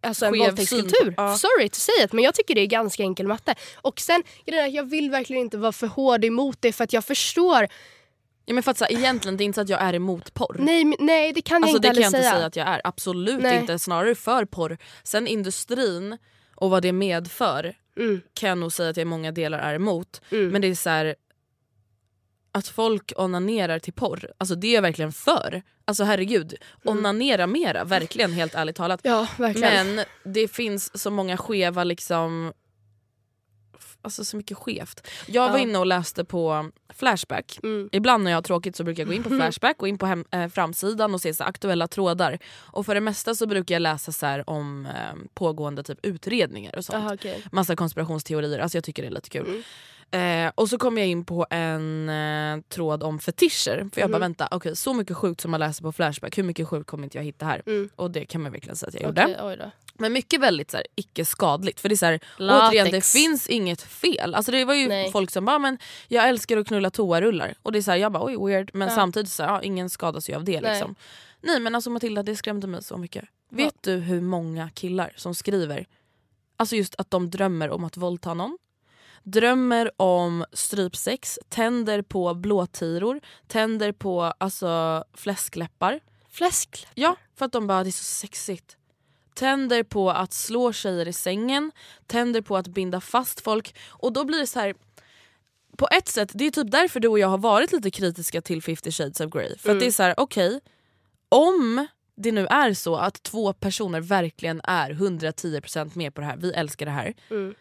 Alltså 0.00 0.26
en 0.26 0.38
våldtäktskultur. 0.38 1.14
ja. 1.16 1.36
Sorry 1.36 1.68
to 1.68 1.74
say 1.80 2.04
it 2.04 2.12
men 2.12 2.24
jag 2.24 2.34
tycker 2.34 2.54
det 2.54 2.60
är 2.60 2.66
ganska 2.66 3.02
enkel 3.02 3.26
matte. 3.26 3.54
Och 3.76 4.00
sen, 4.00 4.22
jag 4.70 4.90
vill 4.90 5.10
verkligen 5.10 5.42
inte 5.42 5.58
vara 5.58 5.72
för 5.72 5.86
hård 5.86 6.24
emot 6.24 6.56
det 6.60 6.72
för 6.72 6.84
att 6.84 6.92
jag 6.92 7.04
förstår. 7.04 7.68
Ja, 8.44 8.54
men 8.54 8.62
för 8.62 8.70
att, 8.70 8.78
så 8.78 8.86
egentligen 8.88 9.36
det 9.36 9.44
är 9.44 9.46
inte 9.46 9.54
så 9.56 9.60
att 9.60 9.68
jag 9.68 9.80
är 9.82 9.94
emot 9.94 10.34
porr. 10.34 10.56
Nej, 10.58 10.84
nej 10.98 11.32
det 11.32 11.42
kan 11.42 11.54
jag 11.54 11.62
Alltså 11.62 11.76
inte 11.76 11.88
det 11.88 11.94
kan 11.94 12.02
jag 12.02 12.08
inte 12.08 12.18
säga. 12.22 12.32
säga 12.34 12.46
att 12.46 12.56
jag 12.56 12.68
är. 12.68 12.80
Absolut 12.84 13.42
Nej. 13.42 13.58
inte. 13.60 13.78
Snarare 13.78 14.14
för 14.14 14.44
porr. 14.44 14.78
Sen 15.04 15.26
industrin 15.26 16.18
och 16.54 16.70
vad 16.70 16.82
det 16.82 16.92
medför 16.92 17.74
Mm. 17.96 18.20
kan 18.34 18.48
jag 18.48 18.58
nog 18.58 18.72
säga 18.72 18.90
att 18.90 18.96
jag 18.96 19.02
i 19.02 19.04
många 19.04 19.32
delar 19.32 19.58
är 19.58 19.74
emot. 19.74 20.20
Mm. 20.30 20.48
Men 20.48 20.62
det 20.62 20.68
är 20.68 20.74
så 20.74 20.90
här, 20.90 21.14
att 22.52 22.68
folk 22.68 23.12
onanerar 23.16 23.78
till 23.78 23.92
porr, 23.92 24.32
alltså 24.38 24.54
det 24.54 24.66
är 24.66 24.74
jag 24.74 24.82
verkligen 24.82 25.12
för. 25.12 25.62
Alltså 25.84 26.04
herregud, 26.04 26.54
onanera 26.84 27.46
mera, 27.46 27.84
verkligen 27.84 28.32
helt 28.32 28.54
ärligt 28.54 28.76
talat. 28.76 29.00
Ja, 29.02 29.26
verkligen. 29.38 29.94
Men 29.94 30.04
det 30.24 30.48
finns 30.48 31.00
så 31.02 31.10
många 31.10 31.36
skeva 31.36 31.84
liksom 31.84 32.52
Alltså 34.02 34.24
så 34.24 34.36
mycket 34.36 34.56
skevt. 34.58 35.08
Jag 35.26 35.48
var 35.48 35.58
Ja. 35.58 35.62
inne 35.62 35.78
och 35.78 35.86
läste 35.86 36.24
på 36.24 36.70
Flashback. 36.94 37.58
Mm. 37.62 37.88
Ibland 37.92 38.24
när 38.24 38.30
jag 38.30 38.36
har 38.36 38.42
tråkigt 38.42 38.76
så 38.76 38.84
brukar 38.84 39.00
jag 39.02 39.08
gå 39.08 39.14
in 39.14 39.22
på 39.22 39.28
Flashback 39.36 39.82
och 39.82 39.88
in 39.88 39.98
på 39.98 40.06
hem, 40.06 40.24
eh, 40.30 40.48
framsidan 40.48 41.14
och 41.14 41.20
se 41.20 41.34
så 41.34 41.44
aktuella 41.44 41.88
trådar. 41.88 42.38
Och 42.56 42.86
för 42.86 42.94
det 42.94 43.00
mesta 43.00 43.34
så 43.34 43.46
brukar 43.46 43.74
jag 43.74 43.82
läsa 43.82 44.12
så 44.12 44.26
här, 44.26 44.50
om 44.50 44.86
eh, 44.86 44.92
pågående 45.34 45.82
typ 45.82 45.98
utredningar 46.02 46.76
och 46.76 46.84
sånt. 46.84 46.96
Aha, 46.96 47.14
okej. 47.14 47.42
Massa 47.52 47.76
konspirationsteorier, 47.76 48.58
alltså 48.58 48.76
jag 48.78 48.84
tycker 48.84 49.02
det 49.02 49.08
är 49.08 49.12
lite 49.12 49.30
kul. 49.30 49.62
Eh, 50.10 50.52
och 50.54 50.68
så 50.68 50.78
kom 50.78 50.98
jag 50.98 51.06
in 51.06 51.24
på 51.24 51.46
en 51.50 52.08
eh, 52.08 52.60
tråd 52.68 53.02
om 53.02 53.18
fetischer. 53.18 53.88
För 53.94 54.00
jag 54.00 54.10
bara 54.10 54.18
vänta, 54.18 54.48
okej 54.50 54.76
så 54.76 54.94
mycket 54.94 55.16
sjukt 55.16 55.40
som 55.40 55.50
man 55.50 55.60
läser 55.60 55.82
på 55.82 55.92
Flashback, 55.92 56.38
hur 56.38 56.42
mycket 56.42 56.68
sjukt 56.68 56.86
kommer 56.90 57.04
inte 57.04 57.18
jag 57.18 57.24
hitta 57.24 57.46
här? 57.46 57.62
Mm. 57.66 57.90
Och 57.96 58.10
det 58.10 58.24
kan 58.24 58.42
man 58.42 58.52
verkligen 58.52 58.76
säga 58.76 58.88
att 58.88 58.94
jag 58.94 59.02
gjorde. 59.02 59.38
Oj 59.42 59.56
då. 59.56 59.70
Men 59.94 60.12
mycket 60.12 60.40
väldigt 60.40 60.70
så 60.70 60.76
här, 60.76 60.86
icke 60.94 61.24
skadligt. 61.24 61.80
För 61.80 61.88
det 61.88 61.94
är 61.94 61.96
så 61.96 62.06
här, 62.06 62.20
återigen 62.38 62.90
det 62.90 63.04
finns 63.04 63.48
inget 63.48 63.82
fel. 63.82 64.34
Alltså 64.34 64.52
det 64.52 64.64
var 64.64 64.74
ju 64.74 64.88
Nej. 64.88 65.12
folk 65.12 65.30
som 65.30 65.44
bara 65.44 65.58
men 65.58 65.78
jag 66.08 66.28
älskar 66.28 66.56
att 66.56 66.66
knulla 66.66 66.90
toarullar. 66.90 67.54
Och 67.62 67.72
det 67.72 67.78
är 67.78 67.82
så 67.82 67.90
här, 67.90 67.98
jag 67.98 68.12
bara 68.12 68.24
oj 68.24 68.36
weird. 68.46 68.70
Men 68.74 68.88
Ja. 68.88 68.94
samtidigt 68.94 69.30
så 69.30 69.42
här, 69.42 69.50
ja, 69.50 69.62
ingen 69.62 69.90
skadas 69.90 70.30
ju 70.30 70.34
av 70.34 70.44
det. 70.44 70.60
Nej. 70.60 70.72
Liksom. 70.72 70.94
Nej 71.40 71.60
men 71.60 71.74
alltså 71.74 71.90
Matilda 71.90 72.22
det 72.22 72.36
skrämde 72.36 72.66
mig 72.66 72.82
så 72.82 72.96
mycket. 72.96 73.24
Vet 73.50 73.74
du 73.80 73.92
hur 73.96 74.20
många 74.20 74.70
killar 74.70 75.12
som 75.16 75.34
skriver 75.34 75.86
Alltså 76.56 76.76
just 76.76 76.94
att 76.98 77.10
de 77.10 77.30
drömmer 77.30 77.70
om 77.70 77.84
att 77.84 77.96
våldta 77.96 78.34
någon. 78.34 78.58
Drömmer 79.22 79.90
om 79.96 80.44
strypsex, 80.52 81.38
tänder 81.48 82.02
på 82.02 82.34
blåtiror, 82.34 83.20
tänder 83.46 83.92
på 83.92 84.22
alltså, 84.22 85.04
fläskläppar. 85.14 86.00
Fläsk. 86.30 86.86
Ja, 86.94 87.16
för 87.36 87.46
att 87.46 87.52
de 87.52 87.66
bara 87.66 87.84
det 87.84 87.90
är 87.90 87.92
så 87.92 88.04
sexigt. 88.04 88.76
Tänder 89.34 89.82
på 89.82 90.10
att 90.10 90.32
slå 90.32 90.72
tjejer 90.72 91.08
i 91.08 91.12
sängen, 91.12 91.72
tänder 92.06 92.42
på 92.42 92.56
att 92.56 92.68
binda 92.68 93.00
fast 93.00 93.40
folk. 93.40 93.74
Och 93.88 94.12
då 94.12 94.24
blir 94.24 94.38
det 94.38 94.46
så 94.46 94.60
här. 94.60 94.74
På 95.76 95.88
ett 95.92 96.08
sätt, 96.08 96.30
det 96.34 96.46
är 96.46 96.50
typ 96.50 96.70
därför 96.70 97.00
du 97.00 97.08
och 97.08 97.18
jag 97.18 97.28
har 97.28 97.38
varit 97.38 97.72
lite 97.72 97.90
kritiska 97.90 98.42
till 98.42 98.62
50 98.62 98.92
shades 98.92 99.20
of 99.20 99.32
Grey. 99.32 99.56
För 99.58 99.72
att 99.72 99.80
det 99.80 99.86
är 99.86 99.90
så 99.90 100.02
här, 100.02 100.14
okej, 100.16 100.60
om 101.28 101.86
det 102.16 102.32
nu 102.32 102.46
är 102.46 102.74
så 102.74 102.96
att 102.96 103.22
två 103.22 103.52
personer 103.52 104.00
verkligen 104.00 104.60
är 104.64 104.90
110% 104.90 105.90
med 105.94 106.14
på 106.14 106.20
det 106.20 106.26
här, 106.26 106.36
vi 106.36 106.52
älskar 106.52 106.86
det 106.86 106.92
här. 106.92 107.14
Mm. 107.30 107.54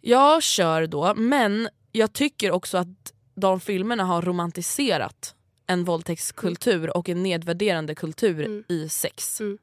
Jag 0.00 0.42
kör 0.42 0.86
då, 0.86 1.14
men 1.14 1.68
jag 1.92 2.12
tycker 2.12 2.50
också 2.50 2.78
att 2.78 3.12
de 3.34 3.60
filmerna 3.60 4.04
har 4.04 4.22
romantiserat 4.22 5.34
en 5.66 5.84
våldtäktskultur 5.84 6.96
och 6.96 7.08
en 7.08 7.22
nedvärderande 7.22 7.94
kultur 7.94 8.44
Mm. 8.44 8.64
i 8.68 8.88
sex. 8.88 9.40
Mm. 9.40 9.58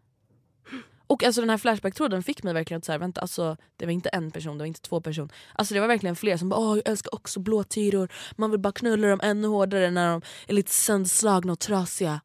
Och 1.08 1.24
alltså 1.24 1.42
den 1.42 1.50
här 1.50 1.58
Flashback-tråden 1.58 2.24
fick 2.24 2.44
mig 2.44 2.54
verkligen 2.54 2.78
att 2.78 2.86
säga, 2.86 2.98
vänta 2.98 3.22
alltså 3.22 3.58
det 3.78 3.86
var 3.86 3.92
inte 3.94 4.10
en 4.10 4.32
person, 4.32 4.58
det 4.58 4.62
var 4.62 4.68
inte 4.68 4.82
två 4.82 5.02
personer. 5.02 5.30
Alltså 5.54 5.74
det 5.74 5.80
var 5.80 5.88
verkligen 5.88 6.16
fler 6.16 6.38
som 6.38 6.50
bara 6.50 6.60
Åh, 6.60 6.78
jag 6.78 6.88
älskar 6.90 7.16
också 7.16 7.40
blåtiror, 7.40 8.10
man 8.36 8.52
vill 8.52 8.60
bara 8.60 8.74
knulla 8.74 9.08
dem 9.08 9.20
ännu 9.24 9.48
hårdare 9.48 9.92
när 9.92 10.12
de 10.12 10.22
är 10.48 10.54
lite 10.54 10.72
sönderslagna 10.72 11.54
och 11.54 11.60
trasiga. 11.60 12.22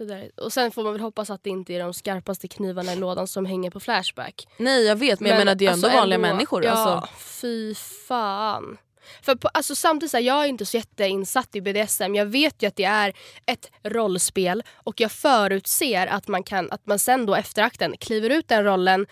Det 0.00 0.06
där. 0.06 0.30
Och 0.36 0.52
sen 0.52 0.70
får 0.70 0.82
man 0.84 0.92
väl 0.92 1.00
hoppas 1.02 1.30
att 1.30 1.44
det 1.44 1.50
inte 1.50 1.72
är 1.74 1.78
de 1.80 1.94
skarpaste 1.94 2.48
knivarna 2.48 2.92
i 2.92 2.96
lådan 2.96 3.26
som 3.26 3.46
hänger 3.46 3.70
på 3.70 3.80
Flashback. 3.80 4.48
Nej 4.56 4.84
jag 4.86 4.96
vet 4.96 5.20
men, 5.20 5.30
jag 5.30 5.38
menar 5.38 5.54
det 5.54 5.66
är 5.66 5.72
ändå 5.72 5.86
alltså, 5.86 5.98
vanliga 6.00 6.14
ändå- 6.16 6.28
människor. 6.28 6.64
Ja, 6.64 6.70
Alltså. 6.70 7.08
fy 7.40 7.74
fan. 8.08 8.78
För 9.22 9.34
på, 9.34 9.48
alltså, 9.48 9.74
samtidigt 9.74 10.10
så 10.10 10.16
här, 10.16 10.24
jag 10.24 10.44
är 10.44 10.48
inte 10.48 10.66
så 10.66 10.76
jätteinsatt 10.76 11.56
i 11.56 11.60
BDSM. 11.60 12.14
Jag 12.14 12.26
vet 12.26 12.62
ju 12.62 12.66
att 12.66 12.76
det 12.76 12.84
är 12.84 13.12
ett 13.46 13.70
rollspel 13.82 14.62
och 14.74 15.00
jag 15.00 15.12
förutser 15.12 16.06
att 16.06 16.28
man, 16.28 16.42
kan, 16.42 16.70
att 16.70 16.86
man 16.86 16.98
sen 16.98 17.26
då 17.26 17.34
efter 17.34 17.62
akten 17.62 17.94
kliver 18.00 18.30
ut 18.30 18.48
den 18.48 18.64
rollen 18.64 19.06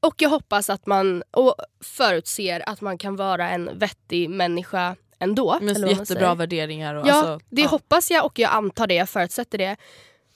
och 0.00 0.14
jag 0.18 0.30
hoppas 0.30 0.70
att 0.70 0.86
man 0.86 1.22
och 1.30 1.54
förutser 1.84 2.68
att 2.68 2.80
man 2.80 2.98
kan 2.98 3.16
vara 3.16 3.50
en 3.50 3.78
vettig 3.78 4.30
människa 4.30 4.96
ändå. 5.18 5.58
Med 5.60 5.88
jättebra 5.90 6.34
värderingar. 6.34 6.94
Och 6.94 7.08
Ja, 7.08 7.14
alltså, 7.14 7.40
det 7.50 7.62
ja. 7.62 7.68
hoppas 7.68 8.10
jag 8.10 8.24
och 8.24 8.38
jag 8.38 8.50
antar 8.50 8.86
det. 8.86 8.94
Jag 8.94 9.08
förutsätter 9.08 9.58
det. 9.58 9.76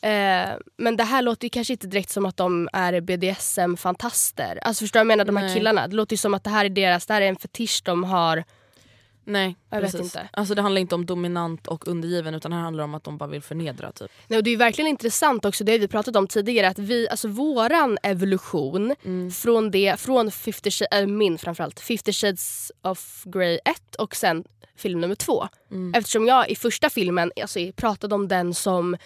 Eh, 0.06 0.56
men 0.76 0.96
det 0.96 1.04
här 1.04 1.22
låter 1.22 1.44
ju 1.44 1.50
kanske 1.50 1.72
inte 1.72 1.86
direkt 1.86 2.10
som 2.10 2.26
att 2.26 2.36
de 2.36 2.68
är 2.72 3.00
BDSM-fantaster. 3.00 4.58
Alltså 4.62 4.82
förstår 4.84 5.00
jag 5.00 5.06
menar? 5.06 5.24
De 5.24 5.36
här 5.36 5.44
Nej. 5.44 5.54
killarna. 5.54 5.88
Det 5.88 5.96
låter 5.96 6.12
ju 6.12 6.18
som 6.18 6.34
att 6.34 6.44
det 6.44 6.50
här 6.50 6.64
är 6.64 6.68
deras, 6.68 7.06
det 7.06 7.14
här 7.14 7.22
är 7.22 7.28
en 7.28 7.36
fetisch 7.36 7.82
de 7.84 8.04
har. 8.04 8.44
Nej, 9.28 9.56
Jag 9.70 9.80
vet 9.80 9.90
precis. 9.92 10.00
inte. 10.04 10.28
Alltså 10.32 10.54
det 10.54 10.62
handlar 10.62 10.80
inte 10.80 10.94
om 10.94 11.06
dominant 11.06 11.66
och 11.66 11.88
undergiven 11.88 12.34
utan 12.34 12.50
det 12.50 12.56
handlar 12.56 12.84
om 12.84 12.94
att 12.94 13.04
de 13.04 13.18
bara 13.18 13.30
vill 13.30 13.42
förnedra. 13.42 13.92
Typ. 13.92 14.10
Nej, 14.26 14.36
och 14.36 14.44
det 14.44 14.50
är 14.50 14.56
verkligen 14.56 14.88
intressant 14.88 15.44
också, 15.44 15.64
det 15.64 15.72
har 15.72 15.78
vi 15.78 15.88
pratat 15.88 16.16
om 16.16 16.26
tidigare, 16.26 16.68
att 16.68 16.78
vi, 16.78 17.08
alltså 17.08 17.28
våran 17.28 17.98
evolution 18.02 18.94
Mm. 19.04 19.30
från 19.30 19.70
det, 19.70 20.00
från 20.00 20.30
50 20.30 20.70
Sh- 20.70 20.86
äh, 21.00 21.06
min 21.06 21.38
framförallt, 21.38 21.80
50 21.80 22.12
shades 22.12 22.72
of 22.82 23.22
Grey 23.24 23.58
1 23.64 23.94
och 23.98 24.16
sen 24.16 24.44
film 24.76 25.00
nummer 25.00 25.14
2. 25.14 25.48
Mm. 25.70 25.94
Eftersom 25.94 26.26
jag 26.26 26.50
i 26.50 26.56
första 26.56 26.90
filmen 26.90 27.32
alltså, 27.42 27.58
pratade 27.76 28.14
om 28.14 28.28
den 28.28 28.54
som, 28.54 28.96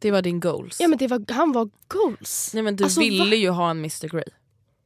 Det 0.00 0.10
var 0.10 0.22
din 0.22 0.40
goals. 0.40 0.80
ja 0.80 0.88
men 0.88 0.98
det 0.98 1.06
var, 1.06 1.32
han 1.32 1.52
var 1.52 1.68
goals. 1.88 2.50
Nej, 2.54 2.62
men 2.62 2.76
du 2.76 2.84
Alltså, 2.84 3.00
ville 3.00 3.24
va? 3.24 3.34
ju 3.34 3.50
ha 3.50 3.70
en 3.70 3.78
Mr 3.78 4.08
Grey. 4.08 4.24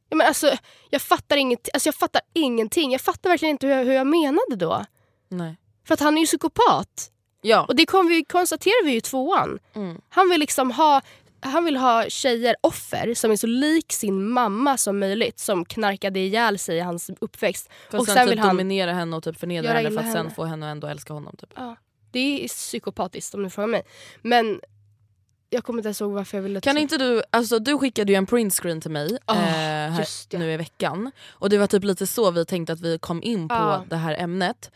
Ja, 0.09 0.15
men 0.15 0.27
alltså, 0.27 0.51
jag, 0.89 1.01
fattar 1.01 1.37
inget, 1.37 1.69
alltså, 1.73 1.87
jag 1.87 1.95
fattar 1.95 2.21
ingenting. 2.33 2.91
Jag 2.91 3.01
fattar 3.01 3.29
verkligen 3.29 3.51
inte 3.51 3.67
hur 3.67 3.73
jag, 3.73 3.85
hur 3.85 3.93
jag 3.93 4.07
menade 4.07 4.55
då. 4.55 4.85
Nej. 5.29 5.57
För 5.87 5.93
att 5.93 5.99
han 5.99 6.17
är 6.17 6.21
ju 6.21 6.25
psykopat. 6.27 7.11
Ja. 7.41 7.65
Och 7.65 7.75
det 7.75 7.85
kom 7.85 8.07
vi, 8.07 8.23
konstaterade 8.25 8.85
vi 8.85 8.91
ju 8.91 8.97
i 8.97 9.01
tvåan. 9.01 9.59
Mm. 9.75 10.01
Han 10.09 10.29
vill 10.29 10.39
liksom 10.39 10.71
ha 10.71 11.01
han 11.45 11.65
vill 11.65 11.77
ha 11.77 12.05
tjejer, 12.09 12.55
offer, 12.61 13.13
som 13.13 13.31
är 13.31 13.35
så 13.35 13.47
lik 13.47 13.93
sin 13.93 14.29
mamma 14.29 14.77
som 14.77 14.99
möjligt. 14.99 15.39
Som 15.39 15.65
knarkade 15.65 16.19
ihjäl 16.19 16.59
sig 16.59 16.77
i 16.77 16.79
hans 16.79 17.11
uppväxt. 17.21 17.69
För 17.91 17.97
och 17.97 18.05
sen, 18.05 18.13
sen 18.15 18.25
typ 18.27 18.31
vill 18.31 18.39
han... 18.39 18.49
dominera 18.49 18.93
henne 18.93 19.15
och 19.15 19.23
typ 19.23 19.39
förnedra 19.39 19.73
henne 19.73 19.91
för 19.91 19.97
att 19.97 20.05
sen 20.05 20.15
henne. 20.17 20.29
få 20.29 20.43
henne 20.43 20.65
att 20.65 20.71
ändå 20.71 20.87
älska 20.87 21.13
honom. 21.13 21.35
Typ. 21.37 21.49
Ja, 21.55 21.75
det 22.11 22.43
är 22.43 22.47
psykopatiskt 22.47 23.33
om 23.33 23.43
du 23.43 23.49
frågar 23.49 23.67
mig. 23.67 23.83
Men 24.21 24.61
jag 25.53 25.63
kommer 25.63 25.79
inte 25.79 25.87
ens 25.87 26.01
ihåg 26.01 26.11
varför 26.11 26.37
jag 26.37 26.41
ville... 26.43 26.61
Kan 26.61 26.77
inte 26.77 26.97
du, 26.97 27.23
alltså 27.29 27.59
du 27.59 27.77
skickade 27.77 28.11
ju 28.11 28.15
en 28.15 28.25
printscreen 28.25 28.81
till 28.81 28.91
mig 28.91 29.17
Åh, 29.27 29.37
eh, 29.37 29.91
här, 29.91 30.37
nu 30.37 30.51
i 30.53 30.57
veckan. 30.57 31.11
Och 31.29 31.49
det 31.49 31.57
var 31.57 31.67
typ 31.67 31.83
lite 31.83 32.07
så 32.07 32.31
vi 32.31 32.45
tänkte 32.45 32.73
att 32.73 32.81
vi 32.81 32.99
kom 32.99 33.23
in 33.23 33.47
på 33.47 33.55
Ja. 33.55 33.85
det 33.89 33.95
här 33.95 34.15
ämnet. 34.19 34.71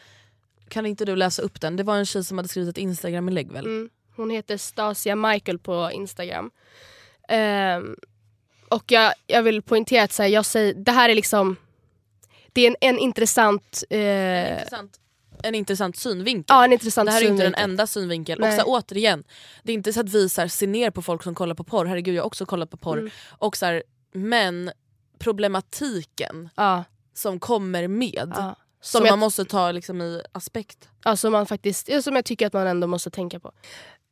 Kan 0.69 0.85
inte 0.85 1.05
du 1.05 1.15
läsa 1.15 1.41
upp 1.41 1.61
den? 1.61 1.75
Det 1.75 1.83
var 1.83 1.95
en 1.97 2.05
tjej 2.05 2.23
som 2.23 2.37
hade 2.37 2.49
skrivit 2.49 2.69
ett 2.69 2.77
instagram-inlägg 2.77 3.51
väl? 3.51 3.65
Mm. 3.65 3.89
Hon 4.15 4.29
heter 4.29 4.57
Stasia 4.57 5.15
Michael 5.15 5.59
på 5.59 5.91
Instagram. 5.93 6.51
Ehm, 7.29 7.95
och 8.69 8.91
jag, 8.91 9.13
jag 9.27 9.43
vill 9.43 9.61
poängtera 9.61 10.03
att 10.03 10.11
så 10.11 10.23
här, 10.23 10.29
jag 10.29 10.45
säger, 10.45 10.73
det 10.73 10.91
här 10.91 11.09
är 11.09 11.15
liksom... 11.15 11.55
Det 12.53 12.61
är 12.61 12.67
en, 12.67 12.75
en 12.81 12.99
intressant... 12.99 13.83
eh, 13.89 14.51
Intressant. 14.53 14.99
En 15.43 15.55
intressant 15.55 15.97
synvinkel. 15.97 16.45
Ja, 16.55 16.65
en 16.65 16.73
intressant 16.73 17.07
det 17.07 17.11
här 17.11 17.21
är 17.21 17.25
inte 17.25 17.43
den 17.43 17.51
synvinkel. 17.53 17.63
enda 17.69 17.87
synvinkeln. 17.87 18.41
Nej. 18.41 18.49
Och 18.49 18.53
så 18.53 18.59
här, 18.59 18.67
återigen, 18.67 19.23
det 19.63 19.71
är 19.71 19.73
inte 19.73 19.93
så 19.93 19.99
att 19.99 20.09
vi 20.09 20.29
så 20.29 20.41
här, 20.41 20.47
ser 20.47 20.67
ner 20.67 20.91
på 20.91 21.01
folk 21.01 21.23
som 21.23 21.35
kollar 21.35 21.55
på 21.55 21.63
porr, 21.63 21.85
herregud 21.85 22.15
jag 22.15 22.21
har 22.21 22.27
också 22.27 22.45
kollat 22.45 22.69
på 22.69 22.77
porr. 22.77 22.97
Mm. 22.97 23.11
Och 23.29 23.57
så 23.57 23.65
här, 23.65 23.83
men 24.13 24.71
problematiken 25.19 26.49
Ja, 26.55 26.83
som 27.13 27.39
kommer 27.39 27.87
med, 27.87 28.31
ja. 28.35 28.55
som 28.81 28.99
Som, 28.99 29.05
jag, 29.05 29.11
man 29.11 29.19
måste 29.19 29.45
ta 29.45 29.71
liksom, 29.71 30.01
i 30.01 30.21
aspekt. 30.31 30.89
ja, 31.03 31.15
som, 31.15 31.31
man 31.31 31.45
faktiskt, 31.45 32.03
som 32.03 32.15
jag 32.15 32.25
tycker 32.25 32.47
att 32.47 32.53
man 32.53 32.67
ändå 32.67 32.87
måste 32.87 33.09
tänka 33.09 33.39
på. 33.39 33.51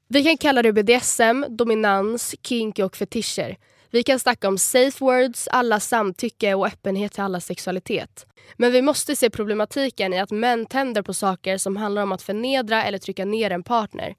Vi 0.07 0.23
kan 0.23 0.38
kalla 0.38 0.61
det 0.61 0.73
BDSM, 0.73 1.45
dominans, 1.49 2.35
kink 2.43 2.79
och 2.79 2.95
fetischer. 2.95 3.57
Vi 3.95 4.03
kan 4.03 4.19
snacka 4.19 4.47
om 4.47 4.58
safe 4.58 5.05
words, 5.05 5.47
alla 5.47 5.79
samtycke 5.79 6.53
och 6.53 6.67
öppenhet 6.67 7.12
till 7.12 7.23
alla 7.23 7.39
sexualitet. 7.39 8.25
Men 8.58 8.71
vi 8.71 8.81
måste 8.81 9.15
se 9.15 9.29
problematiken 9.29 10.13
i 10.13 10.19
att 10.19 10.31
män 10.31 10.65
tänder 10.65 11.01
på 11.01 11.13
saker 11.13 11.58
som 11.58 11.77
handlar 11.77 12.03
om 12.03 12.12
att 12.12 12.21
förnedra 12.21 12.84
eller 12.84 12.97
trycka 12.97 13.25
ner 13.25 13.51
en 13.51 13.63
partner. 13.63 14.15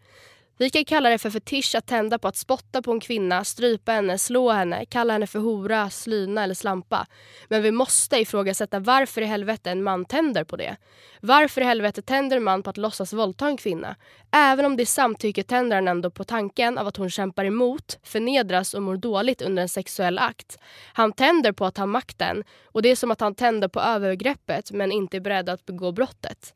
Vi 0.59 0.71
kan 0.71 0.85
kalla 0.85 1.11
det 1.11 1.19
för 1.19 1.31
fetisch 1.31 1.75
att 1.75 1.87
tända 1.87 2.19
på 2.19 2.29
att 2.29 2.37
spotta 2.37 2.83
på 2.83 2.93
en 2.93 3.01
kvinna, 3.01 3.45
strypa 3.45 3.93
henne, 3.93 4.19
slå 4.19 4.51
henne, 4.51 4.85
kalla 4.85 5.13
henne 5.13 5.27
för 5.27 5.39
hora, 5.39 5.91
slyna 5.91 6.45
eller 6.45 6.55
slampa. 6.55 7.07
Men 7.49 7.63
vi 7.63 7.71
måste 7.71 8.17
ifrågasätta 8.17 8.79
varför 8.79 9.23
i 9.23 9.25
helvete 9.25 9.71
en 9.71 9.83
man 9.83 10.05
tänder 10.05 10.45
på 10.45 10.57
det. 10.57 10.77
Varför 11.21 11.61
i 11.61 11.65
helvete 11.65 12.03
tänder 12.03 12.37
en 12.37 12.43
man 12.43 12.63
på 12.63 12.71
att 12.71 12.77
låtsas 12.77 13.13
våldta 13.13 13.47
en 13.47 13.57
kvinna? 13.57 13.97
Även 14.31 14.65
om 14.65 14.77
det 14.77 14.83
är 14.83 14.87
samtycke 14.87 15.43
tänder 15.43 15.77
han 15.77 15.89
ändå 15.89 16.11
på 16.11 16.25
tanken 16.25 16.79
av 16.79 16.87
att 16.87 16.97
hon 16.97 17.11
kämpar 17.11 17.45
emot, 17.45 17.99
förnedras 18.03 18.75
och 18.75 18.83
mår 18.83 18.97
dåligt 18.97 19.43
under 19.43 19.63
en 19.63 19.69
sexuell 19.69 20.19
akt. 20.19 20.59
Han 20.93 21.13
tänder 21.13 21.53
på 21.53 21.65
att 21.65 21.77
ha 21.77 21.87
makten 21.87 22.45
och 22.65 22.83
det 22.83 22.89
är 22.89 22.97
som 22.97 23.11
att 23.11 23.21
han 23.21 23.35
tänder 23.35 23.69
på 23.69 23.81
övergreppet 23.81 24.73
men 24.73 24.93
inte 24.93 25.17
är 25.17 25.21
beredd 25.21 25.49
att 25.49 25.67
begå 25.67 25.93
brottet. 25.93 26.55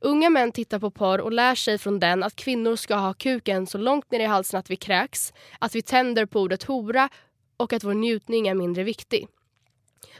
Unga 0.00 0.30
män 0.30 0.52
tittar 0.52 0.78
på 0.78 0.90
porr 0.90 1.20
och 1.20 1.32
lär 1.32 1.54
sig 1.54 1.78
från 1.78 2.00
den 2.00 2.22
att 2.22 2.36
kvinnor 2.36 2.76
ska 2.76 2.94
ha 2.94 3.14
kuken 3.14 3.66
så 3.66 3.78
långt 3.78 4.10
ner 4.10 4.20
i 4.20 4.24
halsen 4.24 4.60
att 4.60 4.70
vi 4.70 4.76
kräks, 4.76 5.32
att 5.58 5.74
vi 5.74 5.82
tänder 5.82 6.26
på 6.26 6.40
ordet 6.40 6.62
hora 6.62 7.08
och 7.56 7.72
att 7.72 7.84
vår 7.84 7.94
njutning 7.94 8.48
är 8.48 8.54
mindre 8.54 8.82
viktig. 8.82 9.28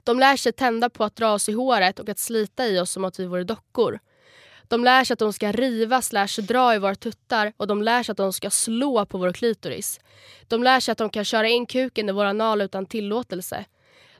De 0.04 0.18
lär 0.18 0.36
sig 0.36 0.52
tända 0.52 0.90
på 0.90 1.04
att 1.04 1.16
dra 1.16 1.32
oss 1.32 1.48
i 1.48 1.52
håret 1.52 1.98
och 1.98 2.08
att 2.08 2.18
slita 2.18 2.66
i 2.66 2.80
oss 2.80 2.90
som 2.90 3.04
att 3.04 3.20
vi 3.20 3.26
vore 3.26 3.44
dockor. 3.44 3.98
De 4.68 4.84
lär 4.84 5.04
sig 5.04 5.12
att 5.12 5.18
de 5.18 5.32
ska 5.32 5.52
riva 5.52 6.02
slash 6.02 6.42
dra 6.42 6.74
i 6.74 6.78
våra 6.78 6.94
tuttar 6.94 7.52
och 7.56 7.66
de 7.66 7.82
lär 7.82 8.02
sig 8.02 8.12
att 8.12 8.16
de 8.16 8.32
ska 8.32 8.50
slå 8.50 9.06
på 9.06 9.18
vår 9.18 9.32
klitoris. 9.32 10.00
De 10.48 10.62
lär 10.62 10.80
sig 10.80 10.92
att 10.92 10.98
de 10.98 11.10
kan 11.10 11.24
köra 11.24 11.48
in 11.48 11.66
kuken 11.66 12.08
i 12.08 12.12
vår 12.12 12.24
anal 12.24 12.60
utan 12.60 12.86
tillåtelse. 12.86 13.64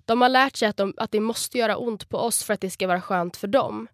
De 0.05 0.23
har 0.23 0.29
lärt 0.29 0.57
sig 0.57 0.69
att, 0.69 0.77
de, 0.77 0.95
att 0.97 1.11
det 1.11 1.21
måste 1.21 1.59
göra 1.59 1.77
ont 1.77 2.09
på 2.09 2.19
oss 2.19 2.45
för 2.45 2.55
att 2.55 2.61
det 2.61 2.71
ska 2.71 2.87
vara 2.87 3.01
skönt 3.01 3.37
för 3.37 3.49
dem. 3.49 3.89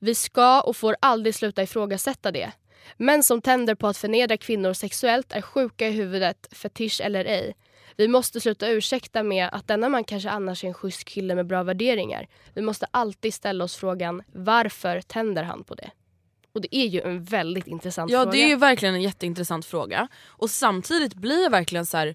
Vi 0.00 0.14
ska 0.14 0.60
och 0.60 0.76
får 0.76 0.96
aldrig 1.00 1.34
sluta 1.34 1.62
ifrågasätta 1.62 2.32
det. 2.32 2.52
Män 2.96 3.22
som 3.22 3.42
tänder 3.42 3.74
på 3.74 3.86
att 3.86 3.96
förnedra 3.96 4.36
kvinnor 4.36 4.72
sexuellt 4.72 5.32
är 5.32 5.42
sjuka 5.42 5.88
i 5.88 5.90
huvudet, 5.90 6.48
fetisch 6.52 7.00
eller 7.00 7.24
ej. 7.24 7.54
Vi 7.96 8.08
måste 8.08 8.40
sluta 8.40 8.68
ursäkta 8.68 9.22
med 9.22 9.48
att 9.52 9.68
denna 9.68 9.88
man 9.88 10.04
kanske 10.04 10.30
annars 10.30 10.64
är 10.64 10.68
en 10.68 10.74
schysst 10.74 11.04
kille 11.04 11.34
med 11.34 11.46
bra 11.46 11.62
värderingar. 11.62 12.28
Vi 12.54 12.62
måste 12.62 12.86
alltid 12.90 13.34
ställa 13.34 13.64
oss 13.64 13.76
frågan 13.76 14.22
varför 14.32 15.00
tänder 15.00 15.42
han 15.42 15.64
på 15.64 15.74
det? 15.74 15.90
Och 16.52 16.60
det 16.60 16.76
är 16.76 16.86
ju 16.86 17.00
en 17.00 17.24
väldigt 17.24 17.66
intressant 17.66 18.10
Ja 18.10 18.18
fråga. 18.18 18.30
det 18.32 18.42
är 18.42 18.48
ju 18.48 18.56
verkligen 18.56 18.94
en 18.94 19.02
jätteintressant 19.02 19.66
fråga. 19.66 20.08
Och 20.26 20.50
samtidigt 20.50 21.14
blir 21.14 21.42
jag 21.42 21.50
verkligen 21.50 21.86
så 21.86 21.96
här. 21.96 22.14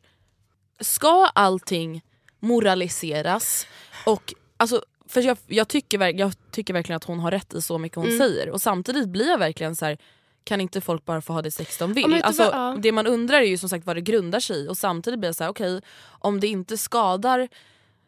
ska 0.80 1.26
allting 1.26 2.02
moraliseras? 2.40 3.68
Och 4.06 4.34
alltså, 4.58 4.84
för 5.10 5.22
jag, 5.22 5.38
jag, 5.48 5.68
tycker, 5.68 6.20
jag 6.20 6.34
tycker 6.52 6.74
verkligen 6.74 6.98
att 6.98 7.04
hon 7.04 7.20
har 7.20 7.32
rätt 7.32 7.54
i 7.54 7.62
så 7.62 7.78
mycket 7.78 7.96
hon 7.96 8.06
Mm. 8.06 8.18
säger. 8.18 8.50
Och 8.50 8.62
samtidigt 8.62 9.10
blir 9.10 9.28
jag 9.28 9.38
verkligen 9.38 9.76
så 9.76 9.86
här. 9.86 9.98
kan 10.44 10.62
inte 10.62 10.82
folk 10.82 11.06
bara 11.06 11.22
få 11.22 11.34
ha 11.34 11.42
det 11.42 11.52
sex 11.52 11.78
de 11.78 11.94
vill? 11.94 12.22
Alltså, 12.24 12.44
vad? 12.44 12.54
Ja. 12.54 12.78
Det 12.82 12.92
man 12.92 13.08
undrar 13.08 13.38
är 13.38 13.46
ju 13.46 13.58
som 13.58 13.70
sagt 13.70 13.86
vad 13.86 13.96
det 13.98 14.02
grundar 14.02 14.40
sig 14.40 14.66
i 14.66 14.68
och 14.68 14.78
samtidigt 14.78 15.20
blir 15.20 15.28
jag 15.28 15.36
så 15.36 15.44
här: 15.44 15.52
okej 15.52 15.82
om 16.20 16.40
det 16.40 16.48
inte 16.48 16.78
skadar, 16.78 17.48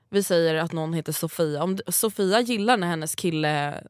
vi 0.10 0.24
säger 0.24 0.56
att 0.56 0.72
någon 0.72 0.94
heter 0.94 1.12
Sofia, 1.14 1.64
om 1.64 1.78
Sofia 1.88 2.42
gillar 2.42 2.78
när 2.78 2.88
hennes 2.88 3.16
kille 3.16 3.84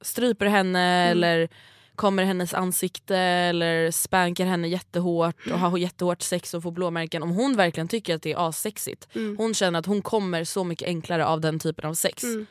stryper 0.00 0.46
henne 0.46 0.80
Mm. 0.80 1.12
eller 1.12 1.48
kommer 1.96 2.24
hennes 2.24 2.54
ansikte 2.54 3.16
eller 3.18 3.90
spankar 3.90 4.46
henne 4.46 4.68
jättehårt 4.68 5.46
och 5.52 5.58
har 5.58 5.78
jättehårt 5.78 6.22
sex 6.22 6.54
och 6.54 6.62
får 6.62 6.70
blåmärken. 6.70 7.22
Om 7.22 7.30
hon 7.30 7.56
verkligen 7.56 7.88
tycker 7.88 8.14
att 8.14 8.22
det 8.22 8.32
är 8.32 8.48
assexigt, 8.48 9.08
Mm. 9.14 9.36
hon 9.38 9.54
känner 9.54 9.78
att 9.78 9.86
hon 9.86 10.02
kommer 10.02 10.44
så 10.44 10.64
mycket 10.64 10.88
enklare 10.88 11.26
av 11.26 11.40
den 11.40 11.58
typen 11.58 11.90
av 11.90 11.94
sex. 11.94 12.24
Mm. 12.24 12.46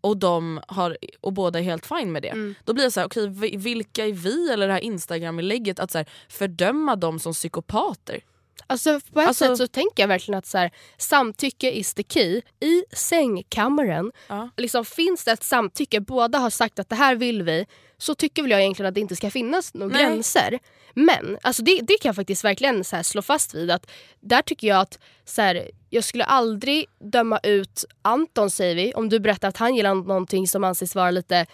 Och, 0.00 0.16
de 0.16 0.60
har, 0.68 0.96
och 1.20 1.32
båda 1.32 1.58
är 1.58 1.62
helt 1.62 1.86
fine 1.86 2.12
med 2.12 2.22
det. 2.22 2.28
Mm. 2.28 2.54
Då 2.64 2.72
blir 2.74 2.84
det 2.84 2.90
så 2.90 3.00
här, 3.00 3.06
okej 3.06 3.28
vi- 3.28 3.56
vilka 3.56 4.06
är 4.06 4.12
vi 4.12 4.52
eller 4.52 4.66
det 4.66 4.72
här 4.72 4.80
instagram-lägget 4.80 5.78
att 5.78 5.90
så 5.90 5.98
här, 5.98 6.06
fördöma 6.28 6.96
dem 6.96 7.18
som 7.18 7.32
psykopater? 7.32 8.20
Alltså 8.66 9.00
på 9.12 9.20
ett 9.20 9.26
Alltså- 9.28 9.46
sätt 9.46 9.56
så 9.58 9.66
tänker 9.66 10.02
jag 10.02 10.08
verkligen 10.08 10.38
att 10.38 10.46
så 10.46 10.58
här, 10.58 10.70
samtycke 10.98 11.70
is 11.70 11.94
the 11.94 12.02
key. 12.08 12.42
I 12.60 12.84
sängkammaren, 12.92 14.12
Ja. 14.28 14.48
liksom, 14.56 14.84
finns 14.84 15.24
det 15.24 15.30
ett 15.32 15.42
samtycke, 15.42 16.00
båda 16.00 16.38
har 16.38 16.50
sagt 16.50 16.78
att 16.78 16.88
det 16.88 16.96
här 16.96 17.14
vill 17.14 17.42
vi, 17.42 17.66
så 17.98 18.14
tycker 18.14 18.42
väl 18.42 18.50
jag 18.50 18.60
egentligen 18.60 18.88
att 18.88 18.94
det 18.94 19.00
inte 19.00 19.16
ska 19.16 19.30
finnas 19.30 19.74
några 19.74 19.92
Nej. 19.96 20.04
gränser. 20.06 20.58
Men 20.94 21.38
alltså 21.42 21.62
det, 21.62 21.80
det 21.82 21.98
kan 22.00 22.08
jag 22.08 22.16
faktiskt 22.16 22.44
verkligen 22.44 22.84
så 22.84 22.96
här, 22.96 23.02
slå 23.02 23.22
fast 23.22 23.54
vid 23.54 23.70
att 23.70 23.90
där 24.20 24.42
tycker 24.42 24.68
jag 24.68 24.80
att 24.80 24.98
så 25.24 25.42
här, 25.42 25.70
jag 25.90 26.04
skulle 26.04 26.24
aldrig 26.24 26.86
döma 27.12 27.38
ut 27.42 27.84
Anton 28.02 28.50
säger 28.50 28.74
vi, 28.74 28.94
om 28.94 29.08
du 29.08 29.20
berättar 29.20 29.48
att 29.48 29.56
han 29.56 29.74
gillar 29.74 29.94
någonting 29.94 30.48
som 30.48 30.64
anses 30.64 30.94
vara 30.94 31.10
lite 31.10 31.46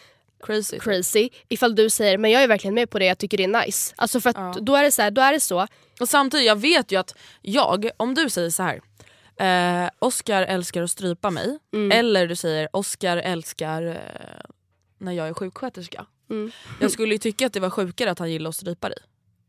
Crazy. 0.42 0.78
crazy. 0.78 1.28
Ifall 1.48 1.74
du 1.74 1.90
säger 1.90 2.18
men 2.18 2.30
jag 2.30 2.42
är 2.42 2.48
verkligen 2.48 2.74
med 2.74 2.90
på 2.90 2.98
det, 2.98 3.04
jag 3.04 3.18
tycker 3.18 3.36
det 3.36 3.44
är 3.44 3.64
nice. 3.66 3.94
Alltså 3.96 4.20
för 4.20 4.32
Ja. 4.36 4.54
då, 4.60 4.76
är 4.76 4.82
det 4.82 4.92
så 4.92 5.02
här, 5.02 5.10
då 5.10 5.20
är 5.20 5.32
det 5.32 5.40
så. 5.40 5.66
Och 6.00 6.08
samtidigt, 6.08 6.46
jag 6.46 6.56
vet 6.60 6.92
ju 6.92 6.96
att 6.96 7.14
jag, 7.42 7.90
om 7.96 8.14
du 8.14 8.30
säger 8.30 8.50
så 8.50 8.62
här. 8.62 8.80
Eh, 9.36 9.90
Oscar 9.98 10.42
älskar 10.42 10.82
att 10.82 10.90
strypa 10.90 11.30
mig. 11.30 11.58
Mm. 11.72 11.98
Eller 11.98 12.26
du 12.26 12.36
säger 12.36 12.68
Oscar 12.76 13.16
älskar 13.16 13.82
eh, 13.86 14.50
när 14.98 15.12
jag 15.12 15.28
är 15.28 15.34
sjuksköterska. 15.34 16.06
Mm. 16.30 16.50
Jag 16.80 16.90
skulle 16.90 17.14
ju 17.14 17.18
tycka 17.18 17.46
att 17.46 17.52
det 17.52 17.60
var 17.60 17.70
sjukare 17.70 18.10
att 18.10 18.18
han 18.18 18.30
gillar 18.32 18.48
att 18.48 18.56
strypa 18.56 18.88
dig. 18.88 18.98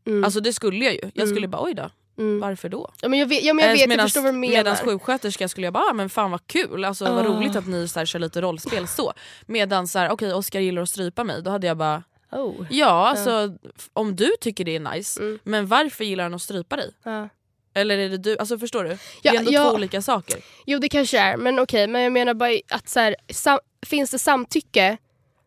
Mm. 0.06 0.24
Alltså 0.24 0.40
det 0.40 0.52
skulle 0.52 0.84
jag 0.84 0.94
ju. 0.94 1.10
Jag 1.14 1.28
skulle 1.28 1.46
Mm. 1.46 1.50
bara 1.50 1.62
oj 1.64 1.74
då, 1.74 1.90
Mm. 2.18 2.40
varför 2.40 2.68
då? 2.68 2.92
Ja, 3.02 3.08
men 3.08 3.18
jag 3.18 3.26
vet, 3.26 3.42
ja, 3.44 3.54
men 3.54 3.64
jag, 3.64 3.72
vet 3.72 3.90
jag 3.90 4.00
förstår 4.02 4.20
vad 4.22 4.34
du 4.34 4.38
menar. 4.38 4.54
medans 4.56 4.80
sjuksköterska 4.80 5.48
skulle 5.48 5.66
jag 5.66 5.74
bara 5.74 5.84
ah, 5.90 5.92
men 5.92 6.10
fan 6.10 6.30
vad 6.30 6.46
kul, 6.46 6.84
alltså, 6.84 7.04
vad 7.04 7.26
Ah. 7.26 7.28
roligt 7.28 7.56
att 7.56 7.66
ni 7.66 7.88
så 7.88 7.98
här, 7.98 8.06
kör 8.06 8.18
lite 8.18 8.40
rollspel 8.40 8.88
så. 8.88 9.12
Medan 9.46 9.88
så 9.88 9.98
här, 9.98 10.10
okej 10.10 10.34
Oscar 10.34 10.60
gillar 10.60 10.82
att 10.82 10.88
strypa 10.88 11.24
mig, 11.24 11.42
då 11.42 11.50
hade 11.50 11.66
jag 11.66 11.76
bara 11.76 12.02
Oh. 12.32 12.66
ja 12.70 13.08
alltså 13.08 13.52
f- 13.78 13.88
om 13.92 14.16
du 14.16 14.30
tycker 14.40 14.64
det 14.64 14.76
är 14.76 14.80
nice, 14.94 15.20
Mm. 15.22 15.38
men 15.44 15.66
varför 15.66 16.04
gillar 16.04 16.24
han 16.24 16.34
att 16.34 16.42
strypa 16.42 16.76
dig? 16.76 16.90
Ja. 17.02 17.28
Eller 17.74 17.98
är 17.98 18.08
det 18.08 18.16
du? 18.18 18.38
Alltså 18.38 18.58
förstår 18.58 18.82
du? 18.84 18.88
det 18.88 18.98
Ja, 19.22 19.32
är 19.32 19.38
ändå 19.38 19.52
ja. 19.52 19.64
två 19.64 19.74
olika 19.74 20.02
saker. 20.02 20.38
Jo 20.66 20.78
det 20.78 20.88
kanske 20.88 21.18
är, 21.18 21.36
men 21.36 21.58
okej. 21.58 21.86
Men 21.86 22.02
jag 22.02 22.12
menar 22.12 22.34
bara 22.34 22.50
att 22.70 22.88
så 22.88 23.00
här, 23.00 23.16
sam, 23.32 23.58
finns 23.86 24.10
det 24.10 24.18
samtycke 24.18 24.96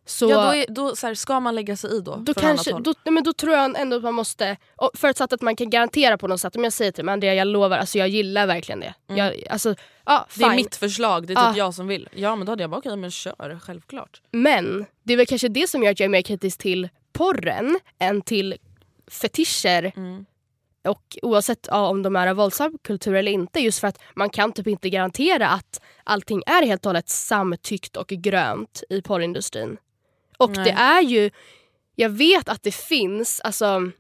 så 0.05 0.29
Ja, 0.29 0.45
då 0.45 0.53
är, 0.53 0.65
då, 0.69 0.95
så 0.95 1.07
här, 1.07 1.13
ska 1.13 1.39
man 1.39 1.55
lägga 1.55 1.75
sig 1.77 1.97
i 1.97 1.99
då? 2.01 2.15
då, 2.15 2.33
kanske, 2.33 2.71
då, 2.71 2.93
nej, 3.03 3.13
men 3.13 3.23
då 3.23 3.33
tror 3.33 3.53
jag 3.53 3.79
ändå 3.79 3.97
att 3.97 4.03
man 4.03 4.13
måste, 4.13 4.57
förutsatt 4.93 5.33
att 5.33 5.41
man 5.41 5.55
kan 5.55 5.69
garantera 5.69 6.17
på 6.17 6.27
något 6.27 6.41
sätt. 6.41 6.55
Om 6.55 6.63
jag 6.63 6.73
säger 6.73 6.91
till 6.91 7.05
mig 7.05 7.13
Andrea 7.13 7.33
jag 7.33 7.47
lovar, 7.47 7.77
alltså 7.77 7.97
jag 7.97 8.07
gillar 8.07 8.47
verkligen 8.47 8.79
det. 8.79 8.93
Jag, 9.07 9.43
alltså, 9.49 9.75
ja, 10.05 10.27
Mm. 10.35 10.49
det 10.49 10.53
är 10.53 10.55
mitt 10.63 10.75
förslag, 10.75 11.27
det 11.27 11.33
är 11.33 11.47
typ 11.49 11.57
jag 11.57 11.73
som 11.73 11.87
vill. 11.87 12.09
Ja 12.13 12.35
men 12.35 12.45
då 12.45 12.51
hade 12.51 12.63
jag 12.63 12.69
bara 12.69 12.77
okej 12.77 12.97
men 12.97 13.11
kör, 13.11 13.59
självklart. 13.61 14.21
Men 14.31 14.85
det 15.03 15.13
är 15.13 15.17
väl 15.17 15.25
kanske 15.25 15.47
det 15.47 15.69
som 15.69 15.83
gör 15.83 15.91
att 15.91 15.99
jag 15.99 16.05
är 16.05 16.09
mer 16.09 16.21
kritisk 16.21 16.57
till 16.57 16.89
porren 17.13 17.79
än 17.99 18.21
till 18.21 18.55
fetischer. 19.07 19.91
Mm. 19.95 20.25
Och 20.87 21.17
oavsett 21.21 21.67
ja, 21.71 21.87
om 21.87 22.03
de 22.03 22.15
är 22.15 22.27
av 22.27 22.35
våldsam 22.35 22.77
kultur 22.83 23.15
eller 23.15 23.31
inte. 23.31 23.59
Just 23.59 23.79
för 23.79 23.87
att 23.87 23.99
man 24.15 24.29
kan 24.29 24.51
typ 24.53 24.67
inte 24.67 24.89
garantera 24.89 25.47
att 25.49 25.81
allting 26.03 26.43
är 26.45 26.65
helt 26.65 26.85
och 26.85 26.89
hållet 26.89 27.09
samtyckt 27.09 27.97
och 27.97 28.07
grönt 28.07 28.83
i 28.89 29.01
porrindustrin. 29.01 29.77
Och 30.37 30.51
Nej. 30.51 30.65
det 30.65 30.71
är 30.71 31.01
ju, 31.01 31.31
jag 31.95 32.09
vet 32.09 32.49
att 32.49 32.63
det 32.63 32.75
finns 32.75 33.41
alltså 33.43 33.91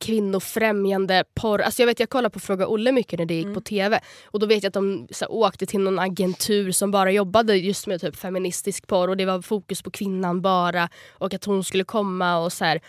kvinnofrämjande 0.00 1.24
porr. 1.34 1.60
Alltså 1.60 1.82
jag 1.82 1.86
vet 1.86 2.00
jag 2.00 2.08
kollade 2.08 2.32
på 2.32 2.40
Fråga 2.40 2.66
Olle 2.66 2.92
mycket 2.92 3.18
när 3.18 3.26
det 3.26 3.34
gick 3.34 3.54
på 3.54 3.60
TV. 3.60 4.00
Och 4.24 4.38
då 4.38 4.46
vet 4.46 4.62
jag 4.62 4.70
att 4.70 4.74
de 4.74 5.08
så 5.10 5.24
här, 5.24 5.32
åkte 5.32 5.66
till 5.66 5.80
någon 5.80 5.98
agentur 5.98 6.72
som 6.72 6.90
bara 6.90 7.12
jobbade 7.12 7.56
just 7.56 7.86
med 7.86 8.00
typ 8.00 8.16
feministisk 8.16 8.86
porr 8.86 9.08
och 9.08 9.16
det 9.16 9.24
var 9.24 9.42
fokus 9.42 9.82
på 9.82 9.90
kvinnan 9.90 10.42
bara 10.42 10.88
och 11.10 11.34
att 11.34 11.44
hon 11.44 11.64
skulle 11.64 11.84
komma 11.84 12.38
och 12.38 12.52
så 12.52 12.64
här. 12.64 12.80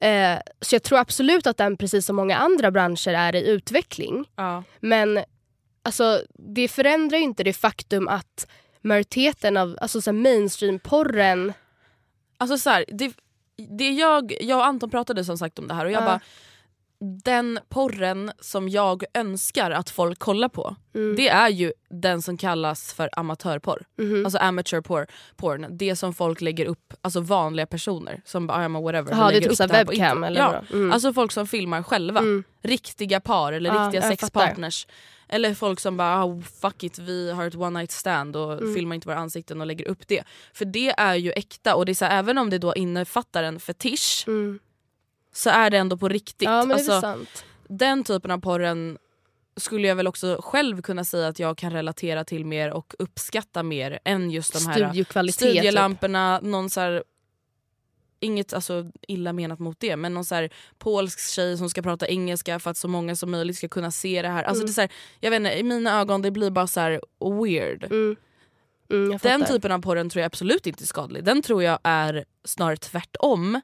Eh, 0.00 0.38
så 0.60 0.74
jag 0.74 0.82
tror 0.82 0.98
absolut 0.98 1.46
att 1.46 1.56
den 1.56 1.76
precis 1.76 2.06
som 2.06 2.16
många 2.16 2.36
andra 2.36 2.70
branscher 2.70 3.08
är 3.08 3.34
i 3.34 3.48
utveckling. 3.48 4.24
Ja. 4.36 4.64
Men 4.80 5.20
alltså, 5.82 6.20
det 6.34 6.68
förändrar 6.68 7.18
ju 7.18 7.24
inte 7.24 7.44
det 7.44 7.52
faktum 7.52 8.08
att 8.08 8.46
majoriteten 8.80 9.56
av 9.56 9.78
alltså, 9.80 10.00
så 10.00 10.10
här, 10.10 10.18
mainstream-porren... 10.18 11.52
Alltså 12.42 12.58
så 12.58 12.70
här, 12.70 12.84
det, 12.88 13.12
det 13.78 13.90
jag, 13.90 14.34
jag 14.40 14.58
och 14.58 14.66
Anton 14.66 14.90
pratade 14.90 15.24
som 15.24 15.38
sagt 15.38 15.58
om 15.58 15.68
det 15.68 15.74
här 15.74 15.84
och 15.84 15.92
jag 15.92 16.02
Ja. 16.02 16.06
bara 16.06 16.20
den 17.24 17.58
porren 17.68 18.32
som 18.40 18.68
jag 18.68 19.04
önskar 19.14 19.70
att 19.70 19.90
folk 19.90 20.18
kollar 20.18 20.48
på, 20.48 20.76
Mm. 20.94 21.16
det 21.16 21.28
är 21.28 21.48
ju 21.48 21.72
den 21.90 22.22
som 22.22 22.36
kallas 22.36 22.92
för 22.94 23.10
amatörporr. 23.12 23.82
Mhm. 23.98 24.24
Alltså 24.24 24.38
amateur 24.38 24.80
porr, 24.80 25.06
porn. 25.36 25.66
Det 25.70 25.96
som 25.96 26.14
folk 26.14 26.40
lägger 26.40 26.66
upp, 26.66 26.94
alltså 27.00 27.20
vanliga 27.20 27.66
personer 27.66 28.22
som 28.24 28.46
bara, 28.46 28.58
"Ah, 28.58 28.62
ja 28.62 28.68
men 28.68 28.82
whatever. 28.82 29.12
vi 29.12 29.18
Jaha, 29.18 29.30
det 29.30 29.36
är 29.36 29.40
typ 29.40 29.58
på 29.58 29.66
webcam 29.66 29.94
internet." 30.24 30.26
eller 30.30 30.40
ja. 30.40 30.62
Mm. 30.72 30.92
Alltså 30.92 31.12
folk 31.12 31.32
som 31.32 31.46
filmar 31.46 31.82
själva. 31.82 32.20
Mm. 32.20 32.44
Riktiga 32.62 33.20
par 33.20 33.52
eller 33.52 33.74
Ja, 33.74 33.84
riktiga 33.84 34.02
sexpartners. 34.02 34.86
Eller 35.32 35.54
folk 35.54 35.80
som 35.80 35.96
bara 35.96 36.24
oh, 36.24 36.42
fuck 36.42 36.82
it, 36.82 36.98
vi 36.98 37.30
har 37.32 37.46
ett 37.46 37.54
one 37.54 37.78
night 37.78 37.90
stand 37.90 38.36
och 38.36 38.52
Mm. 38.52 38.74
filmar 38.74 38.94
inte 38.94 39.08
våra 39.08 39.18
ansikten 39.18 39.60
och 39.60 39.66
lägger 39.66 39.88
upp 39.88 40.08
det. 40.08 40.22
För 40.52 40.64
det 40.64 40.88
är 40.90 41.14
ju 41.14 41.32
äkta 41.32 41.74
och 41.74 41.86
det 41.86 41.92
är 41.92 41.94
så 41.94 42.04
här, 42.04 42.18
även 42.18 42.38
om 42.38 42.50
det 42.50 42.58
då 42.58 42.74
innefattar 42.74 43.42
en 43.42 43.60
fetisch 43.60 44.24
Mm. 44.26 44.58
så 45.32 45.50
är 45.50 45.70
det 45.70 45.76
ändå 45.78 45.96
på 45.96 46.08
riktigt. 46.08 46.48
Ja 46.48 46.58
men 46.58 46.68
det 46.68 46.74
är 46.74 46.76
alltså, 46.78 47.00
sant. 47.00 47.44
den 47.68 48.04
typen 48.04 48.30
av 48.30 48.38
porren 48.38 48.98
skulle 49.56 49.88
jag 49.88 49.96
väl 49.96 50.06
också 50.06 50.40
själv 50.42 50.82
kunna 50.82 51.04
säga 51.04 51.28
att 51.28 51.38
jag 51.38 51.58
kan 51.58 51.72
relatera 51.72 52.24
till 52.24 52.44
mer 52.44 52.70
och 52.70 52.94
uppskatta 52.98 53.62
mer 53.62 53.98
än 54.04 54.30
just 54.30 54.52
de 54.52 54.66
här. 54.66 54.74
Typ. 54.74 55.34
studielamporna, 55.34 56.40
någon 56.42 56.70
så 56.70 56.80
här, 56.80 57.04
inget 58.22 58.52
alltså, 58.52 58.90
illa 59.08 59.32
menat 59.32 59.58
mot 59.58 59.80
det 59.80 59.96
men 59.96 60.14
någon 60.14 60.24
så 60.24 60.34
här 60.34 60.50
polsk 60.78 61.20
tjej 61.20 61.58
som 61.58 61.70
ska 61.70 61.82
prata 61.82 62.08
engelska 62.08 62.58
för 62.58 62.70
att 62.70 62.76
så 62.76 62.88
många 62.88 63.16
som 63.16 63.30
möjligt 63.30 63.56
ska 63.56 63.68
kunna 63.68 63.90
se 63.90 64.22
det 64.22 64.28
här. 64.28 64.44
Alltså 64.44 64.62
Mm. 64.62 64.66
det 64.66 64.70
är 64.70 64.74
så 64.74 64.80
här 64.80 64.90
jag 65.20 65.30
vet 65.30 65.36
inte, 65.40 65.58
I 65.58 65.62
mina 65.62 66.00
ögon 66.00 66.22
det 66.22 66.30
blir 66.30 66.50
bara 66.50 66.66
så 66.66 66.80
här 66.80 67.00
weird. 67.42 67.84
Mm. 67.84 68.16
Mm, 68.90 69.18
Den 69.22 69.44
typen 69.44 69.72
av 69.72 69.78
porren 69.78 70.10
tror 70.10 70.20
jag 70.20 70.26
absolut 70.26 70.66
inte 70.66 70.84
är 70.84 70.86
skadlig. 70.86 71.24
Den 71.24 71.42
tror 71.42 71.62
jag 71.62 71.78
är 71.82 72.24
snarare 72.44 72.76
tvärtom 72.76 73.60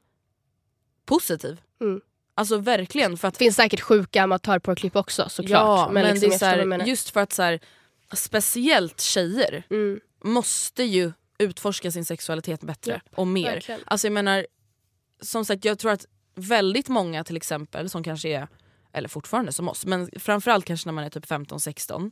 positiv. 1.05 1.61
Mm. 1.81 2.01
Alltså 2.35 2.57
verkligen. 2.57 3.17
För 3.17 3.27
att 3.27 3.33
Det 3.33 3.37
finns 3.37 3.55
säkert 3.55 3.81
sjuka 3.81 4.23
amatörporrklipp 4.23 4.95
också 4.95 5.29
såklart. 5.29 5.61
Ja, 5.61 5.89
men, 5.93 6.03
liksom, 6.05 6.29
det 6.29 6.35
är 6.35 6.39
så 6.39 6.45
här, 6.45 6.87
just 6.87 7.09
för 7.09 7.19
att 7.19 7.33
så 7.33 7.41
här, 7.43 7.59
speciellt 8.13 9.01
tjejer 9.01 9.63
Mm. 9.69 9.99
måste 10.23 10.83
ju 10.83 11.11
utforska 11.39 11.91
sin 11.91 12.05
sexualitet 12.05 12.61
bättre 12.61 12.91
Japp, 12.91 13.19
och 13.19 13.27
mer. 13.27 13.51
verkligen. 13.51 13.81
Alltså 13.85 14.07
jag 14.07 14.13
menar, 14.13 14.47
som 15.21 15.45
sagt 15.45 15.65
jag 15.65 15.79
tror 15.79 15.91
att 15.91 16.05
väldigt 16.35 16.87
många 16.89 17.23
till 17.23 17.37
exempel 17.37 17.89
som 17.89 18.03
kanske 18.03 18.29
är, 18.29 18.47
eller 18.93 19.09
fortfarande 19.09 19.51
som 19.51 19.69
oss, 19.69 19.85
men 19.85 20.09
framförallt 20.19 20.65
kanske 20.65 20.87
när 20.87 20.93
man 20.93 21.03
är 21.03 21.09
typ 21.09 21.25
15-16 21.25 22.11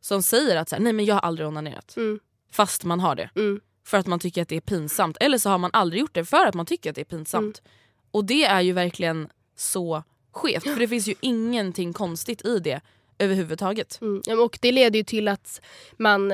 som 0.00 0.22
säger 0.22 0.56
att 0.56 0.68
så 0.68 0.76
här, 0.76 0.82
nej 0.82 0.92
men 0.92 1.04
jag 1.04 1.14
har 1.14 1.20
aldrig 1.20 1.48
onanerat. 1.48 1.96
Mm. 1.96 2.20
Fast 2.50 2.84
man 2.84 3.00
har 3.00 3.14
det. 3.14 3.30
Mm. 3.36 3.60
För 3.86 3.98
att 3.98 4.06
man 4.06 4.18
tycker 4.18 4.42
att 4.42 4.48
det 4.48 4.56
är 4.56 4.60
pinsamt. 4.60 5.16
Eller 5.20 5.38
så 5.38 5.50
har 5.50 5.58
man 5.58 5.70
aldrig 5.72 6.00
gjort 6.00 6.14
det 6.14 6.24
för 6.24 6.46
att 6.46 6.54
man 6.54 6.66
tycker 6.66 6.90
att 6.90 6.96
det 6.96 7.00
är 7.00 7.04
pinsamt. 7.04 7.58
Mm. 7.58 7.70
Och 8.10 8.24
det 8.24 8.44
är 8.44 8.60
ju 8.60 8.72
verkligen 8.72 9.28
så 9.56 10.02
skevt. 10.32 10.62
För 10.62 10.78
det 10.78 10.88
finns 10.88 11.08
ju 11.08 11.14
ingenting 11.20 11.92
konstigt 11.92 12.44
i 12.44 12.58
det 12.58 12.80
överhuvudtaget. 13.18 13.98
Mm. 14.00 14.22
Och 14.40 14.58
det 14.62 14.72
leder 14.72 14.98
ju 14.98 15.04
till 15.04 15.28
att 15.28 15.60
man... 15.98 16.32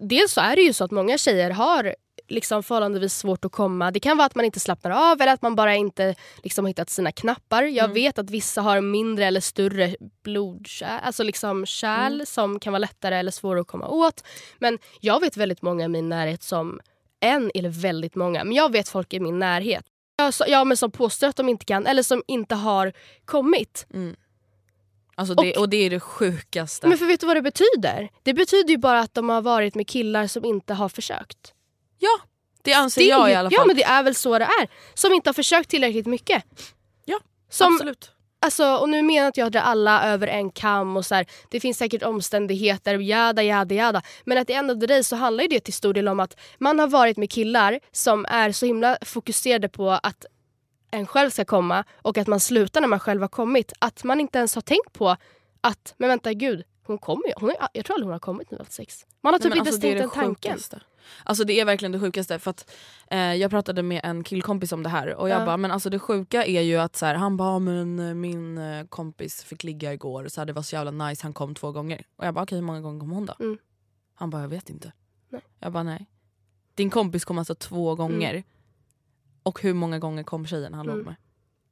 Dels 0.00 0.32
så 0.32 0.40
är 0.40 0.56
det 0.56 0.62
ju 0.62 0.72
så 0.72 0.84
att 0.84 0.90
många 0.90 1.18
tjejer 1.18 1.50
har 1.50 1.94
liksom 2.28 2.62
förhållandevis 2.62 3.14
svårt 3.18 3.44
att 3.44 3.52
komma. 3.52 3.90
Det 3.90 4.00
kan 4.00 4.16
vara 4.16 4.26
att 4.26 4.34
man 4.34 4.44
inte 4.44 4.60
slappnar 4.60 4.90
av 5.12 5.20
eller 5.20 5.32
att 5.32 5.42
man 5.42 5.54
bara 5.56 5.74
inte 5.74 6.14
liksom 6.42 6.64
har 6.64 6.68
hittat 6.70 6.90
sina 6.90 7.12
knappar. 7.12 7.62
Jag 7.62 7.84
Mm. 7.84 7.94
vet 7.94 8.18
att 8.18 8.30
vissa 8.30 8.60
har 8.62 8.80
mindre 8.80 9.24
eller 9.26 9.40
större 9.40 9.96
blodkärl, 10.24 11.00
alltså 11.02 11.22
liksom 11.22 11.66
kärl 11.66 12.12
Mm. 12.14 12.26
som 12.26 12.60
kan 12.60 12.72
vara 12.72 12.78
lättare 12.78 13.16
eller 13.16 13.30
svårare 13.30 13.60
att 13.60 13.66
komma 13.66 13.88
åt. 13.88 14.24
Men 14.58 14.78
jag 15.00 15.20
vet 15.20 15.36
väldigt 15.36 15.62
många 15.62 15.84
i 15.84 15.88
min 15.88 16.08
närhet 16.08 16.42
som, 16.42 16.80
en 17.20 17.50
eller 17.54 17.68
väldigt 17.68 18.14
många, 18.14 18.44
men 18.44 18.52
jag 18.56 18.72
vet 18.72 18.88
folk 18.88 19.14
i 19.14 19.20
min 19.20 19.38
närhet 19.38 19.84
Ja, 20.46 20.64
men 20.64 20.76
som 20.76 20.90
påstår 20.90 21.26
att 21.26 21.36
de 21.36 21.48
inte 21.48 21.64
kan 21.64 21.86
eller 21.86 22.02
som 22.02 22.22
inte 22.26 22.54
har 22.54 22.92
kommit. 23.24 23.86
Alltså 25.18 25.34
det, 25.34 25.52
Och- 25.52 25.58
och 25.60 25.68
det 25.68 25.76
är 25.76 25.90
det 25.90 26.00
sjukaste. 26.00 26.88
Men 26.88 26.98
för 26.98 27.06
vet 27.06 27.20
du 27.20 27.26
vad 27.26 27.36
det 27.36 27.42
betyder? 27.42 28.08
Det 28.22 28.34
betyder 28.34 28.70
ju 28.70 28.76
bara 28.78 29.00
att 29.00 29.14
de 29.14 29.28
har 29.28 29.42
varit 29.42 29.74
med 29.74 29.86
killar 29.88 30.26
som 30.26 30.44
inte 30.44 30.74
har 30.74 30.88
försökt. 30.88 31.52
ja, 31.98 32.18
det 32.62 32.72
anser 32.72 33.00
Det 33.00 33.06
jag 33.06 33.30
i 33.30 33.34
alla 33.34 33.48
Ja 33.52 33.58
fall. 33.58 33.66
men 33.66 33.76
det 33.76 33.84
är 33.84 34.02
väl 34.02 34.14
så 34.14 34.38
det 34.38 34.44
är. 34.44 34.68
Som 34.94 35.12
inte 35.12 35.28
har 35.28 35.34
försökt 35.34 35.70
tillräckligt 35.70 36.06
mycket. 36.06 36.44
Ja, 37.04 37.18
Som, 37.50 37.74
Absolut. 37.74 38.10
alltså, 38.40 38.76
och 38.76 38.88
nu 38.88 39.02
menar 39.02 39.26
inte 39.26 39.40
jag 39.40 39.46
att 39.46 39.52
dra 39.52 39.60
alla 39.60 40.04
över 40.12 40.26
en 40.26 40.50
kam 40.50 40.96
och 40.96 41.06
så 41.06 41.14
här, 41.14 41.26
det 41.50 41.60
finns 41.60 41.78
säkert 41.78 42.02
omständigheter, 42.02 42.98
jada 42.98 43.42
jada 43.42 43.74
jada. 43.74 44.02
Men 44.24 44.38
att 44.38 44.50
i 44.50 44.52
end 44.52 44.70
of 44.70 44.80
the 44.80 44.86
day 44.86 45.04
så 45.04 45.16
handlar 45.16 45.42
ju 45.42 45.48
det 45.48 45.60
till 45.60 45.74
stor 45.74 45.94
del 45.94 46.08
om 46.08 46.20
att 46.20 46.36
man 46.58 46.78
har 46.78 46.88
varit 46.88 47.16
med 47.16 47.30
killar 47.30 47.80
som 47.92 48.26
är 48.28 48.52
så 48.52 48.66
himla 48.66 48.98
fokuserade 49.04 49.68
på 49.68 49.90
att 49.90 50.24
en 50.90 51.06
själv 51.06 51.30
ska 51.30 51.44
komma 51.44 51.84
och 52.02 52.18
att 52.18 52.26
man 52.26 52.40
slutar 52.40 52.80
när 52.80 52.88
man 52.88 53.00
själv 53.00 53.20
har 53.20 53.28
kommit. 53.28 53.72
Att 53.78 54.04
man 54.04 54.20
inte 54.20 54.38
ens 54.38 54.54
har 54.54 54.62
tänkt 54.62 54.92
på 54.92 55.16
att, 55.60 55.94
men 55.96 56.08
vänta 56.08 56.32
gud, 56.32 56.62
hon 56.86 56.98
kommer 56.98 57.26
ju. 57.26 57.32
Hon 57.36 57.50
är, 57.50 57.56
jag 57.72 57.84
tror 57.84 57.94
aldrig 57.94 58.06
hon 58.06 58.12
har 58.12 58.18
kommit 58.20 58.50
nu 58.50 58.58
efter 58.60 58.72
sex. 58.74 59.06
Man 59.20 59.34
har 59.34 59.38
typ 59.38 59.46
inte 59.56 59.60
alltså, 59.60 59.80
tänkt 59.80 59.98
den 59.98 60.10
tanken. 60.10 60.52
sjukaste. 60.52 60.80
Alltså 61.24 61.44
det 61.44 61.60
är 61.60 61.64
verkligen 61.64 61.92
det 61.92 62.00
sjukaste 62.00 62.38
för 62.38 62.50
att 62.50 62.70
eh, 63.10 63.18
jag 63.34 63.50
pratade 63.50 63.82
med 63.82 64.00
en 64.04 64.24
killkompis 64.24 64.72
om 64.72 64.82
det 64.82 64.88
här 64.88 65.14
och 65.14 65.28
jag 65.28 65.40
Ja. 65.40 65.46
bara 65.46 65.56
men 65.56 65.70
alltså 65.70 65.90
det 65.90 65.98
sjuka 65.98 66.44
är 66.44 66.60
ju 66.60 66.76
att 66.76 66.96
så 66.96 67.06
här, 67.06 67.14
han 67.14 67.36
bara 67.36 67.58
men 67.58 67.98
eh, 67.98 68.14
min 68.14 68.58
eh, 68.58 68.86
kompis 68.86 69.44
fick 69.44 69.64
ligga 69.64 69.92
igår 69.92 70.28
så 70.28 70.40
här, 70.40 70.46
det 70.46 70.52
var 70.52 70.62
så 70.62 70.76
jävla 70.76 70.90
nice 70.90 71.22
han 71.22 71.32
kom 71.32 71.54
två 71.54 71.72
gånger. 71.72 72.06
Och 72.16 72.26
jag 72.26 72.34
bara 72.34 72.42
okej 72.42 72.58
hur 72.58 72.62
många 72.64 72.80
gånger 72.80 73.00
kom 73.00 73.10
hon 73.10 73.26
då? 73.26 73.34
Mm. 73.40 73.58
Han 74.14 74.30
bara 74.30 74.42
jag 74.42 74.48
vet 74.48 74.70
inte. 74.70 74.92
Nej. 75.28 75.40
Jag 75.60 75.72
bara 75.72 75.82
nej. 75.82 76.06
Din 76.74 76.90
kompis 76.90 77.24
kom 77.24 77.38
alltså 77.38 77.54
två 77.54 77.94
gånger 77.94 78.44
och 79.46 79.62
hur 79.62 79.74
många 79.74 79.98
gånger 79.98 80.22
kom 80.22 80.46
tjejen 80.46 80.74
han 80.74 80.86
Mm. 80.86 80.96
låg 80.96 81.06
med? 81.06 81.14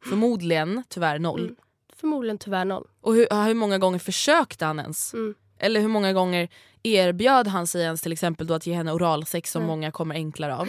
Förmodligen 0.09 0.83
tyvärr 0.89 1.19
noll. 1.19 1.41
Mm. 1.41 1.57
Förmodligen 1.97 2.39
tyvärr 2.39 2.65
noll. 2.65 2.87
Och 3.01 3.15
hur, 3.15 3.45
hur 3.47 3.55
många 3.55 3.79
gånger 3.79 3.99
försökte 3.99 4.65
han 4.65 4.79
ens? 4.81 5.15
Mm. 5.15 5.35
Eller 5.59 5.81
hur 5.81 5.89
många 5.89 6.13
gånger 6.13 6.49
erbjöd 6.83 7.47
han 7.49 7.67
sig 7.67 7.83
ens 7.83 8.03
till 8.03 8.13
exempel 8.13 8.47
då 8.47 8.55
att 8.55 8.67
ge 8.67 8.75
henne 8.75 8.93
oralsex 8.93 9.51
som 9.51 9.63
Nej. 9.63 9.67
många 9.67 9.91
kommer 9.91 10.15
enklare 10.15 10.57
av? 10.57 10.69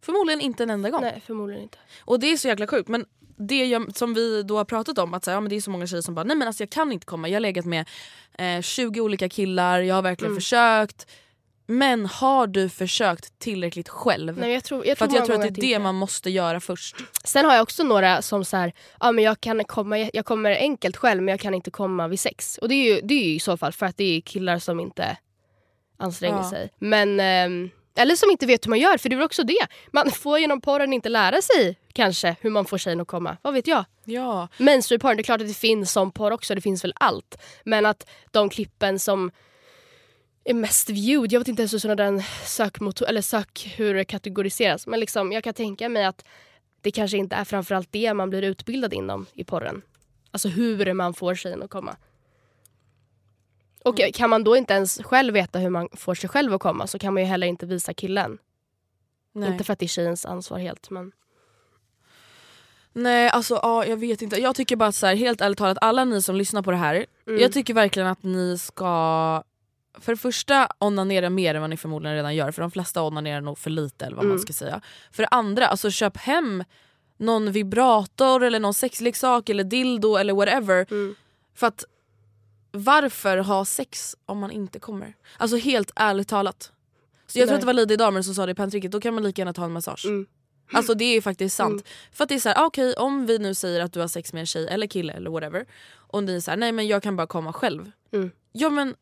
Förmodligen 0.00 0.40
inte 0.40 0.62
en 0.62 0.70
enda 0.70 0.90
gång. 0.90 1.00
Nej 1.00 1.22
förmodligen 1.26 1.62
inte. 1.62 1.78
Och 2.04 2.20
det 2.20 2.32
är 2.32 2.36
så 2.36 2.48
jäkla 2.48 2.66
sjukt. 2.66 2.88
Men 2.88 3.04
det 3.36 3.66
jag, 3.66 3.96
som 3.96 4.14
vi 4.14 4.42
då 4.42 4.56
har 4.56 4.64
pratat 4.64 4.98
om, 4.98 5.14
att 5.14 5.24
så 5.24 5.30
här, 5.30 5.36
ja, 5.36 5.40
men 5.40 5.50
det 5.50 5.56
är 5.56 5.60
så 5.60 5.70
många 5.70 5.86
tjejer 5.86 6.02
som 6.02 6.14
bara 6.14 6.24
nej 6.24 6.36
men 6.36 6.46
alltså 6.48 6.62
jag 6.62 6.70
kan 6.70 6.92
inte 6.92 7.06
komma. 7.06 7.28
Jag 7.28 7.34
har 7.36 7.40
legat 7.40 7.64
med 7.64 7.88
eh, 8.38 8.60
20 8.62 9.00
olika 9.00 9.28
killar, 9.28 9.80
jag 9.80 9.94
har 9.94 10.02
verkligen 10.02 10.30
Mm. 10.32 10.40
försökt. 10.40 11.06
Men 11.66 12.06
har 12.06 12.46
du 12.46 12.68
försökt 12.68 13.38
tillräckligt 13.38 13.88
själv? 13.88 14.38
Nej, 14.38 14.52
jag 14.52 14.64
tror, 14.64 14.86
jag 14.86 14.98
För 14.98 15.06
tror 15.06 15.16
att 15.16 15.18
jag 15.18 15.26
tror 15.26 15.34
att 15.46 15.54
det 15.54 15.60
är 15.60 15.60
det 15.60 15.66
inte. 15.66 15.78
man 15.78 15.94
måste 15.94 16.30
göra 16.30 16.60
först. 16.60 16.96
Sen 17.24 17.44
har 17.44 17.54
jag 17.54 17.62
också 17.62 17.82
några 17.82 18.22
som 18.22 18.44
så 18.44 18.56
här, 18.56 18.72
ja 19.00 19.12
men 19.12 19.24
jag 19.24 19.40
kan 19.40 19.64
komma, 19.64 19.98
jag 19.98 20.24
kommer 20.24 20.50
enkelt 20.56 20.96
själv 20.96 21.22
men 21.22 21.32
jag 21.32 21.40
kan 21.40 21.54
inte 21.54 21.70
komma 21.70 22.08
vid 22.08 22.20
sex. 22.20 22.58
Och 22.58 22.68
det 22.68 22.74
är 22.74 22.94
ju, 22.94 23.00
det 23.00 23.14
är 23.14 23.24
ju 23.24 23.34
i 23.34 23.40
så 23.40 23.56
fall 23.56 23.72
för 23.72 23.86
att 23.86 23.96
det 23.96 24.16
är 24.16 24.20
killar 24.20 24.58
som 24.58 24.80
inte 24.80 25.16
anstränger 25.98 26.36
Ja. 26.36 26.50
sig. 26.50 26.70
Men, 26.78 27.20
ehm, 27.20 27.70
eller 27.94 28.16
som 28.16 28.30
inte 28.30 28.46
vet 28.46 28.66
hur 28.66 28.70
man 28.70 28.78
gör, 28.78 28.98
för 28.98 29.08
det 29.08 29.16
är 29.16 29.22
också 29.24 29.42
det. 29.42 29.66
Man 29.92 30.10
får 30.10 30.38
genom 30.38 30.60
porren 30.60 30.92
inte 30.92 31.08
lära 31.08 31.42
sig 31.42 31.78
kanske 31.92 32.36
hur 32.40 32.50
man 32.50 32.64
får 32.64 32.78
tjejen 32.78 33.00
att 33.00 33.08
komma. 33.08 33.36
Vad 33.42 33.54
vet 33.54 33.66
jag? 33.66 33.84
Ja. 34.04 34.48
Mainstream-porn, 34.58 35.16
det 35.16 35.20
är 35.20 35.24
klart 35.24 35.40
att 35.40 35.48
det 35.48 35.54
finns 35.54 35.92
som 35.92 36.10
porr 36.12 36.30
också, 36.30 36.54
det 36.54 36.60
finns 36.60 36.84
väl 36.84 36.92
allt. 36.96 37.38
Men 37.64 37.86
att 37.86 38.06
de 38.30 38.48
klippen 38.50 38.98
som 38.98 39.30
är 40.44 40.54
mest 40.54 40.90
viewed, 40.90 41.32
jag 41.32 41.40
vet 41.40 41.48
inte 41.48 41.62
ens 41.62 41.74
hur 41.74 41.78
sådana 41.78 42.04
den 42.04 42.22
sökmotor, 42.44 43.08
eller 43.08 43.22
sök 43.22 43.74
hur 43.76 43.94
det 43.94 44.04
kategoriseras. 44.04 44.86
Men 44.86 45.00
liksom, 45.00 45.32
jag 45.32 45.44
kan 45.44 45.54
tänka 45.54 45.88
mig 45.88 46.04
att 46.04 46.24
det 46.80 46.90
kanske 46.90 47.16
inte 47.16 47.36
är 47.36 47.44
framförallt 47.44 47.88
det 47.92 48.14
man 48.14 48.30
blir 48.30 48.42
utbildad 48.42 48.92
inom 48.92 49.26
i 49.34 49.44
porren. 49.44 49.82
Alltså 50.30 50.48
hur 50.48 50.92
man 50.92 51.14
får 51.14 51.34
tjejen 51.34 51.62
att 51.62 51.70
komma. 51.70 51.96
Och 53.84 54.00
kan 54.14 54.30
man 54.30 54.44
då 54.44 54.56
inte 54.56 54.74
ens 54.74 54.98
själv 55.02 55.34
veta 55.34 55.58
hur 55.58 55.70
man 55.70 55.88
får 55.92 56.14
sig 56.14 56.30
själv 56.30 56.54
att 56.54 56.60
komma 56.60 56.86
så 56.86 56.98
kan 56.98 57.14
man 57.14 57.22
ju 57.22 57.28
heller 57.28 57.46
inte 57.46 57.66
visa 57.66 57.94
killen. 57.94 58.38
Nej. 59.32 59.52
Inte 59.52 59.64
för 59.64 59.72
att 59.72 59.78
det 59.78 59.86
är 59.86 59.88
tjejens 59.88 60.26
ansvar 60.26 60.58
helt 60.58 60.90
men... 60.90 61.12
Nej 62.92 63.28
alltså 63.28 63.54
ja, 63.62 63.86
jag 63.86 63.96
vet 63.96 64.22
inte. 64.22 64.40
Jag 64.40 64.56
tycker 64.56 64.76
bara 64.76 64.88
att 64.88 64.94
så 64.94 65.06
här, 65.06 65.14
helt 65.14 65.40
ärligt 65.40 65.58
talat 65.58 65.78
alla 65.80 66.04
ni 66.04 66.22
som 66.22 66.36
lyssnar 66.36 66.62
på 66.62 66.70
det 66.70 66.76
här, 66.76 67.06
Mm. 67.26 67.40
jag 67.40 67.52
tycker 67.52 67.74
verkligen 67.74 68.08
att 68.08 68.22
ni 68.22 68.58
ska 68.58 69.42
för 70.00 70.12
det 70.12 70.16
första 70.18 70.68
onanera 70.78 71.30
mer 71.30 71.54
än 71.54 71.60
vad 71.60 71.70
ni 71.70 71.76
förmodligen 71.76 72.16
redan 72.16 72.34
gör 72.34 72.50
för 72.50 72.62
de 72.62 72.70
flesta 72.70 73.02
onanerar 73.02 73.40
nog 73.40 73.58
för 73.58 73.70
lite 73.70 74.04
eller 74.06 74.16
vad 74.16 74.24
man 74.24 74.30
Mm. 74.32 74.42
ska 74.42 74.52
säga. 74.52 74.80
För 75.12 75.22
det 75.22 75.28
andra, 75.28 75.66
alltså 75.66 75.90
köp 75.90 76.16
hem 76.16 76.64
någon 77.16 77.52
vibrator 77.52 78.42
eller 78.42 78.60
någon 78.60 78.74
sexleksak 78.74 79.48
eller 79.48 79.64
dildo 79.64 80.16
eller 80.16 80.34
whatever. 80.34 80.86
Mm. 80.90 81.14
För 81.54 81.66
att 81.66 81.84
varför 82.70 83.36
ha 83.38 83.64
sex 83.64 84.16
om 84.26 84.38
man 84.38 84.50
inte 84.50 84.78
kommer? 84.78 85.14
Alltså 85.36 85.56
helt 85.56 85.90
ärligt 85.96 86.28
talat. 86.28 86.72
Så 87.26 87.38
jag 87.38 87.48
tror 87.48 87.54
att 87.54 87.60
det 87.60 87.66
var 87.66 87.72
Lady 87.74 87.96
Damer 87.96 88.22
som 88.22 88.34
sa 88.34 88.46
det 88.46 88.52
i 88.52 88.54
pantrycket, 88.54 88.90
då 88.90 89.00
kan 89.00 89.14
man 89.14 89.22
lika 89.22 89.40
gärna 89.40 89.52
ta 89.52 89.64
en 89.64 89.72
massage. 89.72 90.04
Mm. 90.06 90.26
Alltså 90.72 90.94
det 90.94 91.04
är 91.04 91.12
ju 91.14 91.22
faktiskt 91.22 91.56
sant. 91.56 91.84
För 92.12 92.22
att 92.24 92.28
det 92.28 92.34
är 92.34 92.38
så 92.38 92.48
här, 92.48 92.56
ah, 92.62 92.66
okej 92.66 92.94
om 92.94 93.26
vi 93.26 93.38
nu 93.38 93.54
säger 93.54 93.80
att 93.80 93.92
du 93.92 94.00
har 94.00 94.08
sex 94.08 94.32
med 94.32 94.40
en 94.40 94.46
tjej 94.46 94.66
eller 94.68 94.86
kille 94.86 95.12
eller 95.12 95.30
whatever 95.30 95.66
och 95.94 96.24
ni 96.24 96.40
såhär, 96.40 96.58
nej 96.58 96.72
men 96.72 96.86
jag 96.86 97.02
kan 97.02 97.16
bara 97.16 97.26
komma 97.26 97.52
själv. 97.52 97.90
Mm. 98.12 98.30
Ja 98.52 98.70
men 98.70 98.94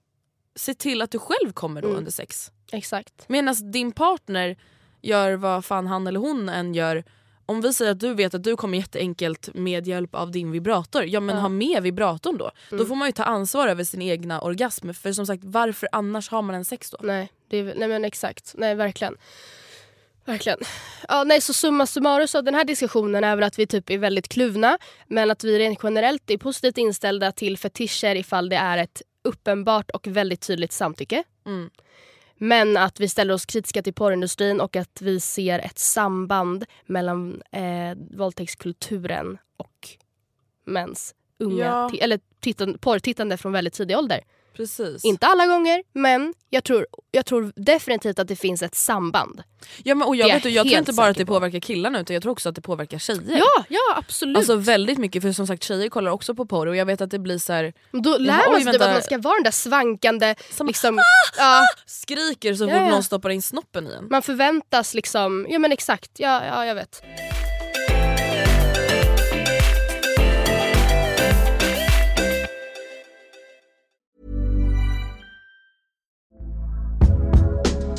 se 0.56 0.74
till 0.74 1.02
att 1.02 1.10
du 1.10 1.18
själv 1.18 1.52
kommer 1.52 1.82
då 1.82 1.88
Mm. 1.88 1.98
under 1.98 2.10
sex. 2.10 2.50
Exakt. 2.72 3.24
Medan 3.28 3.70
din 3.72 3.92
partner 3.92 4.56
gör 5.02 5.32
vad 5.32 5.64
fan 5.64 5.86
han 5.86 6.06
eller 6.06 6.20
hon 6.20 6.48
än 6.48 6.74
gör 6.74 7.04
om 7.46 7.60
vi 7.60 7.72
säger 7.72 7.90
att 7.90 8.00
du 8.00 8.14
vet 8.14 8.34
att 8.34 8.42
du 8.44 8.56
kommer 8.56 8.78
jätteenkelt 8.78 9.48
med 9.54 9.86
hjälp 9.86 10.14
av 10.14 10.30
din 10.30 10.50
vibrator, 10.50 11.04
ja 11.04 11.20
men 11.20 11.34
Ja. 11.36 11.40
ha 11.42 11.48
med 11.48 11.82
vibratorn 11.82 12.36
då. 12.38 12.50
Då 12.70 12.76
Mm. 12.76 12.88
får 12.88 12.94
man 12.94 13.08
ju 13.08 13.12
ta 13.12 13.22
ansvar 13.24 13.68
över 13.68 13.84
sin 13.84 14.02
egna 14.02 14.40
orgasm. 14.40 14.92
För 14.92 15.12
som 15.12 15.26
sagt 15.26 15.42
varför 15.44 15.88
annars 15.92 16.28
har 16.30 16.42
man 16.42 16.54
en 16.54 16.64
sex 16.64 16.90
då? 16.90 16.98
Nej, 17.02 17.32
det 17.48 17.56
är, 17.56 17.74
nej 17.76 17.88
men 17.88 18.04
exakt. 18.04 18.54
Nej 18.58 18.74
verkligen. 18.74 19.16
Verkligen. 20.24 20.58
Ja, 21.08 21.24
nej, 21.24 21.40
så 21.40 21.52
summa 21.52 21.86
summarum 21.86 22.28
så 22.28 22.40
den 22.40 22.54
här 22.54 22.64
diskussionen 22.64 23.24
är 23.24 23.36
väl 23.36 23.44
att 23.44 23.58
vi 23.58 23.66
typ 23.66 23.90
är 23.90 23.98
väldigt 23.98 24.28
kluvna 24.28 24.78
men 25.06 25.30
att 25.30 25.44
vi 25.44 25.58
rent 25.58 25.78
generellt 25.82 26.30
är 26.30 26.38
positivt 26.38 26.78
inställda 26.78 27.32
till 27.32 27.58
fetischer 27.58 28.14
ifall 28.16 28.48
det 28.48 28.56
är 28.56 28.78
ett 28.78 29.02
uppenbart 29.22 29.90
och 29.90 30.06
väldigt 30.06 30.40
tydligt 30.40 30.72
samtycke. 30.72 31.24
Mm. 31.46 31.70
Men 32.36 32.76
att 32.76 33.00
vi 33.00 33.08
ställer 33.08 33.34
oss 33.34 33.46
kritiska 33.46 33.82
till 33.82 33.94
porrindustrin 33.94 34.60
och 34.60 34.76
att 34.76 35.02
vi 35.02 35.20
ser 35.20 35.58
ett 35.58 35.78
samband 35.78 36.64
mellan 36.86 37.42
eh, 37.52 37.96
våldtäktskulturen 38.16 39.38
och 39.56 39.88
mäns 40.64 41.14
unga, 41.38 41.64
Ja. 41.64 41.90
eller 42.00 42.20
tittan, 42.40 42.78
porrtittande 42.78 43.36
från 43.36 43.52
väldigt 43.52 43.74
tidig 43.74 43.96
ålder. 43.98 44.20
Precis. 44.56 45.04
Inte 45.04 45.26
alla 45.26 45.46
gånger, 45.46 45.82
men 45.92 46.34
jag 46.50 46.64
tror, 46.64 46.86
jag 47.10 47.26
tror 47.26 47.52
definitivt 47.56 48.18
att 48.18 48.28
det 48.28 48.36
finns 48.36 48.62
ett 48.62 48.74
samband. 48.74 49.42
ja, 49.82 49.94
men, 49.94 50.08
och 50.08 50.16
jag 50.16 50.28
det 50.30 50.34
vet, 50.34 50.44
jag 50.54 50.66
tror 50.66 50.78
inte 50.78 50.92
bara 50.92 51.06
att 51.08 51.16
det 51.16 51.26
på. 51.26 51.32
påverkar 51.34 51.60
killarna 51.60 52.00
utan 52.00 52.14
jag 52.14 52.22
tror 52.22 52.32
också 52.32 52.48
att 52.48 52.54
det 52.54 52.60
påverkar 52.60 52.98
tjejer. 52.98 53.22
Ja, 53.38 53.64
ja 53.68 53.80
absolut. 53.96 54.36
Alltså 54.36 54.56
väldigt 54.56 54.98
mycket 54.98 55.22
för 55.22 55.32
som 55.32 55.46
sagt 55.46 55.62
tjejer 55.64 55.88
kollar 55.88 56.10
också 56.10 56.34
på 56.34 56.46
porr 56.46 56.66
och 56.66 56.76
jag 56.76 56.86
vet 56.86 57.00
att 57.00 57.10
det 57.10 57.18
blir 57.18 57.38
så 57.38 57.52
här, 57.52 57.72
Då 57.92 58.16
lär 58.18 58.50
man 58.52 58.62
sig 58.62 58.72
typ 58.72 58.82
att 58.82 58.92
man 58.92 59.02
ska 59.02 59.18
vara 59.18 59.34
den 59.34 59.44
där 59.44 59.50
svankande... 59.50 60.34
Som- 60.50 60.66
liksom, 60.66 61.00
ja, 61.36 61.62
skriker 61.86 62.54
så 62.54 62.64
Ja, 62.64 62.68
fort 62.68 62.76
ja. 62.76 62.88
någon 62.90 63.02
stoppar 63.02 63.30
in 63.30 63.42
snoppen 63.42 63.86
i 63.86 63.92
en. 63.92 64.08
man 64.10 64.22
förväntas 64.22 64.94
liksom... 64.94 65.46
Ja 65.50 65.58
men 65.58 65.72
exakt, 65.72 66.10
ja, 66.16 66.44
ja 66.44 66.66
jag 66.66 66.74
vet. 66.74 67.02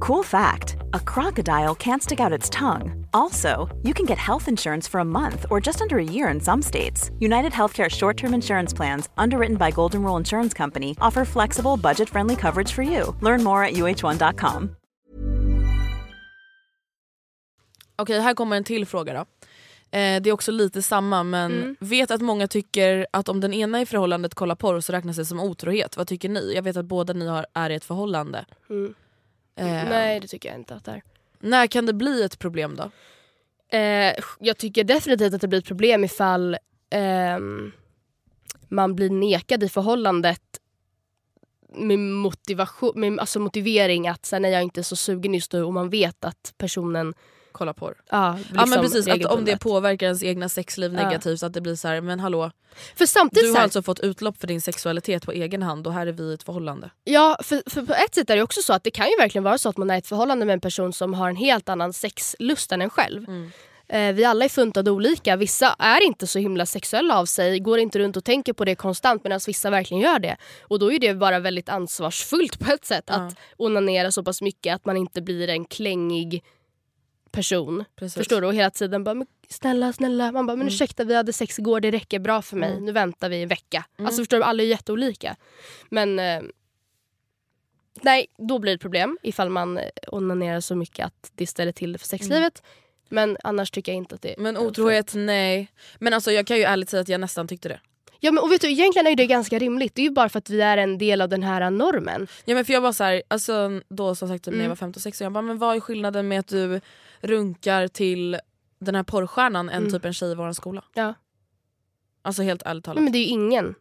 Cool 0.00 0.22
fact 0.24 0.76
a 0.92 1.00
crocodile 1.00 1.74
can't 1.74 2.02
stick 2.02 2.20
out 2.20 2.32
its 2.32 2.50
tongue. 2.50 3.06
Also, 3.14 3.68
you 3.82 3.94
can 3.94 4.06
get 4.06 4.18
health 4.18 4.48
insurance 4.48 4.88
for 4.90 5.00
a 5.00 5.04
month 5.04 5.46
or 5.50 5.60
just 5.66 5.80
under 5.82 5.96
a 5.98 6.04
year 6.04 6.28
in 6.34 6.40
some 6.40 6.62
states. 6.62 7.10
United 7.20 7.52
Healthcare 7.52 7.88
short 7.90 8.16
term 8.16 8.34
insurance 8.34 8.76
plans, 8.76 9.08
underwritten 9.16 9.56
by 9.56 9.70
Golden 9.70 10.02
Rule 10.02 10.16
Insurance 10.18 10.54
Company, 10.56 10.94
offer 11.00 11.24
flexible, 11.24 11.76
budget 11.76 12.08
friendly 12.08 12.36
coverage 12.36 12.72
for 12.72 12.82
you. 12.84 13.14
Learn 13.22 13.42
more 13.44 13.64
at 13.64 13.72
uh1.com. 13.74 14.70
Okej, 17.98 18.20
här 18.20 18.34
kommer 18.34 18.56
en 18.56 18.64
till 18.64 18.86
fråga 18.86 19.12
då. 19.14 19.20
Eh, 19.98 20.20
det 20.22 20.30
är 20.30 20.32
också 20.32 20.52
lite 20.52 20.82
samma 20.82 21.22
men 21.22 21.52
Mm. 21.52 21.76
vet 21.80 22.10
att 22.10 22.20
många 22.20 22.48
tycker 22.48 23.06
att 23.10 23.28
om 23.28 23.40
den 23.40 23.52
ena 23.54 23.80
i 23.80 23.86
förhållandet 23.86 24.34
kollar 24.34 24.54
porr 24.54 24.80
så 24.80 24.92
räknas 24.92 25.16
det 25.16 25.24
som 25.24 25.40
otrohet. 25.40 25.96
Vad 25.96 26.06
tycker 26.06 26.28
ni? 26.28 26.52
Jag 26.54 26.62
vet 26.62 26.76
att 26.76 26.84
båda 26.86 27.12
ni 27.12 27.26
har, 27.28 27.46
är 27.54 27.70
i 27.70 27.74
ett 27.74 27.84
förhållande. 27.84 28.44
Mm. 28.70 28.94
Eh, 29.56 29.66
Nej 29.66 30.20
det 30.20 30.26
tycker 30.26 30.48
jag 30.48 30.58
inte 30.58 30.74
att 30.74 30.84
det 30.84 30.90
är. 30.90 31.02
När 31.40 31.66
kan 31.66 31.86
det 31.86 31.92
bli 31.92 32.22
ett 32.22 32.38
problem 32.38 32.76
då? 32.76 32.90
Eh, 33.78 34.14
jag 34.38 34.58
tycker 34.58 34.84
definitivt 34.84 35.34
att 35.34 35.40
det 35.40 35.48
blir 35.48 35.58
ett 35.58 35.66
problem 35.66 36.04
ifall 36.04 36.56
ehm, 36.90 37.72
man 38.68 38.94
blir 38.94 39.10
nekad 39.10 39.62
i 39.62 39.68
förhållandet 39.68 40.60
med, 41.68 41.98
motivation, 41.98 42.92
med 43.00 43.18
alltså 43.18 43.40
motivering 43.40 44.08
att 44.08 44.26
så 44.26 44.36
här, 44.36 44.40
nej, 44.40 44.50
jag 44.50 44.58
är 44.58 44.62
inte 44.62 44.84
så 44.84 44.96
sugen 44.96 45.34
just 45.34 45.52
nu 45.52 45.62
och 45.62 45.72
man 45.72 45.90
vet 45.90 46.24
att 46.24 46.54
personen 46.58 47.14
Kolla 47.58 47.74
porr. 47.74 47.94
ja, 48.10 48.38
ja 48.54 48.66
men 48.66 48.68
liksom 48.68 48.82
precis, 48.82 49.08
att 49.08 49.24
om 49.32 49.44
det 49.44 49.56
påverkar 49.58 50.06
ens 50.06 50.22
egna 50.22 50.48
sexliv 50.48 50.94
Ja. 50.94 51.02
negativt 51.02 51.40
så 51.40 51.46
att 51.46 51.52
det 51.52 51.60
blir 51.60 51.74
så 51.74 51.88
här, 51.88 52.00
men 52.00 52.20
hallå. 52.20 52.50
För 52.96 53.06
samtidigt 53.06 53.44
Du 53.46 53.50
har 53.50 53.56
här, 53.56 53.62
alltså 53.64 53.82
fått 53.82 54.00
utlopp 54.00 54.36
för 54.40 54.46
din 54.46 54.60
sexualitet 54.60 55.26
på 55.26 55.32
egen 55.32 55.62
hand 55.62 55.86
och 55.86 55.92
här 55.92 56.06
är 56.06 56.12
vi 56.12 56.22
i 56.22 56.34
ett 56.34 56.42
förhållande. 56.42 56.90
Ja, 57.04 57.38
för, 57.42 57.62
för 57.70 57.82
på 57.82 57.92
ett 57.94 58.14
sätt 58.14 58.30
är 58.30 58.36
det 58.36 58.42
också 58.42 58.62
så 58.62 58.72
att 58.72 58.84
det 58.84 58.90
kan 58.90 59.06
ju 59.06 59.16
verkligen 59.16 59.44
vara 59.44 59.58
så 59.58 59.68
att 59.68 59.76
man 59.76 59.90
är 59.90 59.94
i 59.94 59.98
ett 59.98 60.06
förhållande 60.06 60.46
med 60.46 60.52
en 60.52 60.60
person 60.60 60.92
som 60.92 61.14
har 61.14 61.28
en 61.28 61.36
helt 61.36 61.68
annan 61.68 61.92
sexlust 61.92 62.72
än 62.72 62.82
en 62.82 62.90
själv. 62.90 63.24
Mm. 63.28 63.50
Eh, 63.88 64.12
vi 64.14 64.24
alla 64.24 64.44
är 64.44 64.48
funtade 64.48 64.90
olika. 64.90 65.36
Vissa 65.36 65.76
är 65.78 66.06
inte 66.06 66.26
så 66.26 66.38
himla 66.38 66.66
sexuella 66.66 67.18
av 67.18 67.26
sig, 67.26 67.60
går 67.60 67.78
inte 67.78 67.98
runt 67.98 68.16
och 68.16 68.24
tänker 68.24 68.52
på 68.52 68.64
det 68.64 68.74
konstant 68.74 69.24
medan 69.24 69.40
vissa 69.46 69.70
verkligen 69.70 70.02
gör 70.02 70.18
det. 70.18 70.36
Och 70.62 70.78
då 70.78 70.92
är 70.92 70.98
det 70.98 71.14
bara 71.14 71.38
väldigt 71.38 71.68
ansvarsfullt 71.68 72.58
på 72.58 72.72
ett 72.72 72.84
sätt 72.84 73.04
Ja. 73.06 73.14
att 73.14 73.34
onanera 73.56 74.10
så 74.12 74.22
pass 74.24 74.42
mycket 74.42 74.74
att 74.74 74.84
man 74.84 74.96
inte 74.96 75.22
blir 75.22 75.48
en 75.48 75.64
klängig 75.64 76.44
person. 77.36 77.84
Precis. 77.96 78.14
Förstår 78.14 78.40
du? 78.40 78.46
Och 78.46 78.54
hela 78.54 78.70
tiden 78.70 79.04
bara 79.04 79.14
men 79.14 79.26
snälla, 79.48 79.92
snälla. 79.92 80.32
Man 80.32 80.46
bara 80.46 80.56
men 80.56 80.62
Mm. 80.62 80.66
ursäkta 80.74 81.04
vi 81.04 81.14
hade 81.14 81.32
sex 81.32 81.58
igår, 81.58 81.80
det 81.80 81.90
räcker 81.90 82.18
bra 82.18 82.42
för 82.42 82.56
mig. 82.56 82.70
Mm. 82.72 82.84
Nu 82.84 82.92
väntar 82.92 83.28
vi 83.28 83.42
en 83.42 83.48
vecka. 83.48 83.84
Mm. 83.98 84.06
Alltså 84.06 84.20
förstår 84.20 84.36
du? 84.36 84.42
Alla 84.44 84.62
är 84.62 84.66
jätteolika. 84.66 85.36
Men 85.90 86.18
eh, 86.18 86.42
nej, 88.02 88.26
då 88.38 88.58
blir 88.58 88.72
det 88.72 88.78
problem 88.78 89.18
ifall 89.22 89.50
man 89.50 89.78
eh, 89.78 89.84
onanerar 90.08 90.60
så 90.60 90.74
mycket 90.76 91.06
att 91.06 91.30
det 91.34 91.46
ställer 91.46 91.72
till 91.72 91.92
det 91.92 91.98
för 91.98 92.06
sexlivet. 92.06 92.62
Men 93.08 93.36
annars 93.42 93.70
tycker 93.70 93.92
jag 93.92 93.96
inte 93.96 94.14
att 94.14 94.22
det 94.22 94.34
Men 94.38 94.56
otrohet, 94.56 95.12
nej. 95.14 95.72
Men 95.98 96.12
alltså 96.12 96.32
jag 96.32 96.46
kan 96.46 96.56
ju 96.56 96.62
ärligt 96.62 96.90
säga 96.90 97.00
att 97.00 97.08
jag 97.08 97.20
nästan 97.20 97.48
tyckte 97.48 97.68
det. 97.68 97.80
Ja 98.20 98.32
men 98.32 98.44
och 98.44 98.52
vet 98.52 98.60
du, 98.60 98.70
egentligen 98.70 99.06
är 99.06 99.16
det 99.16 99.26
ganska 99.26 99.58
rimligt. 99.58 99.94
Det 99.94 100.02
är 100.02 100.04
ju 100.04 100.10
bara 100.10 100.28
för 100.28 100.38
att 100.38 100.50
vi 100.50 100.60
är 100.60 100.76
en 100.76 100.98
del 100.98 101.20
av 101.20 101.28
den 101.28 101.42
här 101.42 101.70
normen. 101.70 102.26
Ja 102.44 102.54
men 102.54 102.64
för 102.64 102.72
jag 102.72 102.80
var 102.80 102.92
så 102.92 103.04
här, 103.04 103.22
alltså 103.28 103.80
då 103.88 104.14
som 104.14 104.28
sagt 104.28 104.44
typ 104.44 104.52
när 104.52 104.58
jag 104.58 104.64
Mm. 104.64 104.68
var 104.68 104.76
15 104.76 105.00
16 105.00 105.24
jag 105.24 105.32
bara 105.32 105.42
men 105.42 105.58
vad 105.58 105.76
är 105.76 105.80
skillnaden 105.80 106.28
med 106.28 106.40
att 106.40 106.48
du 106.48 106.80
runkar 107.20 107.88
till 107.88 108.38
den 108.78 108.94
här 108.94 109.02
porrstjärnan 109.02 109.68
än 109.68 109.76
Mm. 109.82 109.92
typ 109.92 110.04
en 110.04 110.12
tjej 110.12 110.32
i 110.32 110.34
vår 110.34 110.52
skola? 110.52 110.84
Ja. 110.94 111.14
Alltså 112.22 112.42
helt 112.42 112.62
ärligt 112.62 112.84
talat. 112.84 112.94
Nej, 112.96 113.04
men 113.04 113.12
det 113.12 113.18
är 113.18 113.20
ju 113.20 113.26
ingen. 113.26 113.74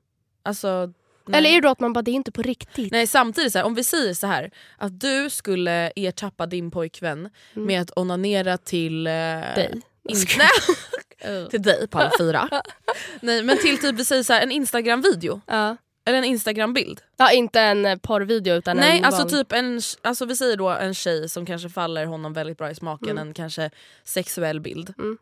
Alltså, 0.44 0.94
nej. 1.26 1.38
Eller 1.40 1.50
är 1.50 1.54
det 1.54 1.62
då 1.62 1.70
att 1.70 1.80
man 1.80 1.94
bara, 1.94 2.02
det 2.02 2.12
är 2.12 2.16
inte 2.16 2.32
på 2.32 2.42
riktigt? 2.42 2.92
Nej 2.92 3.08
samtidigt 3.08 3.52
så 3.52 3.58
här, 3.60 3.66
om 3.66 3.76
vi 3.76 3.84
säger 3.84 4.14
så 4.14 4.28
här 4.28 4.52
att 4.78 5.00
du 5.00 5.30
skulle 5.30 5.92
ertappa 5.96 6.46
din 6.46 6.72
pojkvän 6.72 7.30
Mm. 7.56 7.68
med 7.68 7.82
att 7.82 7.92
onanera 7.96 8.58
till... 8.58 9.08
Eh, 9.08 9.12
Dig. 9.14 9.82
In- 10.10 10.18
Nej, 10.38 11.48
till 11.50 11.62
dig 11.62 11.88
på 11.88 11.98
alla 12.00 12.12
fyra. 12.20 12.50
Nej 13.22 13.44
men 13.44 13.58
till 13.58 13.78
typ 13.78 13.96
vi 13.96 14.06
säger 14.06 14.24
så 14.24 14.34
här, 14.34 14.42
en 14.42 14.52
instagram-video. 14.52 15.42
Ja. 15.48 15.78
Eller 16.08 16.18
en 16.18 16.24
instagram-bild. 16.24 17.02
ja, 17.18 17.32
inte 17.32 17.62
en 17.62 17.86
eh, 17.86 17.98
porrvideo 17.98 18.56
utan 18.56 18.78
Nej 18.78 18.98
en 19.00 19.06
alltså 19.06 19.22
vanlig. 19.22 19.38
typ 19.38 19.52
en, 19.52 19.82
alltså 20.02 20.26
vi 20.26 20.36
säger 20.36 20.58
då 20.58 20.70
en 20.70 20.94
tjej 20.94 21.30
som 21.30 21.46
kanske 21.46 21.70
faller 21.70 22.06
honom 22.06 22.34
väldigt 22.34 22.58
bra 22.58 22.72
i 22.72 22.76
smaken, 22.76 23.10
Mm. 23.10 23.28
en 23.28 23.34
kanske 23.34 23.70
sexuell 24.04 24.60
bild. 24.60 24.94
Mm. 24.98 25.18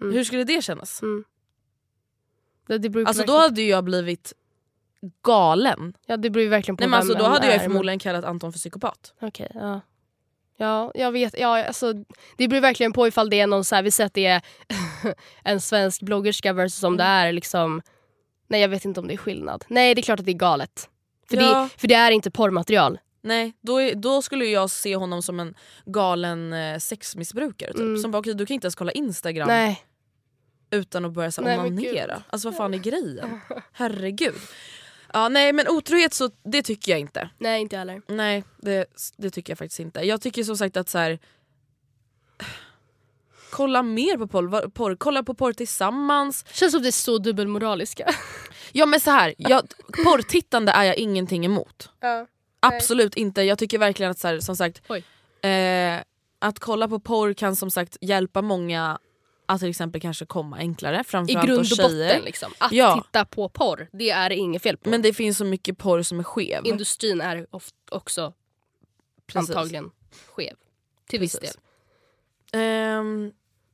Mm. 0.00 0.12
Hur 0.14 0.24
skulle 0.24 0.44
det 0.44 0.64
kännas? 0.64 1.02
Mm. 1.02 1.24
Det, 2.66 2.78
det 2.78 3.06
Alltså 3.06 3.22
då 3.24 3.36
hade 3.38 3.62
jag 3.62 3.84
blivit 3.84 4.32
galen. 5.22 5.94
Ja 6.06 6.16
det 6.16 6.30
beror 6.30 6.42
ju 6.42 6.48
verkligen 6.48 6.76
på 6.76 6.80
Nej, 6.82 6.88
men 6.90 6.98
alltså, 6.98 7.14
då 7.14 7.24
hade 7.24 7.52
jag 7.52 7.62
förmodligen 7.62 7.98
kallat 7.98 8.24
Anton 8.24 8.52
för 8.52 8.58
psykopat. 8.58 9.14
Okej, 9.20 9.50
ja. 9.54 9.80
Ja, 10.60 10.90
jag 10.94 11.12
vet. 11.12 11.38
Ja, 11.38 11.64
alltså, 11.66 11.92
det 12.36 12.48
beror 12.48 12.60
verkligen 12.60 12.92
på 12.92 13.08
ifall 13.08 13.30
det 13.30 13.40
är 13.40 13.46
någon 13.46 13.64
så 13.64 13.74
här, 13.74 13.82
vi 13.82 13.90
säger 13.90 14.06
att 14.06 14.14
det 14.14 14.26
är 14.26 14.42
en 15.44 15.60
svensk 15.60 16.02
bloggerska 16.02 16.52
versus 16.52 16.82
om 16.82 16.96
det 16.96 17.04
Mm. 17.04 17.28
är 17.28 17.32
liksom, 17.32 17.82
nej 18.48 18.60
jag 18.60 18.68
vet 18.68 18.84
inte 18.84 19.00
om 19.00 19.08
det 19.08 19.14
är 19.14 19.18
skillnad. 19.18 19.64
Nej 19.68 19.94
det 19.94 20.00
är 20.00 20.02
klart 20.02 20.20
att 20.20 20.26
det 20.26 20.32
är 20.32 20.38
galet. 20.38 20.88
För, 21.30 21.36
Ja. 21.36 21.42
det, 21.74 21.80
för 21.80 21.88
det 21.88 21.94
är 21.94 22.10
inte 22.10 22.30
porrmaterial. 22.30 22.98
Nej, 23.22 23.52
då, 23.60 23.80
är, 23.80 23.94
då 23.94 24.22
skulle 24.22 24.44
jag 24.44 24.70
se 24.70 24.96
honom 24.96 25.22
som 25.22 25.40
en 25.40 25.54
galen 25.86 26.52
eh, 26.52 26.78
sexmissbrukare. 26.78 27.72
Typ. 27.72 27.80
Mm. 27.80 27.98
Som 27.98 28.10
bara, 28.10 28.18
okej, 28.18 28.34
du 28.34 28.46
kan 28.46 28.54
inte 28.54 28.64
ens 28.66 28.74
kolla 28.74 28.92
Instagram 28.92 29.48
Nej. 29.48 29.82
utan 30.70 31.04
att 31.04 31.12
börja 31.12 31.30
så, 31.30 31.42
här, 31.44 31.58
onanera. 31.58 32.22
Alltså 32.30 32.48
vad 32.48 32.56
fan 32.56 32.74
är 32.74 32.78
grejen? 32.78 33.40
Herregud. 33.72 34.34
Ja, 35.12 35.28
nej 35.28 35.52
men 35.52 35.68
otrohet 35.68 36.14
så 36.14 36.30
det 36.44 36.62
tycker 36.62 36.92
jag 36.92 37.00
inte. 37.00 37.30
nej 37.38 37.60
inte 37.60 37.76
jag 37.76 37.80
heller. 37.80 38.02
Nej 38.08 38.44
det, 38.56 38.84
det 39.16 39.30
tycker 39.30 39.50
jag 39.50 39.58
faktiskt 39.58 39.80
inte. 39.80 40.00
Jag 40.00 40.20
tycker 40.20 40.44
som 40.44 40.56
sagt 40.56 40.76
att 40.76 40.88
så 40.88 40.98
här. 40.98 41.18
Kolla 43.50 43.82
mer 43.82 44.16
på 44.18 44.26
porr, 44.26 44.68
porr, 44.70 44.96
kolla 44.96 45.22
på 45.22 45.34
porr 45.34 45.52
tillsammans. 45.52 46.44
Känns 46.52 46.72
som 46.72 46.82
det 46.82 46.88
är 46.88 46.92
så 46.92 47.18
dubbelmoraliska. 47.18 48.10
Ja 48.72 48.86
men 48.86 49.00
så 49.00 49.10
här, 49.10 49.34
jag, 49.38 49.62
porrtittande 50.04 50.72
är 50.72 50.84
jag 50.84 50.96
ingenting 50.96 51.44
emot. 51.44 51.90
ja. 52.00 52.26
Absolut 52.60 53.14
inte. 53.14 53.42
Jag 53.42 53.58
tycker 53.58 53.78
verkligen 53.78 54.10
att 54.12 54.18
så 54.18 54.28
här, 54.28 54.40
som 54.40 54.56
sagt 54.56 54.82
eh, 55.42 55.96
att 56.38 56.58
kolla 56.58 56.88
på 56.88 57.00
porr 57.00 57.34
kan 57.34 57.56
som 57.56 57.70
sagt 57.70 57.96
hjälpa 58.00 58.42
många 58.42 58.98
att 59.48 59.60
till 59.60 59.68
exempel 59.70 60.00
kanske 60.00 60.26
komma 60.26 60.56
enklare. 60.56 61.00
I 61.00 61.04
Framförallt 61.04 61.46
grund 61.46 61.58
hos 61.58 61.72
och 61.72 61.76
tjejer. 61.76 62.08
botten 62.08 62.24
liksom. 62.24 62.52
Att 62.58 62.72
Ja. 62.72 63.04
titta 63.04 63.24
på 63.24 63.48
porr, 63.48 63.88
det 63.92 64.10
är 64.10 64.30
inget 64.30 64.62
fel 64.62 64.76
på. 64.76 64.90
Men 64.90 65.02
det 65.02 65.12
finns 65.12 65.38
så 65.38 65.44
mycket 65.44 65.78
porr 65.78 66.02
som 66.02 66.18
är 66.18 66.22
skev. 66.24 66.66
Industrin 66.66 67.20
är 67.20 67.46
också 67.90 68.32
Precis. 69.26 69.50
antagligen 69.50 69.90
skev. 70.32 70.54
Till 71.08 71.20
viss 71.20 71.32
del. 71.32 71.40
Precis. 71.40 71.58
Ehm, 72.52 73.32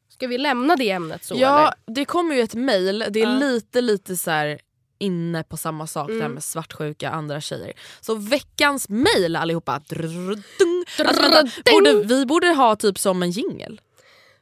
Ska 0.08 0.26
vi 0.26 0.38
lämna 0.38 0.76
det 0.76 0.90
ämnet 0.90 1.24
så 1.24 1.34
ja, 1.38 1.60
eller? 1.60 1.94
det 1.94 2.04
kommer 2.04 2.34
ju 2.34 2.40
ett 2.42 2.54
mail. 2.54 3.04
Det 3.10 3.20
är 3.22 3.26
Ja. 3.32 3.38
lite 3.38 3.80
lite 3.80 4.16
så 4.16 4.30
här 4.30 4.60
inne 4.98 5.42
på 5.44 5.56
samma 5.56 5.86
sak 5.86 6.08
det 6.08 6.12
här 6.14 6.20
Mm. 6.20 6.32
med 6.32 6.44
svartsjuka 6.44 7.10
andra 7.10 7.40
tjejer. 7.40 7.72
Så 8.00 8.14
veckans 8.14 8.88
mail 8.88 9.36
allihopa. 9.36 9.80
Drrrrdung. 9.88 10.84
Alltså, 10.98 11.22
vänta, 11.22 11.44
borde, 11.72 11.92
vi 12.02 12.26
borde 12.26 12.46
ha 12.48 12.76
typ 12.76 12.98
som 12.98 13.22
en 13.22 13.30
jingel. 13.30 13.80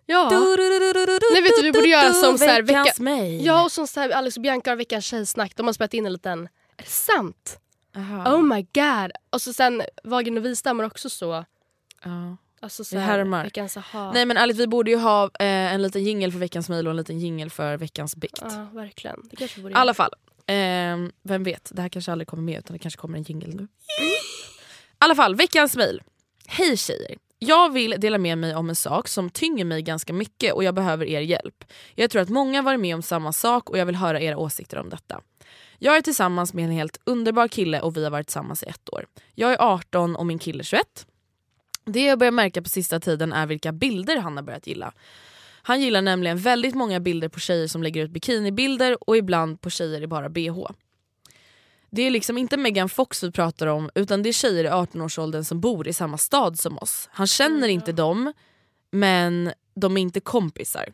Ja. 0.07 0.29
Nej, 1.33 1.43
vet 1.43 1.53
du, 1.57 1.63
vi 1.63 1.73
borde 1.73 1.89
göra 1.89 2.13
som 2.13 2.39
så 2.39 2.45
här, 2.45 2.63
vecka- 2.63 3.03
mail. 3.03 3.45
Ja 3.47 3.65
och 3.65 3.73
som 3.73 3.87
så 3.87 4.01
här, 4.01 4.11
Alex 4.11 4.37
och 4.37 4.43
Bianca 4.43 4.71
har 4.71 4.77
veckans 4.77 5.05
tjejsnack, 5.05 5.57
de 5.57 5.67
har 5.67 5.73
spelat 5.73 5.95
in 5.95 6.07
en 6.07 6.13
liten... 6.13 6.49
Är 6.77 6.83
det 6.83 6.89
sant? 6.89 7.59
Aha. 7.97 8.35
Oh 8.37 8.43
my 8.43 8.63
god. 8.63 9.13
Och 9.31 9.43
så 9.43 9.53
sen 9.53 9.83
Wagen 10.05 10.39
och 10.39 10.45
Wistam 10.45 10.79
har 10.79 10.87
också 10.87 11.11
så... 11.11 11.45
Ja. 12.05 12.37
Alltså 12.61 12.85
så 12.85 12.99
här. 12.99 13.45
Veckans 13.45 13.77
aha. 13.77 14.13
Nej 14.13 14.27
men 14.27 14.37
ärligt 14.37 14.57
vi 14.57 14.67
borde 14.67 14.91
ju 14.91 14.97
ha 14.97 15.25
eh, 15.25 15.75
en 15.75 15.83
liten 15.83 16.05
jingel 16.05 16.33
för 16.33 16.39
veckans 16.39 16.69
mail 16.69 16.87
och 16.87 16.91
en 16.91 16.97
liten 16.97 17.19
jingel 17.19 17.51
för 17.51 17.77
veckans 17.77 18.17
bikt. 18.17 18.43
Ja 18.43 18.67
verkligen. 18.73 19.21
Det 19.31 19.37
kanske 19.37 19.61
borde 19.61 19.73
I 19.73 19.77
alla 19.77 19.95
fall, 19.95 20.11
ehm, 20.47 21.13
vem 21.23 21.43
vet, 21.45 21.71
det 21.73 21.83
här 21.83 21.89
kanske 21.89 22.13
aldrig 22.13 22.29
kommer 22.29 22.43
med 22.43 22.59
utan 22.59 22.73
det 22.73 22.79
kanske 22.79 22.99
kommer 23.01 23.19
en 23.19 23.25
jingle 23.25 23.55
nu. 23.55 23.63
I 23.63 23.67
alla 24.99 25.15
fall, 25.15 25.35
veckans 25.35 25.77
mail. 25.77 26.03
Hej 26.47 26.77
tjejer! 26.77 27.17
Jag 27.45 27.73
vill 27.73 27.95
dela 27.99 28.19
med 28.19 28.39
mig 28.39 28.55
om 28.55 28.69
en 28.69 28.77
sak 28.77 29.09
som 29.09 29.31
tynger 29.31 29.65
mig 29.65 29.83
ganska 29.83 30.13
mycket 30.13 30.53
och 30.53 30.65
jag 30.65 30.75
behöver 30.75 31.07
er 31.07 31.21
hjälp. 31.21 31.65
Jag 31.95 32.11
tror 32.11 32.23
att 32.23 32.29
många 32.29 32.63
varit 32.63 32.81
med 32.81 32.95
om 32.95 33.03
samma 33.03 33.33
sak 33.33 33.71
och 33.71 33.79
jag 33.79 33.87
vill 33.87 33.97
höra 33.97 34.21
era 34.21 34.37
åsikter 34.37 34.79
om 34.79 34.89
detta. 34.89 35.21
Jag 35.79 35.97
är 35.97 36.01
tillsammans 36.01 36.55
med 36.55 36.65
en 36.65 36.71
helt 36.71 37.01
underbar 37.05 37.49
kille 37.49 37.81
och 37.81 37.97
vi 37.97 38.05
har 38.05 38.11
varit 38.11 38.27
tillsammans 38.27 38.63
i 38.63 38.67
ett 38.67 38.93
år. 38.93 39.07
Jag 39.35 39.53
är 39.53 39.57
18 39.61 40.17
och 40.17 40.27
min 40.27 40.39
kille 40.39 40.65
21. 40.65 41.07
Det 41.85 42.05
jag 42.05 42.19
börjar 42.19 42.33
märka 42.33 42.63
på 42.63 42.69
sista 42.69 43.01
tiden 43.01 43.33
är 43.33 43.47
vilka 43.47 43.73
bilder 43.73 44.17
han 44.17 44.37
har 44.37 44.43
börjat 44.43 44.67
gilla. 44.67 44.93
Han 45.63 45.81
gillar 45.81 46.03
nämligen 46.03 46.39
väldigt 46.39 46.75
många 46.75 47.01
bilder 47.01 47.29
på 47.29 47.41
tjejer 47.41 47.67
som 47.67 47.83
lägger 47.83 48.05
ut 48.05 48.11
bikinibilder 48.11 49.09
och 49.09 49.17
ibland 49.17 49.61
på 49.61 49.71
tjejer 49.71 50.03
i 50.03 50.07
bara 50.07 50.29
bh. 50.29 50.67
Det 51.95 52.03
är 52.03 52.11
liksom 52.11 52.39
inte 52.39 52.57
Megan 52.57 52.89
Fox 52.89 53.23
vi 53.23 53.31
pratar 53.31 53.67
om 53.67 53.91
utan 53.95 54.23
det 54.23 54.29
är 54.29 54.33
tjejer 54.33 54.65
i 54.65 54.69
18-årsåldern 54.69 55.45
som 55.45 55.61
bor 55.61 55.89
i 55.89 55.93
samma 55.93 56.19
stad 56.19 56.59
som 56.59 56.79
oss. 56.79 57.09
Han 57.13 57.27
känner 57.27 57.69
inte 57.69 57.93
dem 57.93 58.33
men 58.91 59.53
de 59.75 59.97
är 59.97 60.01
inte 60.01 60.21
kompisar. 60.21 60.93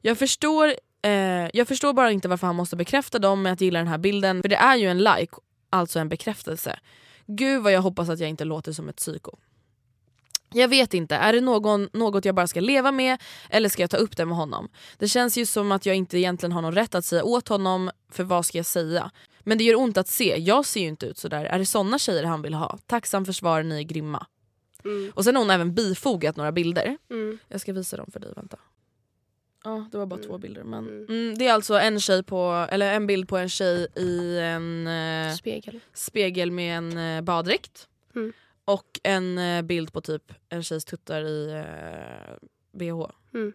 Jag 0.00 0.18
förstår, 0.18 0.74
eh, 1.02 1.48
jag 1.52 1.68
förstår 1.68 1.92
bara 1.92 2.10
inte 2.10 2.28
varför 2.28 2.46
han 2.46 2.56
måste 2.56 2.76
bekräfta 2.76 3.18
dem 3.18 3.42
med 3.42 3.52
att 3.52 3.60
gilla 3.60 3.78
den 3.78 3.88
här 3.88 3.98
bilden 3.98 4.42
för 4.42 4.48
det 4.48 4.56
är 4.56 4.76
ju 4.76 4.88
en 4.88 4.98
like, 4.98 5.32
alltså 5.70 5.98
en 5.98 6.08
bekräftelse. 6.08 6.78
Gud 7.26 7.62
vad 7.62 7.72
jag 7.72 7.82
hoppas 7.82 8.08
att 8.08 8.20
jag 8.20 8.30
inte 8.30 8.44
låter 8.44 8.72
som 8.72 8.88
ett 8.88 8.96
psyko. 8.96 9.38
Jag 10.52 10.68
vet 10.68 10.94
inte, 10.94 11.14
är 11.16 11.32
det 11.32 11.40
någon, 11.40 11.88
något 11.92 12.24
jag 12.24 12.34
bara 12.34 12.46
ska 12.46 12.60
leva 12.60 12.92
med 12.92 13.22
eller 13.50 13.68
ska 13.68 13.82
jag 13.82 13.90
ta 13.90 13.96
upp 13.96 14.16
det 14.16 14.24
med 14.26 14.36
honom? 14.36 14.68
Det 14.98 15.08
känns 15.08 15.38
ju 15.38 15.46
som 15.46 15.72
att 15.72 15.86
jag 15.86 15.96
inte 15.96 16.18
egentligen 16.18 16.52
har 16.52 16.62
någon 16.62 16.74
rätt 16.74 16.94
att 16.94 17.04
säga 17.04 17.24
åt 17.24 17.48
honom, 17.48 17.90
för 18.12 18.24
vad 18.24 18.46
ska 18.46 18.58
jag 18.58 18.66
säga? 18.66 19.10
Men 19.40 19.58
det 19.58 19.64
gör 19.64 19.74
ont 19.76 19.96
att 19.98 20.08
se, 20.08 20.36
jag 20.38 20.66
ser 20.66 20.80
ju 20.80 20.86
inte 20.88 21.06
ut 21.06 21.18
sådär. 21.18 21.44
Är 21.44 21.58
det 21.58 21.66
såna 21.66 21.98
tjejer 21.98 22.24
han 22.24 22.42
vill 22.42 22.54
ha? 22.54 22.78
Tacksam 22.86 23.24
för 23.24 23.32
svar, 23.32 23.62
ni 23.62 23.78
är 23.78 23.82
grymma. 23.82 24.26
Mm. 24.84 25.12
Och 25.14 25.24
sen 25.24 25.36
har 25.36 25.42
hon 25.42 25.50
även 25.50 25.74
bifogat 25.74 26.36
några 26.36 26.52
bilder. 26.52 26.96
Mm. 27.10 27.38
Jag 27.48 27.60
ska 27.60 27.72
visa 27.72 27.96
dem 27.96 28.10
för 28.12 28.20
dig, 28.20 28.32
vänta. 28.36 28.56
Ja, 29.64 29.88
det 29.92 29.98
var 29.98 30.06
bara 30.06 30.20
två 30.20 30.38
bilder. 30.38 30.62
Men, 30.64 30.88
Mm. 30.88 31.06
mm, 31.08 31.38
det 31.38 31.46
är 31.46 31.52
alltså 31.52 31.74
en, 31.78 32.00
tjej 32.00 32.22
på, 32.22 32.66
eller 32.70 32.92
en 32.94 33.06
bild 33.06 33.28
på 33.28 33.36
en 33.36 33.48
tjej 33.48 33.86
i 33.96 34.38
en 34.38 34.86
eh, 34.86 35.34
Spegel. 35.34 35.80
spegel 35.94 36.50
med 36.50 36.78
en 36.78 36.96
eh, 36.98 37.22
baddräkt. 37.22 37.88
Mm. 38.70 38.78
Och 38.78 39.00
en 39.02 39.38
eh, 39.38 39.62
bild 39.62 39.92
på 39.92 40.00
typ 40.00 40.32
en 40.48 40.62
tjejs 40.62 40.84
tuttar 40.84 41.22
i 41.22 41.50
eh, 41.50 42.48
bh. 42.72 43.10
Mm. 43.34 43.52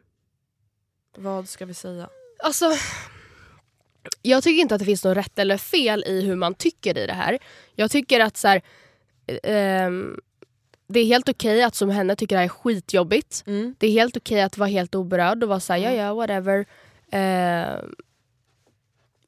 Vad 1.18 1.50
ska 1.50 1.66
vi 1.66 1.74
säga? 1.74 2.10
Alltså, 2.44 2.66
jag 4.22 4.44
tycker 4.44 4.62
inte 4.62 4.76
att 4.76 4.80
det 4.80 4.86
finns 4.86 5.04
något 5.04 5.18
rätt 5.18 5.40
eller 5.40 5.58
fel 5.58 6.04
i 6.08 6.22
hur 6.22 6.36
man 6.36 6.54
tycker 6.54 6.98
i 6.98 7.08
det 7.08 7.14
här. 7.14 7.40
Jag 7.76 7.92
tycker 7.92 8.20
att 8.20 8.38
så 8.38 8.48
här, 8.48 8.62
ehm, 9.44 10.20
det 10.88 11.00
är 11.00 11.06
helt 11.06 11.30
okej 11.30 11.64
att 11.64 11.76
som 11.76 11.90
henne 11.90 12.16
tycker 12.16 12.36
det 12.36 12.40
här 12.40 12.46
är 12.46 12.50
skitjobbigt. 12.50 13.44
Mm. 13.48 13.76
Det 13.78 13.88
är 13.88 13.92
helt 13.92 14.18
okej 14.18 14.42
att 14.42 14.58
vara 14.58 14.70
helt 14.70 14.96
oberörd 14.96 15.44
och 15.44 15.50
vara 15.50 15.60
såhär, 15.60 15.80
ja 15.80 15.92
ja 15.92 16.14
whatever. 16.14 16.66
Ehm, 17.12 17.96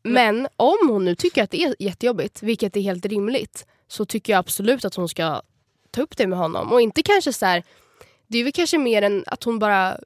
men 0.03 0.47
om 0.55 0.77
hon 0.89 1.05
nu 1.05 1.15
tycker 1.15 1.43
att 1.43 1.51
det 1.51 1.63
är 1.63 1.75
jättejobbigt, 1.79 2.43
vilket 2.43 2.77
är 2.77 2.81
helt 2.81 3.05
rimligt, 3.05 3.65
så 3.87 4.05
tycker 4.05 4.33
jag 4.33 4.39
absolut 4.39 4.85
att 4.85 4.95
hon 4.95 5.09
ska 5.09 5.41
ta 5.97 6.01
upp 6.03 6.17
det 6.17 6.27
med 6.27 6.39
honom. 6.39 6.71
Och 6.73 6.81
inte 6.81 7.03
kanske 7.03 7.33
så 7.33 7.45
här, 7.45 7.63
det 8.27 8.37
är 8.37 8.43
väl 8.43 8.53
kanske 8.53 8.77
mer 8.77 9.01
än 9.01 9.23
att 9.27 9.43
hon 9.43 9.59
bara 9.59 9.97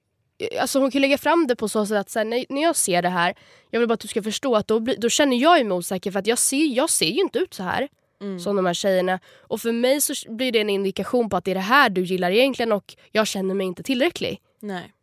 Alltså 0.62 0.80
hon 0.80 0.92
kan 0.92 1.02
lägga 1.02 1.18
fram 1.18 1.48
det 1.48 1.56
på 1.56 1.70
så 1.70 1.86
sätt 1.86 1.98
att 1.98 2.10
så 2.10 2.20
här, 2.20 2.26
när, 2.26 2.46
när 2.50 2.62
jag 2.62 2.76
ser 2.76 3.02
det 3.02 3.10
här, 3.10 3.34
jag 3.72 3.80
vill 3.80 3.88
bara 3.90 3.94
att 3.94 4.00
du 4.00 4.08
ska 4.08 4.24
förstå 4.24 4.56
att 4.56 4.68
då, 4.68 4.80
blir, 4.80 4.96
då 4.98 5.10
känner 5.10 5.38
jag 5.38 5.66
mig 5.66 5.78
osäker 5.78 6.12
för 6.12 6.20
att 6.20 6.28
jag 6.28 6.38
ser, 6.38 6.66
jag 6.76 6.90
ser 6.90 7.06
ju 7.06 7.20
inte 7.22 7.40
ut 7.40 7.54
så 7.54 7.64
här 7.64 7.88
Mm. 8.22 8.40
som 8.40 8.56
de 8.56 8.66
här 8.66 8.74
tjejerna. 8.74 9.20
Och 9.48 9.62
för 9.62 9.72
mig 9.72 10.02
så 10.02 10.14
blir 10.30 10.52
det 10.52 10.60
en 10.62 10.70
indikation 10.70 11.30
på 11.30 11.38
att 11.38 11.46
det 11.46 11.52
är 11.52 11.56
det 11.56 11.62
här 11.62 11.90
du 11.90 12.02
gillar 12.04 12.32
egentligen 12.32 12.72
och 12.72 12.96
jag 13.12 13.28
känner 13.28 13.56
mig 13.56 13.68
inte 13.68 13.84
tillräcklig. 13.84 14.40
Nej. 14.60 14.94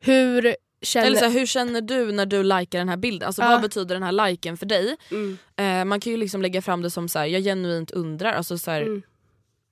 Hur 0.00 0.56
känner... 0.82 1.06
Eller 1.06 1.16
så 1.18 1.24
här, 1.24 1.32
hur 1.32 1.46
känner 1.46 1.80
du 1.80 2.12
när 2.12 2.26
du 2.26 2.42
likar 2.42 2.78
den 2.78 2.88
här 2.88 2.96
bilden? 2.96 3.26
Alltså, 3.26 3.42
Ja. 3.42 3.48
Vad 3.48 3.60
betyder 3.62 3.94
den 3.94 4.02
här 4.02 4.12
liken 4.28 4.56
för 4.56 4.66
dig? 4.66 4.96
mm, 5.10 5.38
Eh, 5.56 5.84
man 5.84 6.00
kan 6.00 6.12
ju 6.12 6.16
liksom 6.16 6.42
lägga 6.42 6.62
fram 6.62 6.82
det 6.82 6.90
som 6.90 7.08
så 7.08 7.18
här, 7.18 7.26
jag 7.26 7.42
genuint 7.42 7.90
undrar. 7.90 8.32
Alltså, 8.32 8.58
så 8.58 8.70
här, 8.70 8.82
mm, 8.82 9.02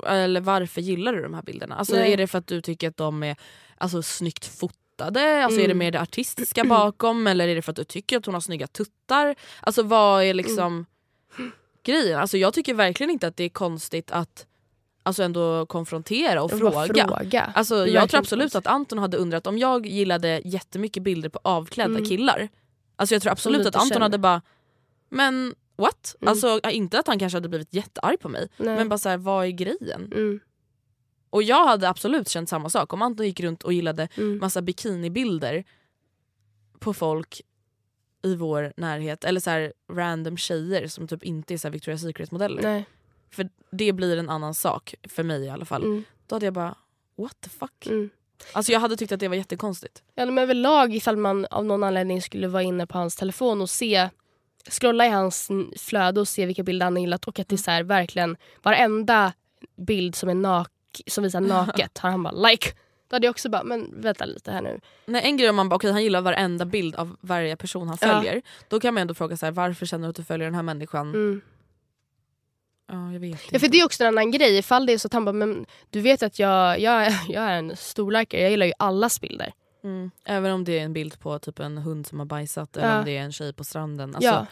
Eller 0.06 0.40
varför 0.40 0.80
gillar 0.80 1.12
du 1.12 1.22
de 1.22 1.34
här 1.34 1.42
bilderna? 1.42 1.74
Alltså, 1.76 1.94
Nej. 1.96 2.12
är 2.12 2.16
det 2.16 2.26
för 2.26 2.38
att 2.38 2.46
du 2.46 2.60
tycker 2.60 2.88
att 2.88 2.96
de 2.96 3.22
är 3.22 3.36
alltså, 3.78 4.02
snyggt 4.02 4.46
fotade? 4.46 5.44
Alltså, 5.44 5.60
Är 5.60 5.64
det 5.64 5.72
Mm. 5.72 5.78
mer 5.78 5.90
det 5.90 6.00
artistiska 6.00 6.64
bakom? 6.64 7.26
Eller 7.26 7.48
är 7.48 7.54
det 7.54 7.62
för 7.62 7.70
att 7.72 7.76
du 7.76 7.84
tycker 7.84 8.16
att 8.16 8.26
hon 8.26 8.34
har 8.34 8.40
snygga 8.40 8.66
tuttar? 8.66 9.34
Alltså 9.60 9.82
vad 9.82 10.22
är 10.24 10.34
liksom 10.34 10.86
Mm. 11.38 11.52
grejen? 11.84 12.18
Alltså, 12.20 12.38
jag 12.38 12.54
tycker 12.54 12.74
verkligen 12.74 13.10
inte 13.10 13.26
att 13.26 13.36
det 13.36 13.44
är 13.44 13.48
konstigt 13.48 14.10
att 14.10 14.46
alltså, 15.02 15.22
ändå 15.22 15.66
konfrontera 15.66 16.42
och 16.42 16.50
fråga. 16.50 17.06
fråga. 17.08 17.52
Alltså, 17.54 17.86
jag 17.86 18.10
tror 18.10 18.20
absolut 18.20 18.42
konstigt. 18.44 18.58
att 18.58 18.66
Anton 18.66 18.98
hade 18.98 19.16
undrat 19.16 19.46
om 19.46 19.58
jag 19.58 19.86
gillade 19.86 20.40
jättemycket 20.44 21.02
bilder 21.02 21.28
på 21.28 21.40
avklädda 21.44 21.90
Mm. 21.94 22.04
killar. 22.04 22.48
Alltså 22.96 23.14
jag 23.14 23.22
tror 23.22 23.32
absolut 23.32 23.66
att 23.66 23.76
Anton 23.76 23.88
känner. 23.88 24.00
hade 24.00 24.18
bara, 24.18 24.42
men 25.08 25.54
what? 25.76 26.16
Mm. 26.20 26.28
Alltså 26.30 26.60
inte 26.70 26.98
att 26.98 27.06
han 27.06 27.18
kanske 27.18 27.36
hade 27.36 27.48
blivit 27.48 27.74
jättearg 27.74 28.20
på 28.20 28.28
mig, 28.28 28.48
Nej. 28.56 28.76
men 28.76 28.88
bara 28.88 28.98
så 28.98 29.08
här, 29.08 29.16
vad 29.16 29.46
är 29.46 29.50
grejen? 29.50 30.12
Mm, 30.12 30.40
Och 31.30 31.42
jag 31.42 31.66
hade 31.66 31.88
absolut 31.88 32.28
känt 32.28 32.48
samma 32.48 32.70
sak 32.70 32.92
om 32.92 33.02
Anton 33.02 33.26
gick 33.26 33.40
runt 33.40 33.62
och 33.62 33.72
gillade 33.72 34.08
mm, 34.16 34.38
massa 34.38 34.62
bikinibilder 34.62 35.64
på 36.78 36.94
folk 36.94 37.40
i 38.22 38.34
vår 38.36 38.72
närhet, 38.76 39.24
eller 39.24 39.40
så 39.40 39.50
här 39.50 39.72
random 39.92 40.36
tjejer 40.36 40.86
som 40.88 41.08
typ 41.08 41.22
inte 41.24 41.54
är 41.54 41.58
så 41.58 41.68
här 41.68 41.72
Victoria's 41.74 41.96
Secret 41.98 42.30
modeller. 42.30 42.62
nej. 42.62 42.84
För 43.30 43.48
det 43.70 43.92
blir 43.92 44.16
en 44.16 44.30
annan 44.30 44.54
sak, 44.54 44.94
för 45.08 45.22
mig 45.22 45.44
i 45.44 45.48
alla 45.50 45.64
fall. 45.64 45.82
Mm, 45.84 46.04
Då 46.26 46.34
hade 46.34 46.46
jag 46.46 46.54
bara, 46.54 46.74
what 47.16 47.40
the 47.40 47.48
fuck? 47.50 47.86
mm. 47.86 48.10
Alltså 48.52 48.72
jag 48.72 48.80
hade 48.80 48.96
tyckt 48.96 49.12
att 49.12 49.20
det 49.20 49.28
var 49.28 49.36
jättekonstigt. 49.36 50.02
Ja, 50.14 50.26
men 50.26 50.38
överlag 50.38 50.94
ifall 50.94 51.16
man 51.16 51.46
av 51.50 51.64
någon 51.64 51.82
anledning 51.82 52.22
skulle 52.22 52.48
vara 52.48 52.62
inne 52.62 52.86
på 52.86 52.98
hans 52.98 53.16
telefon 53.16 53.60
och 53.60 53.70
se 53.70 54.08
scrolla 54.70 55.06
i 55.06 55.08
hans 55.08 55.48
flöde 55.78 56.20
och 56.20 56.28
se 56.28 56.46
vilka 56.46 56.62
bilder 56.62 56.86
han 56.86 56.92
har 56.96 57.00
gillat 57.00 57.24
och 57.28 57.38
att 57.38 57.48
det 57.48 57.54
är 57.54 57.56
så 57.58 57.70
här, 57.70 57.82
verkligen 57.82 58.36
varenda 58.62 59.32
bild 59.76 60.14
som 60.14 60.28
är 60.28 60.34
like 60.34 61.10
som 61.10 61.24
visar 61.24 61.40
naket 61.66 61.98
har 61.98 62.10
han 62.10 62.22
bara 62.22 62.48
like. 62.48 62.70
Då 63.08 63.16
hade 63.16 63.26
jag 63.26 63.30
också 63.32 63.48
bara, 63.48 63.64
men 63.64 64.00
vänta 64.00 64.24
lite 64.24 64.52
här 64.52 64.62
nu. 64.62 64.80
Nej, 65.06 65.22
en 65.24 65.36
grej 65.36 65.50
om 65.50 65.56
man 65.56 65.68
bara, 65.68 65.76
okej 65.76 65.92
han 65.92 66.02
gillar 66.02 66.20
varenda 66.20 66.64
bild 66.64 66.94
av 66.96 67.16
varje 67.20 67.56
person 67.56 67.88
han 67.88 67.98
Ja. 68.00 68.06
följer. 68.08 68.42
Då 68.68 68.80
kan 68.80 68.94
man 68.94 69.00
ändå 69.00 69.14
fråga 69.14 69.36
så 69.36 69.46
här, 69.46 69.52
varför 69.52 69.86
känner 69.86 70.06
du 70.06 70.10
att 70.10 70.16
du 70.16 70.24
följer 70.24 70.46
den 70.46 70.54
här 70.54 70.62
människan? 70.62 71.08
Mm. 71.14 71.40
Ja, 72.88 73.12
jag 73.12 73.20
vet 73.20 73.30
inte. 73.30 73.44
Ja, 73.50 73.58
för 73.58 73.68
det 73.68 73.80
är 73.80 73.84
också 73.84 74.02
en 74.04 74.08
annan 74.08 74.30
grej. 74.30 74.58
Ifall 74.58 74.86
det 74.86 74.92
är 74.92 74.98
så 74.98 75.08
att 75.08 75.12
han 75.12 75.24
bara, 75.24 75.32
men 75.32 75.66
du 75.90 76.00
vet 76.00 76.22
att 76.22 76.38
jag, 76.38 76.80
jag, 76.80 77.06
är- 77.06 77.20
jag 77.32 77.42
är 77.44 77.58
en 77.58 77.76
storlikare, 77.76 78.40
jag 78.40 78.50
gillar 78.50 78.66
ju 78.66 78.72
allas 78.78 79.20
bilder. 79.20 79.52
Mm. 79.86 80.10
Även 80.24 80.52
om 80.52 80.64
det 80.64 80.78
är 80.78 80.82
en 80.82 80.92
bild 80.92 81.20
på 81.20 81.38
typ 81.38 81.58
en 81.58 81.78
hund 81.78 82.06
som 82.06 82.18
har 82.18 82.26
bajsat 82.26 82.76
eller 82.76 82.98
om 82.98 83.04
det 83.04 83.16
är 83.16 83.20
en 83.20 83.32
tjej 83.32 83.52
på 83.52 83.64
stranden. 83.64 84.14
Alltså, 84.14 84.30
ja, 84.30 84.46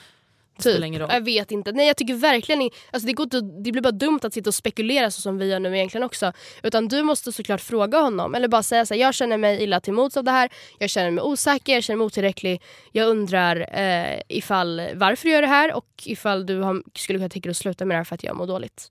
typ. 0.58 0.94
Jag 0.94 1.24
vet 1.24 1.50
inte. 1.50 1.72
Nej 1.72 1.86
jag 1.86 1.96
tycker 1.96 2.14
verkligen 2.14 2.62
inte, 2.62 2.76
alltså 2.90 3.06
det, 3.06 3.12
går 3.12 3.24
inte, 3.24 3.40
det 3.40 3.72
blir 3.72 3.82
bara 3.82 3.92
dumt 3.92 4.20
att 4.22 4.34
sitta 4.34 4.50
och 4.50 4.54
spekulera 4.54 5.10
så 5.10 5.20
som 5.20 5.38
vi 5.38 5.46
gör 5.46 5.60
nu 5.60 5.76
egentligen 5.76 6.04
också. 6.04 6.32
Utan 6.62 6.88
du 6.88 7.02
måste 7.02 7.32
såklart 7.32 7.60
fråga 7.60 7.98
honom. 8.00 8.34
Eller 8.34 8.48
bara 8.48 8.62
säga 8.62 8.86
så 8.86 8.94
här, 8.94 9.00
jag 9.00 9.14
känner 9.14 9.38
mig 9.38 9.62
illa 9.62 9.80
till 9.80 9.92
mots 9.92 10.16
av 10.16 10.24
det 10.24 10.30
här. 10.30 10.50
Jag 10.78 10.90
känner 10.90 11.10
mig 11.10 11.24
osäker, 11.24 11.74
jag 11.74 11.84
känner 11.84 11.98
mig 11.98 12.04
otillräcklig. 12.04 12.62
Jag 12.92 13.08
undrar 13.08 13.78
eh, 13.78 14.20
ifall 14.28 14.82
varför 14.94 15.24
du 15.24 15.30
gör 15.30 15.42
det 15.42 15.48
här 15.48 15.74
och 15.74 15.86
ifall 16.04 16.46
du 16.46 16.60
har, 16.60 16.82
skulle 16.94 17.18
kunna 17.18 17.28
tänka 17.28 17.46
dig 17.46 17.50
att 17.50 17.56
sluta 17.56 17.84
med 17.84 17.94
det 17.94 17.98
här 17.98 18.04
för 18.04 18.14
att 18.14 18.24
jag 18.24 18.36
mår 18.36 18.46
dåligt. 18.46 18.90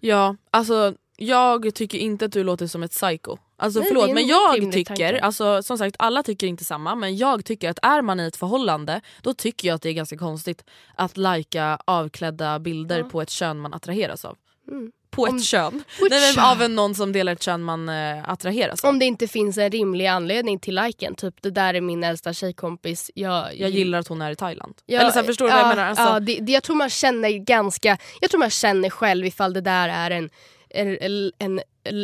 Ja, 0.00 0.36
alltså 0.50 0.94
jag 1.16 1.74
tycker 1.74 1.98
inte 1.98 2.24
att 2.24 2.32
du 2.32 2.44
låter 2.44 2.66
som 2.66 2.82
ett 2.82 2.90
psycho. 2.90 3.36
Alltså 3.60 3.80
Nej, 3.80 3.88
förlåt 3.88 4.08
en 4.08 4.14
men 4.14 4.26
jag 4.26 4.72
tycker, 4.72 4.84
tanke. 4.84 5.20
alltså, 5.20 5.62
som 5.62 5.78
sagt 5.78 5.96
alla 5.98 6.22
tycker 6.22 6.46
inte 6.46 6.64
samma 6.64 6.94
men 6.94 7.16
jag 7.16 7.44
tycker 7.44 7.70
att 7.70 7.78
är 7.82 8.02
man 8.02 8.20
i 8.20 8.26
ett 8.26 8.36
förhållande 8.36 9.00
då 9.22 9.34
tycker 9.34 9.68
jag 9.68 9.74
att 9.74 9.82
det 9.82 9.88
är 9.88 9.92
ganska 9.92 10.16
konstigt 10.18 10.64
att 10.94 11.16
lajka 11.16 11.78
avklädda 11.84 12.58
bilder 12.58 13.02
på 13.02 13.22
ett 13.22 13.30
kön 13.30 13.58
man 13.60 13.74
attraheras 13.74 14.24
av. 14.24 14.36
Mm. 14.70 14.92
På 15.10 15.26
ett 15.26 15.32
Om- 15.32 15.40
kön? 15.40 15.70
på 16.00 16.04
ett 16.06 16.10
Nej, 16.10 16.20
men 16.20 16.34
kön. 16.34 16.44
av 16.44 16.62
en 16.62 16.74
någon 16.74 16.94
som 16.94 17.12
delar 17.12 17.32
ett 17.32 17.42
kön 17.42 17.62
man 17.62 17.88
eh, 17.88 18.30
attraheras 18.30 18.84
av. 18.84 18.88
Om 18.90 18.98
det 18.98 19.04
inte 19.04 19.28
finns 19.28 19.58
en 19.58 19.70
rimlig 19.70 20.06
anledning 20.06 20.58
till 20.58 20.74
liken. 20.74 21.14
Typ 21.14 21.34
det 21.42 21.50
där 21.50 21.74
är 21.74 21.80
min 21.80 22.04
äldsta 22.04 22.32
tjejkompis. 22.32 23.10
Jag, 23.14 23.58
Jag 23.58 23.70
gillar 23.70 23.98
att 23.98 24.08
hon 24.08 24.22
är 24.22 24.30
i 24.30 24.36
Thailand. 24.36 24.74
Ja, 24.86 25.00
Eller 25.00 25.10
så 25.10 25.18
här, 25.18 25.26
förstår 25.26 25.44
du 25.44 25.50
ja, 25.50 25.56
vad 25.56 25.64
jag 25.70 25.76
menar? 25.76 25.88
Alltså, 25.88 26.04
ja, 26.04 26.20
det, 26.20 26.38
det, 26.40 26.52
jag 26.52 26.62
tror 26.62 26.76
man 26.76 26.90
känner 26.90 27.30
ganska, 27.30 27.98
jag 28.20 28.30
tror 28.30 28.38
man 28.38 28.50
känner 28.50 28.90
själv 28.90 29.26
ifall 29.26 29.52
det 29.52 29.60
där 29.60 29.88
är 29.88 30.10
en, 30.10 30.30
en, 30.70 31.30
en 31.38 31.60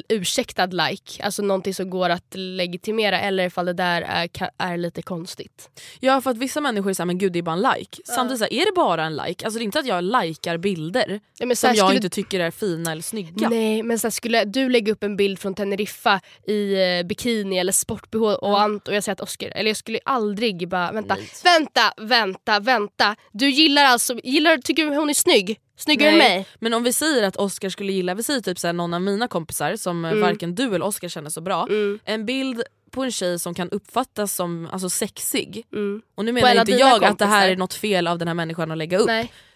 ursäktad 0.08 0.66
like, 0.66 1.22
alltså 1.22 1.42
någonting 1.42 1.74
som 1.74 1.90
går 1.90 2.10
att 2.10 2.34
legitimera 2.34 3.20
eller 3.20 3.46
ifall 3.46 3.66
det 3.66 3.72
där 3.72 4.02
är, 4.02 4.28
är 4.58 4.76
lite 4.76 5.02
konstigt. 5.02 5.70
Ja 6.00 6.20
för 6.20 6.30
att 6.30 6.36
vissa 6.38 6.60
människor 6.60 6.90
är 6.90 6.94
såhär, 6.94 7.06
men 7.06 7.18
gud 7.18 7.32
det 7.32 7.38
är 7.38 7.42
bara 7.42 7.52
en 7.54 7.60
like. 7.78 8.02
Samtidigt 8.04 8.38
så 8.38 8.46
är 8.50 8.66
det 8.66 8.72
bara 8.74 9.04
en 9.04 9.16
like? 9.16 9.44
Alltså 9.44 9.58
det 9.58 9.62
är 9.62 9.64
inte 9.64 9.78
att 9.78 9.86
jag 9.86 10.04
likar 10.04 10.56
bilder 10.56 11.20
Ja, 11.38 11.54
som 11.56 11.68
jag 11.68 11.76
skulle- 11.76 11.96
inte 11.96 12.08
tycker 12.10 12.40
är 12.40 12.50
fina 12.50 12.92
eller 12.92 13.02
snygga. 13.02 13.48
Nej 13.48 13.82
men 13.82 13.98
så 13.98 14.06
här, 14.06 14.10
skulle 14.10 14.44
du 14.44 14.68
lägga 14.68 14.92
upp 14.92 15.04
en 15.04 15.16
bild 15.16 15.38
från 15.38 15.54
Teneriffa 15.54 16.20
i 16.46 16.74
eh, 16.98 17.06
bikini 17.06 17.58
eller 17.58 17.72
sport-bh 17.72 18.22
och, 18.34 18.60
Ant 18.60 18.88
och 18.88 18.94
jag 18.94 19.04
säger 19.04 19.12
att 19.12 19.20
Oscar, 19.20 19.48
eller 19.48 19.70
jag 19.70 19.76
skulle 19.76 19.98
aldrig 20.04 20.68
bara 20.68 20.92
vänta, 20.92 21.16
vänta, 21.44 21.92
vänta, 21.96 22.60
vänta. 22.60 23.16
Du 23.32 23.50
gillar 23.50 23.84
alltså, 23.84 24.20
gillar, 24.24 24.58
tycker 24.58 24.86
du 24.86 24.96
hon 24.96 25.10
är 25.10 25.14
snygg? 25.14 25.58
Snyggare 25.76 26.10
än 26.10 26.18
mig? 26.18 26.46
Men 26.58 26.74
om 26.74 26.82
vi 26.82 26.92
säger 26.92 27.22
att 27.22 27.36
Oscar 27.36 27.68
skulle 27.68 27.92
gilla, 27.92 28.14
vi 28.14 28.22
säger 28.22 28.40
typ 28.40 28.58
såhär, 28.58 28.72
någon 28.72 28.94
av 28.94 29.02
mina 29.02 29.28
kompisar 29.28 29.76
som 29.76 30.04
mm. 30.04 30.20
varken 30.20 30.54
du 30.54 30.74
eller 30.74 30.82
Oscar 30.82 31.08
känner 31.08 31.30
så 31.30 31.40
bra. 31.40 31.66
Mm. 31.70 31.98
En 32.04 32.26
bild 32.26 32.62
på 32.90 33.04
en 33.04 33.12
tjej 33.12 33.38
som 33.38 33.54
kan 33.54 33.70
uppfattas 33.70 34.34
som 34.34 34.68
alltså, 34.72 34.90
sexig. 34.90 35.66
Mm. 35.72 36.02
Och 36.14 36.24
nu 36.24 36.32
menar 36.32 36.60
inte 36.60 36.72
jag 36.72 37.04
att 37.04 37.18
det 37.18 37.26
här 37.26 37.48
är 37.48 37.56
något 37.56 37.74
fel 37.74 38.06
av 38.06 38.18
den 38.18 38.28
här 38.28 38.34
människan 38.34 38.70
att 38.70 38.78
lägga 38.78 38.98
upp. 38.98 39.10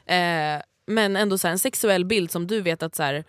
Eh, 0.06 0.62
men 0.86 1.16
ändå 1.16 1.38
så 1.38 1.46
här, 1.46 1.52
en 1.52 1.58
sexuell 1.58 2.04
bild 2.04 2.30
som 2.30 2.46
du 2.46 2.60
vet 2.60 2.82
att 2.82 2.94
så 2.96 3.02
här, 3.02 3.24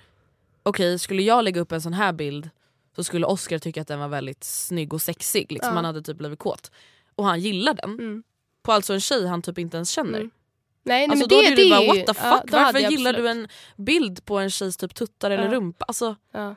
okej 0.64 1.00
skulle 1.00 1.22
jag 1.22 1.44
lägga 1.44 1.62
upp 1.62 1.72
en 1.72 1.82
sån 1.82 1.94
här 1.94 2.14
bild 2.14 2.50
så 2.96 3.04
skulle 3.04 3.26
Oscar 3.26 3.60
tycka 3.60 3.82
att 3.82 3.88
den 3.88 4.00
var 4.00 4.08
väldigt 4.08 4.44
snygg 4.44 4.94
och 4.94 5.02
sexig. 5.02 5.52
Liksom. 5.52 5.70
Ja. 5.70 5.76
Han 5.76 5.86
hade 5.86 6.02
typ 6.02 6.18
blivit 6.18 6.40
kåt. 6.40 6.72
Och 7.16 7.26
han 7.26 7.40
gillar 7.40 7.74
den. 7.74 7.90
Mm. 7.94 8.24
På 8.62 8.72
alltså 8.72 8.94
en 8.94 9.02
tjej 9.02 9.28
han 9.28 9.42
typ 9.42 9.58
inte 9.58 9.78
ens 9.78 9.90
känner. 9.90 10.30
Nej, 10.90 11.08
nej, 11.08 11.12
Alltså 11.12 11.18
men 11.24 11.28
då 11.30 11.42
det, 11.42 11.46
hade 11.50 11.56
det 11.56 11.64
du 11.64 11.70
bara 11.70 11.86
what 11.98 12.06
the 12.08 12.14
fuck, 12.14 12.24
ja, 12.24 12.44
varför 12.66 12.80
gillar 12.80 13.14
du 13.14 13.30
absolut- 13.30 13.50
en 13.78 13.84
bild 13.86 14.26
på 14.26 14.40
en 14.40 14.50
tjejs 14.50 14.78
typ 14.78 14.96
tuttar 14.96 15.32
eller 15.32 15.44
Ja. 15.44 15.52
rumpa? 15.52 15.86
Alltså, 15.88 16.16
Ja. 16.34 16.56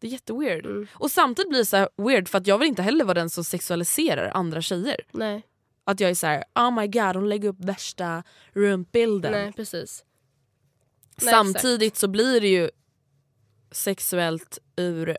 det 0.00 0.06
är 0.06 0.10
jätteweird. 0.10 0.66
Mm. 0.66 0.86
Och 0.92 1.10
samtidigt 1.10 1.48
blir 1.48 1.58
det 1.58 1.64
så 1.66 1.76
här 1.76 1.88
weird 1.96 2.28
för 2.28 2.38
att 2.38 2.46
jag 2.46 2.58
vill 2.58 2.68
inte 2.68 2.82
heller 2.82 3.04
vara 3.04 3.14
den 3.14 3.30
som 3.30 3.44
sexualiserar 3.44 4.30
andra 4.34 4.62
tjejer. 4.62 4.96
Nej, 5.12 5.42
Att 5.84 6.00
jag 6.00 6.10
är 6.10 6.14
så 6.14 6.26
här: 6.26 6.44
oh 6.54 6.70
my 6.80 6.86
god 6.86 7.16
hon 7.16 7.28
lägger 7.28 7.48
upp 7.48 7.60
värsta 7.64 8.22
rumpbilden. 8.52 9.32
nej 9.32 9.52
precis. 9.52 10.04
Nej, 11.22 11.30
Samtidigt 11.34 11.96
så 11.96 12.08
blir 12.08 12.40
det 12.40 12.48
ju 12.48 12.70
sexuellt 13.70 14.58
ur 14.76 15.18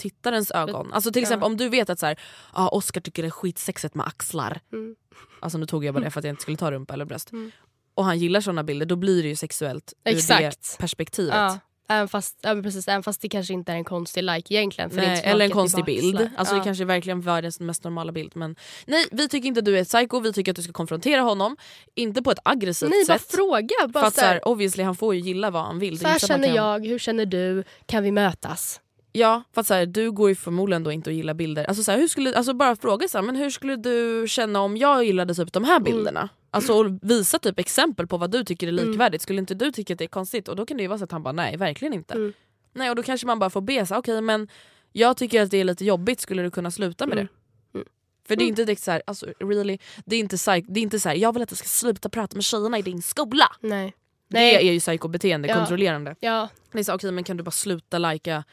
tittarens 0.00 0.50
ögon. 0.50 0.92
Alltså 0.92 1.12
till 1.12 1.22
Ja. 1.22 1.26
exempel 1.26 1.46
om 1.46 1.56
du 1.56 1.68
vet 1.68 1.90
att 1.90 1.98
så 1.98 2.06
här, 2.06 2.20
ah, 2.52 2.68
Oscar 2.68 3.00
tycker 3.00 3.22
det 3.22 3.28
är 3.28 3.30
skitsexigt 3.30 3.94
med 3.94 4.06
axlar. 4.06 4.60
Mm. 4.72 4.94
Alltså 5.40 5.58
nu 5.58 5.66
tog 5.66 5.84
jag 5.84 5.94
bara 5.94 6.04
det 6.04 6.10
för 6.10 6.18
att 6.20 6.24
jag 6.24 6.32
inte 6.32 6.42
skulle 6.42 6.56
ta 6.56 6.70
rumpa 6.70 6.94
eller 6.94 7.04
bröst. 7.04 7.32
Mm. 7.32 7.50
Och 7.94 8.04
han 8.04 8.18
gillar 8.18 8.40
såna 8.40 8.64
bilder, 8.64 8.86
då 8.86 8.96
blir 8.96 9.22
det 9.22 9.28
ju 9.28 9.36
sexuellt 9.36 9.92
ur 10.04 10.10
det 10.12 10.16
Exakt. 10.18 10.78
perspektivet. 10.78 11.34
Ja, 11.34 11.58
även, 11.88 12.08
fast, 12.08 12.38
ja, 12.40 12.54
precis, 12.62 12.88
även 12.88 13.02
fast 13.02 13.20
det 13.20 13.28
kanske 13.28 13.52
inte 13.54 13.72
är 13.72 13.76
en 13.76 13.84
konstig 13.84 14.22
like 14.24 14.54
egentligen. 14.54 14.90
Är 14.90 14.96
Nej, 14.96 15.22
eller 15.24 15.44
en 15.44 15.50
konstig 15.50 15.84
bild. 15.84 16.28
Alltså 16.36 16.54
ja. 16.54 16.58
Det 16.58 16.64
kanske 16.64 16.84
verkligen 16.84 17.20
var 17.20 17.42
den 17.42 17.52
mest 17.58 17.84
normala 17.84 18.12
bild. 18.12 18.32
Men 18.36 18.56
nej, 18.86 19.06
vi 19.12 19.28
tycker 19.28 19.48
inte 19.48 19.58
att 19.58 19.64
du 19.64 19.76
är 19.78 19.82
ett 19.82 19.88
psycho, 19.88 20.20
vi 20.20 20.32
tycker 20.32 20.52
att 20.52 20.56
du 20.56 20.62
ska 20.62 20.72
konfrontera 20.72 21.20
honom. 21.20 21.56
Inte 21.94 22.22
på 22.22 22.30
ett 22.30 22.38
aggressivt 22.44 22.90
Nej, 22.90 23.04
bara 23.08 23.18
sätt. 23.18 23.30
fråga. 23.32 23.68
Bara 23.88 24.00
för 24.00 24.08
att 24.08 24.14
så 24.14 24.20
här, 24.20 24.48
obviously 24.48 24.82
han 24.84 24.96
får 24.96 25.14
ju 25.14 25.20
gilla 25.20 25.50
vad 25.50 25.62
han 25.64 25.78
vill. 25.78 25.98
Så 25.98 26.06
är 26.06 26.10
här 26.10 26.18
känner 26.18 26.46
kan- 26.46 26.56
jag, 26.56 26.86
hur 26.86 26.98
känner 26.98 27.26
du? 27.26 27.64
Kan 27.86 28.02
vi 28.02 28.12
mötas? 28.12 28.80
Ja, 29.12 29.42
för 29.52 29.60
att 29.60 29.66
så 29.66 29.74
här, 29.74 29.86
du 29.86 30.10
går 30.12 30.28
ju 30.28 30.34
förmodligen 30.34 30.84
då 30.84 30.92
inte 30.92 31.10
att 31.10 31.16
gilla 31.16 31.34
bilder. 31.34 31.64
Alltså, 31.64 31.82
så 31.82 31.90
här, 31.92 31.98
hur 31.98 32.08
skulle, 32.08 32.36
alltså 32.36 32.54
bara 32.54 32.76
fråga 32.76 33.08
så 33.08 33.18
här, 33.18 33.22
men 33.22 33.36
hur 33.36 33.50
skulle 33.50 33.76
du 33.76 34.24
känna 34.28 34.60
om 34.60 34.76
jag 34.76 35.04
gillade 35.04 35.34
typ 35.34 35.52
de 35.52 35.64
här 35.64 35.80
bilderna? 35.80 36.28
Alltså 36.50 36.72
och 36.72 36.98
visa 37.02 37.38
typ 37.38 37.58
exempel 37.58 38.06
på 38.06 38.16
vad 38.16 38.30
du 38.30 38.44
tycker 38.44 38.68
är 38.68 38.72
likvärdigt. 38.72 39.22
Skulle 39.22 39.38
inte 39.38 39.54
du 39.54 39.72
tycka 39.72 39.92
att 39.94 39.98
det 39.98 40.04
är 40.04 40.08
konstigt? 40.08 40.48
Och 40.48 40.56
då 40.56 40.66
kan 40.66 40.76
det 40.76 40.82
ju 40.82 40.88
vara 40.88 40.98
så 40.98 41.04
att 41.04 41.12
han 41.12 41.22
bara 41.22 41.32
nej, 41.32 41.56
verkligen 41.56 41.94
inte. 41.94 42.14
Mm. 42.14 42.32
Nej 42.72 42.90
och 42.90 42.96
då 42.96 43.02
kanske 43.02 43.26
man 43.26 43.38
bara 43.38 43.50
får 43.50 43.60
be 43.60 43.86
så 43.86 43.96
okej 43.96 44.20
men 44.20 44.48
jag 44.92 45.16
tycker 45.16 45.42
att 45.42 45.50
det 45.50 45.58
är 45.58 45.64
lite 45.64 45.84
jobbigt, 45.84 46.20
skulle 46.20 46.42
du 46.42 46.50
kunna 46.50 46.70
sluta 46.70 47.06
med 47.06 47.18
Mm. 47.18 47.28
det? 47.72 47.78
Mm. 47.78 47.88
För 48.28 48.36
det 48.36 48.44
är 48.44 48.46
inte 48.48 48.64
direkt 48.64 48.82
så 48.82 48.90
här, 48.90 49.02
alltså 49.06 49.26
really, 49.40 49.78
det 50.04 50.16
är 50.16 50.20
inte, 50.20 50.36
det 50.68 50.80
är 50.80 50.82
inte 50.82 51.00
så 51.00 51.08
här, 51.08 51.16
jag 51.16 51.32
vill 51.32 51.42
att 51.42 51.48
du 51.48 51.56
ska 51.56 51.66
sluta 51.68 52.08
prata 52.08 52.36
med 52.36 52.44
tjejerna 52.44 52.78
i 52.78 52.82
din 52.82 53.02
skola. 53.02 53.44
Nej. 53.60 53.94
Det 54.28 54.38
Nej. 54.38 54.68
är 54.68 54.72
ju 54.72 54.80
psykobeteende, 54.80 55.48
Ja. 55.48 55.54
kontrollerande. 55.54 56.16
Ja, 56.20 56.48
Det 56.72 56.78
är 56.78 56.82
så, 56.82 56.94
okej 56.94 57.12
men 57.12 57.24
kan 57.24 57.36
du 57.36 57.42
bara 57.42 57.50
sluta 57.50 57.98
lajka 57.98 58.44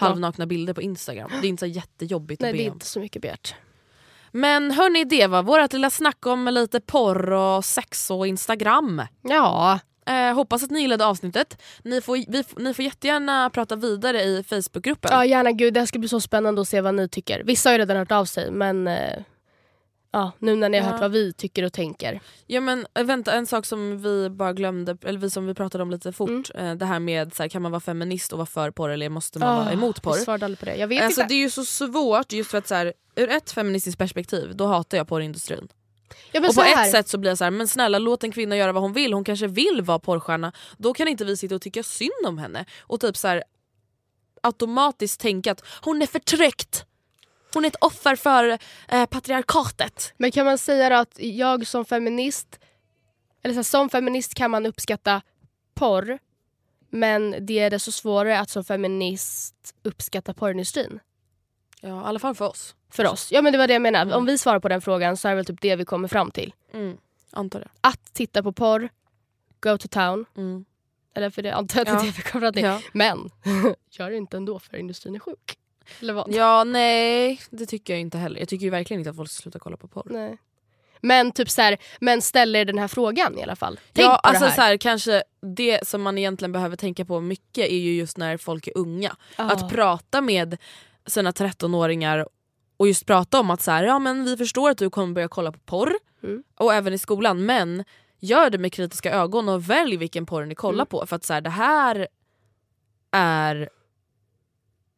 halvnakna 0.00 0.46
bilder 0.46 0.74
på 0.74 0.82
Instagram? 0.82 1.30
Det 1.40 1.46
är 1.46 1.48
inte 1.48 1.60
så 1.60 1.66
jättejobbigt 1.66 2.42
nej 2.42 2.50
att 2.50 2.54
det 2.54 2.58
be 2.58 2.64
är 2.64 2.70
om. 2.70 2.74
inte 2.74 2.86
så 2.86 3.00
mycket 3.00 3.22
begärt. 3.22 3.54
Men 4.32 4.70
hörni 4.70 5.04
det 5.04 5.26
var 5.26 5.42
vårt 5.42 5.72
lilla 5.72 5.90
snack 5.90 6.26
om 6.26 6.48
lite 6.48 6.80
porr 6.80 7.32
och 7.32 7.64
sex 7.64 8.10
och 8.10 8.26
Instagram. 8.26 9.02
Ja, 9.22 9.78
Eh, 10.06 10.34
hoppas 10.34 10.62
att 10.62 10.70
ni 10.70 10.80
gillade 10.80 11.06
avsnittet. 11.06 11.62
Ni 11.82 12.00
får, 12.00 12.16
vi, 12.32 12.44
ni 12.56 12.74
får 12.74 12.84
jättegärna 12.84 13.50
prata 13.50 13.76
vidare 13.76 14.22
i 14.22 14.44
Facebookgruppen. 14.48 15.10
ja 15.12 15.24
gärna 15.24 15.52
gud. 15.52 15.74
Det 15.74 15.80
här 15.80 15.86
ska 15.86 15.98
bli 15.98 16.08
så 16.08 16.20
spännande 16.20 16.60
att 16.60 16.68
se 16.68 16.80
vad 16.80 16.94
ni 16.94 17.08
tycker. 17.08 17.42
Vissa 17.44 17.68
har 17.68 17.74
ju 17.74 17.78
redan 17.78 17.96
hört 17.96 18.12
av 18.12 18.24
sig 18.24 18.50
men 18.50 18.88
eh, 18.88 19.22
ja, 20.12 20.32
nu 20.38 20.56
när 20.56 20.68
ni 20.68 20.78
har 20.78 20.86
Ja. 20.86 20.92
hört 20.92 21.00
vad 21.00 21.10
vi 21.12 21.32
tycker 21.32 21.62
och 21.62 21.72
tänker. 21.72 22.20
Ja 22.46 22.60
men 22.60 22.86
eh, 22.94 23.04
vänta, 23.04 23.32
en 23.32 23.46
sak 23.46 23.66
som 23.66 24.02
vi 24.02 24.30
bara 24.30 24.52
glömde, 24.52 24.96
eller 25.04 25.18
vi 25.18 25.30
som 25.30 25.46
vi 25.46 25.54
pratade 25.54 25.82
om 25.82 25.90
lite 25.90 26.12
fort. 26.12 26.50
Eh, 26.54 26.74
det 26.74 26.84
här 26.86 26.98
med 27.00 27.34
så 27.34 27.42
här, 27.42 27.48
kan 27.50 27.62
man 27.62 27.72
vara 27.72 27.80
feminist 27.80 28.32
och 28.32 28.38
vara 28.38 28.46
för 28.46 28.70
porr 28.70 28.90
eller 28.90 29.08
måste 29.08 29.38
man 29.38 29.56
vara 29.56 29.66
Ah, 29.68 29.72
emot 29.72 30.02
porr? 30.02 30.14
Vi 30.14 30.20
svarade 30.24 30.56
på 30.56 30.64
det. 30.64 30.76
Jag 30.76 30.88
vet 30.88 31.02
Alltså, 31.02 31.20
inte. 31.20 31.34
det 31.34 31.38
är 31.38 31.42
ju 31.42 31.50
så 31.50 31.64
svårt 31.64 32.32
just 32.32 32.50
för 32.50 32.58
att 32.58 32.66
så 32.68 32.74
här, 32.74 32.92
ur 33.16 33.28
ett 33.30 33.50
feministiskt 33.50 33.98
perspektiv 33.98 34.56
då 34.56 34.66
hatar 34.66 34.98
jag 34.98 35.08
porrindustrin. 35.08 35.68
ja, 36.32 36.48
Och 36.48 36.54
på 36.54 36.62
ett 36.62 36.90
sätt 36.90 37.08
så 37.08 37.18
blir 37.18 37.30
jag 37.30 37.38
så 37.38 37.44
här, 37.44 37.50
men 37.50 37.68
snälla 37.68 37.98
låt 37.98 38.24
en 38.24 38.32
kvinna 38.32 38.56
göra 38.56 38.72
vad 38.72 38.82
hon 38.82 38.92
vill, 38.92 39.12
hon 39.12 39.24
kanske 39.24 39.46
vill 39.46 39.82
vara 39.82 39.98
porrstjärna. 39.98 40.52
Då 40.78 40.94
kan 40.94 41.08
inte 41.08 41.24
vi 41.24 41.36
sitta 41.36 41.54
och 41.54 41.62
tycka 41.62 41.82
synd 41.82 42.26
om 42.26 42.38
henne 42.38 42.64
och 42.80 43.00
typ 43.00 43.16
så 43.16 43.28
här, 43.28 43.44
automatiskt 44.42 45.20
tänka 45.20 45.52
att 45.52 45.64
hon 45.82 46.02
är 46.02 46.06
förtryckt. 46.06 46.84
Hon 47.54 47.64
är 47.64 47.68
ett 47.68 47.76
offer 47.80 48.16
för 48.16 48.58
eh, 48.88 49.06
patriarkatet. 49.06 50.12
Men 50.16 50.30
kan 50.30 50.46
man 50.46 50.58
säga 50.58 50.88
då 50.88 50.96
att 50.96 51.14
jag 51.18 51.66
som 51.66 51.84
feminist, 51.84 52.58
eller 53.42 53.54
så 53.54 53.58
här, 53.58 53.62
som 53.62 53.88
feminist 53.90 54.34
kan 54.34 54.50
man 54.50 54.66
uppskatta 54.66 55.22
porr 55.74 56.18
men 56.92 57.46
det 57.46 57.58
är 57.58 57.70
desto 57.70 57.92
svårare 57.92 58.38
att 58.40 58.50
som 58.50 58.64
feminist 58.64 59.74
uppskatta 59.82 60.34
porrindustrin. 60.34 61.00
Ja, 61.80 61.88
i 61.88 62.04
alla 62.04 62.18
fall 62.18 62.34
för 62.34 62.48
oss. 62.48 62.74
För 62.90 63.06
oss. 63.06 63.32
Ja 63.32 63.42
men 63.42 63.52
det 63.52 63.58
var 63.58 63.66
det 63.66 63.72
jag 63.72 63.82
menade. 63.82 64.02
Mm. 64.10 64.16
Om 64.18 64.26
vi 64.26 64.38
svarar 64.38 64.60
på 64.60 64.68
den 64.68 64.80
frågan 64.80 65.16
så 65.16 65.28
är 65.28 65.32
det 65.32 65.36
väl 65.36 65.44
typ 65.44 65.60
det 65.60 65.76
vi 65.76 65.84
kommer 65.84 66.08
fram 66.08 66.30
till. 66.30 66.54
Mm, 66.72 66.96
antar 67.30 67.60
det. 67.60 67.68
Att 67.80 68.14
titta 68.14 68.42
på 68.42 68.52
porr, 68.52 68.88
go 69.60 69.78
to 69.78 69.88
town. 69.88 70.24
Mm. 70.36 70.64
Eller 71.14 71.30
för 71.30 71.42
det 71.42 71.54
antar 71.54 71.78
jag 71.80 71.88
att 71.88 71.94
Ja. 71.94 72.10
det 72.10 72.16
vi 72.16 72.22
kommer 72.22 72.46
fram 72.46 72.52
till. 72.52 72.62
Ja. 72.64 72.80
Men 72.92 73.30
gör 73.90 74.10
det 74.10 74.16
inte 74.16 74.36
ändå 74.36 74.58
för 74.58 74.76
industrin 74.76 75.14
är 75.14 75.18
sjuk. 75.18 75.58
Eller 76.00 76.12
vad? 76.12 76.34
ja, 76.34 76.64
nej 76.64 77.40
det 77.50 77.66
tycker 77.66 77.92
jag 77.92 78.00
inte 78.00 78.18
heller. 78.18 78.40
Jag 78.40 78.48
tycker 78.48 78.64
ju 78.64 78.70
verkligen 78.70 79.00
inte 79.00 79.10
att 79.10 79.16
folk 79.16 79.30
ska 79.30 79.42
sluta 79.42 79.58
kolla 79.58 79.76
på 79.76 79.88
porr. 79.88 80.06
Nej. 80.10 80.38
Men 81.02 81.32
typ 81.32 81.50
så 81.50 81.62
här, 81.62 81.76
men 82.00 82.22
ställ 82.22 82.56
er 82.56 82.64
den 82.64 82.78
här 82.78 82.88
frågan 82.88 83.38
i 83.38 83.42
alla 83.42 83.56
fall. 83.56 83.80
Tänk 83.92 84.06
ja, 84.06 84.20
på 84.22 84.28
alltså 84.28 84.44
det 84.44 84.50
här. 84.50 84.56
Så 84.56 84.62
här, 84.62 84.76
kanske 84.76 85.22
det 85.56 85.88
som 85.88 86.02
man 86.02 86.18
egentligen 86.18 86.52
behöver 86.52 86.76
tänka 86.76 87.04
på 87.04 87.20
mycket 87.20 87.68
är 87.70 87.76
ju 87.78 87.92
just 87.96 88.16
när 88.16 88.36
folk 88.36 88.66
är 88.66 88.78
unga. 88.78 89.16
Ja. 89.36 89.50
Att 89.50 89.70
prata 89.70 90.20
med 90.20 90.56
sina 91.06 91.30
13-åringar 91.30 92.26
och 92.76 92.88
just 92.88 93.06
prata 93.06 93.40
om 93.40 93.50
att 93.50 93.62
så 93.62 93.70
här, 93.70 93.84
ja, 93.84 93.98
men 93.98 94.24
vi 94.24 94.36
förstår 94.36 94.70
att 94.70 94.78
du 94.78 94.90
kommer 94.90 95.14
börja 95.14 95.28
kolla 95.28 95.52
på 95.52 95.58
porr, 95.58 95.92
Mm. 96.22 96.42
och 96.58 96.74
även 96.74 96.92
i 96.92 96.98
skolan, 96.98 97.46
men 97.46 97.84
gör 98.18 98.50
det 98.50 98.58
med 98.58 98.72
kritiska 98.72 99.12
ögon 99.12 99.48
och 99.48 99.70
välj 99.70 99.96
vilken 99.96 100.26
porr 100.26 100.44
ni 100.44 100.54
kollar 100.54 100.74
Mm. 100.74 100.86
på. 100.86 101.06
För 101.06 101.16
att 101.16 101.24
så 101.24 101.32
här, 101.32 101.40
det 101.40 101.50
här 101.50 102.08
är 103.10 103.68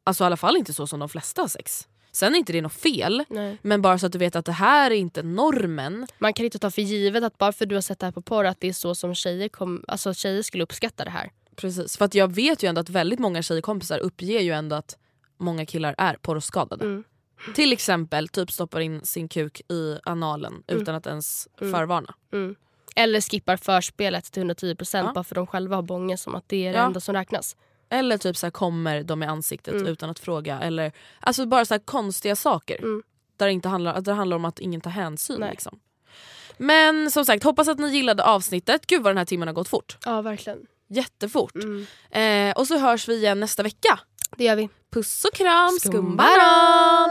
alltså 0.05 0.25
i 0.25 0.27
alla 0.27 0.37
fall 0.37 0.57
inte 0.57 0.75
så 0.75 0.87
som 0.87 1.01
de 1.01 1.09
flesta 1.09 1.41
har 1.43 1.49
sex. 1.49 1.89
Sen 2.13 2.35
är 2.35 2.39
inte 2.39 2.53
det 2.53 2.61
något 2.63 2.73
fel, 2.73 3.25
Nej. 3.29 3.59
men 3.63 3.83
bara 3.83 3.99
så 3.99 4.07
att 4.07 4.13
du 4.13 4.19
vet 4.19 4.37
att 4.37 4.45
det 4.45 4.53
här 4.53 4.91
är 4.91 4.95
inte 4.95 5.23
normen. 5.23 6.07
Man 6.19 6.33
kan 6.33 6.45
inte 6.45 6.59
ta 6.59 6.71
för 6.71 6.83
givet 6.83 7.25
att 7.25 7.39
bara 7.39 7.53
för 7.53 7.65
att 7.65 7.69
du 7.69 7.75
har 7.75 7.83
sett 7.83 7.99
det 7.99 8.07
här 8.07 8.13
på 8.13 8.23
porr 8.23 8.45
att 8.45 8.61
det 8.61 8.69
är 8.69 8.73
så 8.73 8.95
som 8.95 9.15
tjejer, 9.15 9.49
kom, 9.49 9.85
alltså 9.89 10.15
tjejer 10.15 10.43
skulle 10.43 10.65
uppskatta 10.65 11.05
det 11.05 11.11
här. 11.11 11.31
Precis, 11.57 11.97
för 11.97 12.05
att 12.05 12.15
jag 12.15 12.33
vet 12.35 12.63
ju 12.63 12.69
ändå 12.69 12.81
att 12.81 12.89
väldigt 12.91 13.19
många 13.19 13.43
tjejkompisar 13.43 13.99
uppger 13.99 14.41
ju 14.41 14.53
ändå 14.53 14.77
att 14.77 14.99
många 15.39 15.67
killar 15.67 15.95
är 15.99 16.15
porrskadade. 16.15 16.85
Mm. 16.85 17.05
Till 17.55 17.73
exempel 17.73 18.29
typ 18.29 18.51
stoppar 18.53 18.81
in 18.81 19.01
sin 19.05 19.29
kuk 19.29 19.61
i 19.69 19.99
analen 20.05 20.63
Mm. 20.67 20.83
utan 20.83 20.95
att 20.95 21.07
ens 21.07 21.49
Mm. 21.61 21.73
förvarna. 21.73 22.15
Mm. 22.33 22.55
Eller 22.97 23.21
skippar 23.21 23.57
förspelet 23.57 24.25
till 24.25 24.43
110% 24.43 25.07
Ja. 25.07 25.13
bara 25.13 25.25
för 25.25 25.35
de 25.35 25.47
själva 25.47 25.77
har 25.77 25.83
bånge 25.83 26.17
som 26.17 26.35
att 26.35 26.49
det 26.49 26.67
är 26.67 26.73
det 26.73 26.79
Ja. 26.79 26.85
enda 26.85 27.01
som 27.01 27.15
räknas. 27.15 27.57
Eller 27.93 28.19
typ 28.19 28.37
så 28.37 28.47
här 28.47 28.51
kommer 28.51 29.03
de 29.03 29.23
i 29.23 29.27
ansiktet 29.27 29.75
Mm. 29.75 29.87
utan 29.87 30.11
att 30.11 30.19
fråga. 30.19 30.61
Eller, 30.61 30.93
alltså 31.21 31.47
bara 31.47 31.65
så 31.65 31.75
här 31.75 31.79
konstiga 31.79 32.37
saker. 32.37 32.79
Mm. 32.79 33.03
Där, 33.37 33.47
det 33.47 33.53
inte 33.53 33.69
handlar, 33.69 33.95
där 33.95 34.01
det 34.01 34.13
handlar 34.13 34.37
om 34.37 34.45
att 34.45 34.59
ingen 34.59 34.81
tar 34.81 34.91
hänsyn. 34.91 35.41
Nej. 35.41 35.51
Liksom. 35.51 35.79
Men 36.57 37.11
som 37.11 37.25
sagt, 37.25 37.45
hoppas 37.45 37.69
att 37.69 37.79
ni 37.79 37.89
gillade 37.89 38.25
avsnittet. 38.25 38.87
Gud 38.87 39.03
vad 39.03 39.11
den 39.11 39.19
här 39.19 39.25
timmen 39.25 39.49
har 39.49 39.53
gått 39.55 39.69
fort. 39.69 39.97
Ja 40.05 40.23
verkligen. 40.23 40.59
Jättefort. 40.89 41.55
Mm. 41.55 41.87
Eh, 42.51 42.57
och 42.57 42.67
så 42.67 42.79
hörs 42.79 43.09
vi 43.09 43.15
igen 43.17 43.41
nästa 43.41 43.63
vecka. 43.63 44.01
Det 44.37 44.45
gör 44.45 44.57
vi. 44.57 44.69
Puss 44.93 45.25
och 45.25 45.35
kram, 45.35 45.71
Skumbanan! 45.81 47.11